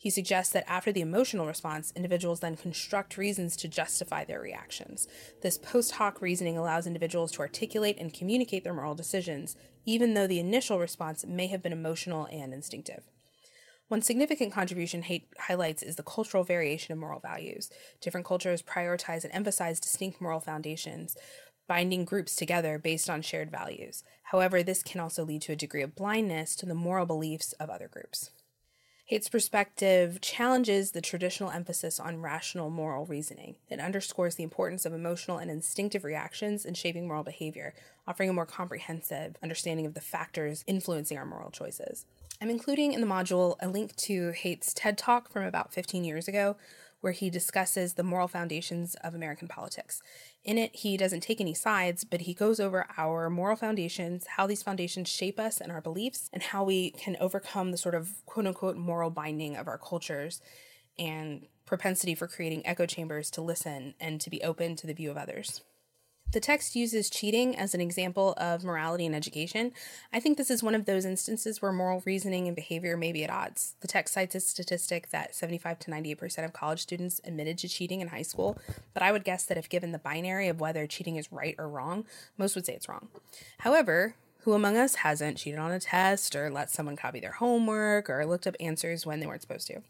He 0.00 0.10
suggests 0.10 0.52
that 0.52 0.70
after 0.70 0.92
the 0.92 1.00
emotional 1.00 1.48
response, 1.48 1.92
individuals 1.96 2.38
then 2.38 2.56
construct 2.56 3.18
reasons 3.18 3.56
to 3.56 3.66
justify 3.66 4.24
their 4.24 4.40
reactions. 4.40 5.08
This 5.42 5.58
post 5.58 5.92
hoc 5.92 6.22
reasoning 6.22 6.56
allows 6.56 6.86
individuals 6.86 7.32
to 7.32 7.40
articulate 7.40 7.98
and 7.98 8.14
communicate 8.14 8.62
their 8.62 8.74
moral 8.74 8.94
decisions, 8.94 9.56
even 9.84 10.14
though 10.14 10.28
the 10.28 10.38
initial 10.38 10.78
response 10.78 11.26
may 11.26 11.48
have 11.48 11.64
been 11.64 11.72
emotional 11.72 12.28
and 12.30 12.54
instinctive. 12.54 13.02
One 13.88 14.02
significant 14.02 14.52
contribution 14.52 15.02
Haidt 15.04 15.24
highlights 15.38 15.82
is 15.82 15.96
the 15.96 16.02
cultural 16.02 16.44
variation 16.44 16.92
of 16.92 16.98
moral 16.98 17.20
values. 17.20 17.70
Different 18.02 18.26
cultures 18.26 18.62
prioritize 18.62 19.24
and 19.24 19.32
emphasize 19.32 19.80
distinct 19.80 20.20
moral 20.20 20.40
foundations, 20.40 21.16
binding 21.68 22.04
groups 22.04 22.34
together 22.34 22.78
based 22.78 23.08
on 23.08 23.22
shared 23.22 23.50
values. 23.50 24.02
However, 24.24 24.62
this 24.62 24.82
can 24.82 25.00
also 25.00 25.24
lead 25.24 25.42
to 25.42 25.52
a 25.52 25.56
degree 25.56 25.82
of 25.82 25.94
blindness 25.94 26.56
to 26.56 26.66
the 26.66 26.74
moral 26.74 27.06
beliefs 27.06 27.52
of 27.54 27.70
other 27.70 27.86
groups. 27.86 28.30
Haidt's 29.10 29.30
perspective 29.30 30.20
challenges 30.20 30.90
the 30.90 31.00
traditional 31.00 31.50
emphasis 31.50 31.98
on 31.98 32.20
rational 32.20 32.68
moral 32.68 33.06
reasoning. 33.06 33.56
It 33.70 33.80
underscores 33.80 34.34
the 34.34 34.42
importance 34.42 34.84
of 34.84 34.92
emotional 34.92 35.38
and 35.38 35.50
instinctive 35.50 36.04
reactions 36.04 36.66
in 36.66 36.74
shaping 36.74 37.08
moral 37.08 37.24
behavior, 37.24 37.72
offering 38.06 38.28
a 38.28 38.34
more 38.34 38.44
comprehensive 38.44 39.36
understanding 39.42 39.86
of 39.86 39.94
the 39.94 40.02
factors 40.02 40.62
influencing 40.66 41.16
our 41.16 41.24
moral 41.24 41.50
choices. 41.50 42.04
I'm 42.42 42.50
including 42.50 42.92
in 42.92 43.00
the 43.00 43.06
module 43.06 43.56
a 43.62 43.68
link 43.68 43.96
to 43.96 44.32
Haidt's 44.32 44.74
TED 44.74 44.98
Talk 44.98 45.32
from 45.32 45.44
about 45.44 45.72
15 45.72 46.04
years 46.04 46.28
ago, 46.28 46.56
where 47.00 47.12
he 47.12 47.30
discusses 47.30 47.94
the 47.94 48.02
moral 48.02 48.28
foundations 48.28 48.96
of 48.96 49.14
American 49.14 49.48
politics. 49.48 50.02
In 50.44 50.58
it, 50.58 50.74
he 50.74 50.96
doesn't 50.96 51.20
take 51.20 51.40
any 51.40 51.54
sides, 51.54 52.04
but 52.04 52.22
he 52.22 52.34
goes 52.34 52.58
over 52.58 52.86
our 52.96 53.30
moral 53.30 53.56
foundations, 53.56 54.26
how 54.36 54.46
these 54.46 54.62
foundations 54.62 55.08
shape 55.08 55.38
us 55.38 55.60
and 55.60 55.70
our 55.70 55.80
beliefs, 55.80 56.28
and 56.32 56.42
how 56.42 56.64
we 56.64 56.90
can 56.92 57.16
overcome 57.20 57.70
the 57.70 57.78
sort 57.78 57.94
of 57.94 58.24
quote 58.26 58.46
unquote 58.46 58.76
moral 58.76 59.10
binding 59.10 59.56
of 59.56 59.68
our 59.68 59.78
cultures 59.78 60.40
and 60.98 61.46
propensity 61.66 62.14
for 62.14 62.26
creating 62.26 62.66
echo 62.66 62.86
chambers 62.86 63.30
to 63.30 63.42
listen 63.42 63.94
and 64.00 64.20
to 64.20 64.30
be 64.30 64.42
open 64.42 64.74
to 64.76 64.86
the 64.86 64.94
view 64.94 65.10
of 65.10 65.16
others. 65.16 65.62
The 66.30 66.40
text 66.40 66.76
uses 66.76 67.08
cheating 67.08 67.56
as 67.56 67.72
an 67.72 67.80
example 67.80 68.34
of 68.36 68.62
morality 68.62 69.06
in 69.06 69.14
education. 69.14 69.72
I 70.12 70.20
think 70.20 70.36
this 70.36 70.50
is 70.50 70.62
one 70.62 70.74
of 70.74 70.84
those 70.84 71.06
instances 71.06 71.62
where 71.62 71.72
moral 71.72 72.02
reasoning 72.04 72.46
and 72.46 72.54
behavior 72.54 72.98
may 72.98 73.12
be 73.12 73.24
at 73.24 73.30
odds. 73.30 73.76
The 73.80 73.88
text 73.88 74.12
cites 74.12 74.34
a 74.34 74.40
statistic 74.40 75.08
that 75.08 75.34
75 75.34 75.78
to 75.78 75.90
98% 75.90 76.44
of 76.44 76.52
college 76.52 76.80
students 76.80 77.18
admitted 77.24 77.56
to 77.58 77.68
cheating 77.68 78.02
in 78.02 78.08
high 78.08 78.22
school, 78.22 78.58
but 78.92 79.02
I 79.02 79.10
would 79.10 79.24
guess 79.24 79.44
that 79.44 79.56
if 79.56 79.70
given 79.70 79.92
the 79.92 79.98
binary 79.98 80.48
of 80.48 80.60
whether 80.60 80.86
cheating 80.86 81.16
is 81.16 81.32
right 81.32 81.54
or 81.58 81.66
wrong, 81.66 82.04
most 82.36 82.54
would 82.54 82.66
say 82.66 82.74
it's 82.74 82.90
wrong. 82.90 83.08
However, 83.60 84.14
who 84.40 84.52
among 84.52 84.76
us 84.76 84.96
hasn't 84.96 85.38
cheated 85.38 85.58
on 85.58 85.72
a 85.72 85.80
test 85.80 86.36
or 86.36 86.50
let 86.50 86.70
someone 86.70 86.96
copy 86.96 87.20
their 87.20 87.32
homework 87.32 88.10
or 88.10 88.26
looked 88.26 88.46
up 88.46 88.56
answers 88.60 89.06
when 89.06 89.20
they 89.20 89.26
weren't 89.26 89.42
supposed 89.42 89.66
to? 89.68 89.80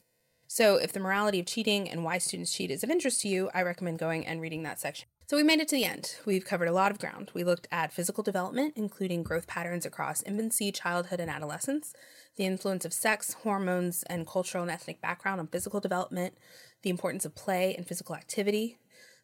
So, 0.47 0.77
if 0.77 0.93
the 0.93 1.01
morality 1.01 1.41
of 1.41 1.47
cheating 1.47 1.91
and 1.91 2.05
why 2.05 2.19
students 2.19 2.55
cheat 2.55 2.71
is 2.71 2.85
of 2.85 2.91
interest 2.91 3.23
to 3.23 3.29
you, 3.29 3.51
I 3.53 3.63
recommend 3.63 3.99
going 3.99 4.25
and 4.25 4.41
reading 4.41 4.63
that 4.63 4.81
section. 4.81 5.09
So, 5.29 5.37
we 5.37 5.43
made 5.43 5.61
it 5.61 5.69
to 5.69 5.77
the 5.77 5.85
end. 5.85 6.17
We've 6.25 6.47
covered 6.47 6.69
a 6.69 6.73
lot 6.73 6.91
of 6.91 6.99
ground. 6.99 7.33
We 7.35 7.45
looked 7.45 7.69
at 7.71 7.93
physical 7.93 8.23
development, 8.23 8.73
including 8.77 9.23
growth 9.23 9.47
patterns 9.47 9.85
across 9.85 10.23
infancy, 10.23 10.73
childhood, 10.73 11.21
and 11.21 11.31
adolescence, 11.31 11.93
the 12.37 12.47
influence 12.47 12.87
of 12.87 12.95
sex, 12.95 13.35
hormones, 13.35 14.03
and 14.05 14.27
cultural 14.27 14.63
and 14.63 14.71
ethnic 14.71 15.03
background 15.03 15.39
on 15.39 15.47
physical 15.49 15.81
development, 15.81 16.39
the 16.81 16.89
importance 16.89 17.27
of 17.27 17.35
play 17.35 17.75
and 17.77 17.87
physical 17.87 18.15
activity, 18.15 18.79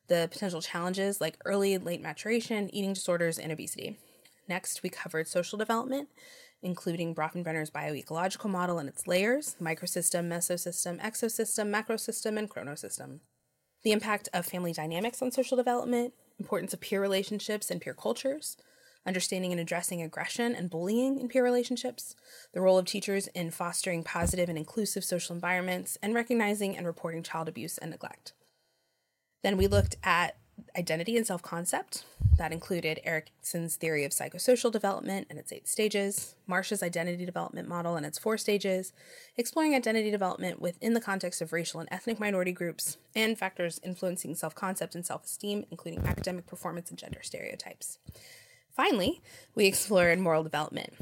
the 0.08 0.28
potential 0.30 0.60
challenges 0.60 1.22
like 1.22 1.38
early 1.46 1.72
and 1.72 1.86
late 1.86 2.02
maturation, 2.02 2.68
eating 2.74 2.92
disorders, 2.92 3.38
and 3.38 3.50
obesity. 3.50 3.96
Next, 4.46 4.82
we 4.82 4.90
covered 4.90 5.26
social 5.26 5.56
development, 5.56 6.10
including 6.60 7.14
Bronfenbrenner's 7.14 7.70
bioecological 7.70 8.50
model 8.50 8.78
and 8.78 8.90
its 8.90 9.06
layers 9.06 9.56
microsystem, 9.58 10.28
mesosystem, 10.28 11.00
exosystem, 11.00 11.74
macrosystem, 11.74 12.38
and 12.38 12.50
chronosystem. 12.50 13.20
The 13.84 13.92
impact 13.92 14.28
of 14.32 14.46
family 14.46 14.72
dynamics 14.72 15.22
on 15.22 15.30
social 15.30 15.56
development, 15.56 16.14
importance 16.40 16.72
of 16.72 16.80
peer 16.80 17.00
relationships 17.00 17.70
and 17.70 17.80
peer 17.80 17.94
cultures, 17.94 18.56
understanding 19.06 19.52
and 19.52 19.60
addressing 19.60 20.02
aggression 20.02 20.54
and 20.54 20.70
bullying 20.70 21.20
in 21.20 21.28
peer 21.28 21.44
relationships, 21.44 22.16
the 22.52 22.62
role 22.62 22.78
of 22.78 22.86
teachers 22.86 23.28
in 23.28 23.50
fostering 23.50 24.02
positive 24.02 24.48
and 24.48 24.56
inclusive 24.56 25.04
social 25.04 25.34
environments, 25.34 25.98
and 26.02 26.14
recognizing 26.14 26.76
and 26.76 26.86
reporting 26.86 27.22
child 27.22 27.48
abuse 27.48 27.76
and 27.78 27.90
neglect. 27.90 28.32
Then 29.42 29.58
we 29.58 29.66
looked 29.66 29.96
at 30.02 30.36
identity 30.76 31.16
and 31.16 31.26
self 31.26 31.42
concept. 31.42 32.04
That 32.36 32.52
included 32.52 33.00
Erikson's 33.04 33.76
theory 33.76 34.04
of 34.04 34.10
psychosocial 34.10 34.72
development 34.72 35.28
and 35.30 35.38
its 35.38 35.52
eight 35.52 35.68
stages, 35.68 36.34
Marcia's 36.48 36.82
identity 36.82 37.24
development 37.24 37.68
model 37.68 37.94
and 37.94 38.04
its 38.04 38.18
four 38.18 38.36
stages, 38.38 38.92
exploring 39.36 39.74
identity 39.74 40.10
development 40.10 40.60
within 40.60 40.94
the 40.94 41.00
context 41.00 41.40
of 41.40 41.52
racial 41.52 41.78
and 41.78 41.88
ethnic 41.92 42.18
minority 42.18 42.50
groups, 42.50 42.96
and 43.14 43.38
factors 43.38 43.80
influencing 43.84 44.34
self 44.34 44.54
concept 44.54 44.94
and 44.94 45.06
self 45.06 45.24
esteem, 45.24 45.64
including 45.70 46.04
academic 46.06 46.46
performance 46.46 46.90
and 46.90 46.98
gender 46.98 47.20
stereotypes. 47.22 47.98
Finally, 48.74 49.22
we 49.54 49.66
explored 49.66 50.18
moral 50.18 50.42
development, 50.42 50.92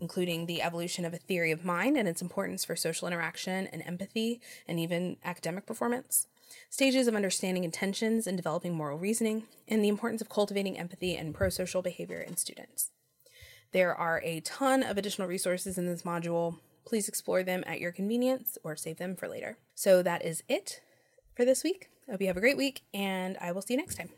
including 0.00 0.46
the 0.46 0.62
evolution 0.62 1.04
of 1.04 1.12
a 1.12 1.18
theory 1.18 1.50
of 1.50 1.64
mind 1.64 1.98
and 1.98 2.08
its 2.08 2.22
importance 2.22 2.64
for 2.64 2.74
social 2.74 3.06
interaction 3.06 3.66
and 3.66 3.82
empathy, 3.86 4.40
and 4.66 4.80
even 4.80 5.18
academic 5.24 5.66
performance 5.66 6.26
stages 6.70 7.06
of 7.06 7.14
understanding 7.14 7.64
intentions 7.64 8.26
and 8.26 8.36
developing 8.36 8.74
moral 8.74 8.98
reasoning, 8.98 9.44
and 9.68 9.82
the 9.82 9.88
importance 9.88 10.20
of 10.20 10.28
cultivating 10.28 10.78
empathy 10.78 11.16
and 11.16 11.34
pro 11.34 11.48
social 11.48 11.82
behavior 11.82 12.20
in 12.20 12.36
students. 12.36 12.90
There 13.72 13.94
are 13.94 14.20
a 14.24 14.40
ton 14.40 14.82
of 14.82 14.96
additional 14.96 15.28
resources 15.28 15.78
in 15.78 15.86
this 15.86 16.02
module. 16.02 16.58
Please 16.86 17.08
explore 17.08 17.42
them 17.42 17.64
at 17.66 17.80
your 17.80 17.92
convenience 17.92 18.56
or 18.62 18.76
save 18.76 18.98
them 18.98 19.16
for 19.16 19.26
later. 19.26 19.58
So 19.74 20.02
that 20.02 20.24
is 20.24 20.42
it 20.48 20.80
for 21.34 21.44
this 21.44 21.64
week. 21.64 21.88
I 22.08 22.12
hope 22.12 22.20
you 22.20 22.26
have 22.28 22.36
a 22.36 22.40
great 22.40 22.56
week, 22.56 22.82
and 22.92 23.36
I 23.40 23.52
will 23.52 23.62
see 23.62 23.74
you 23.74 23.78
next 23.78 23.96
time. 23.96 24.10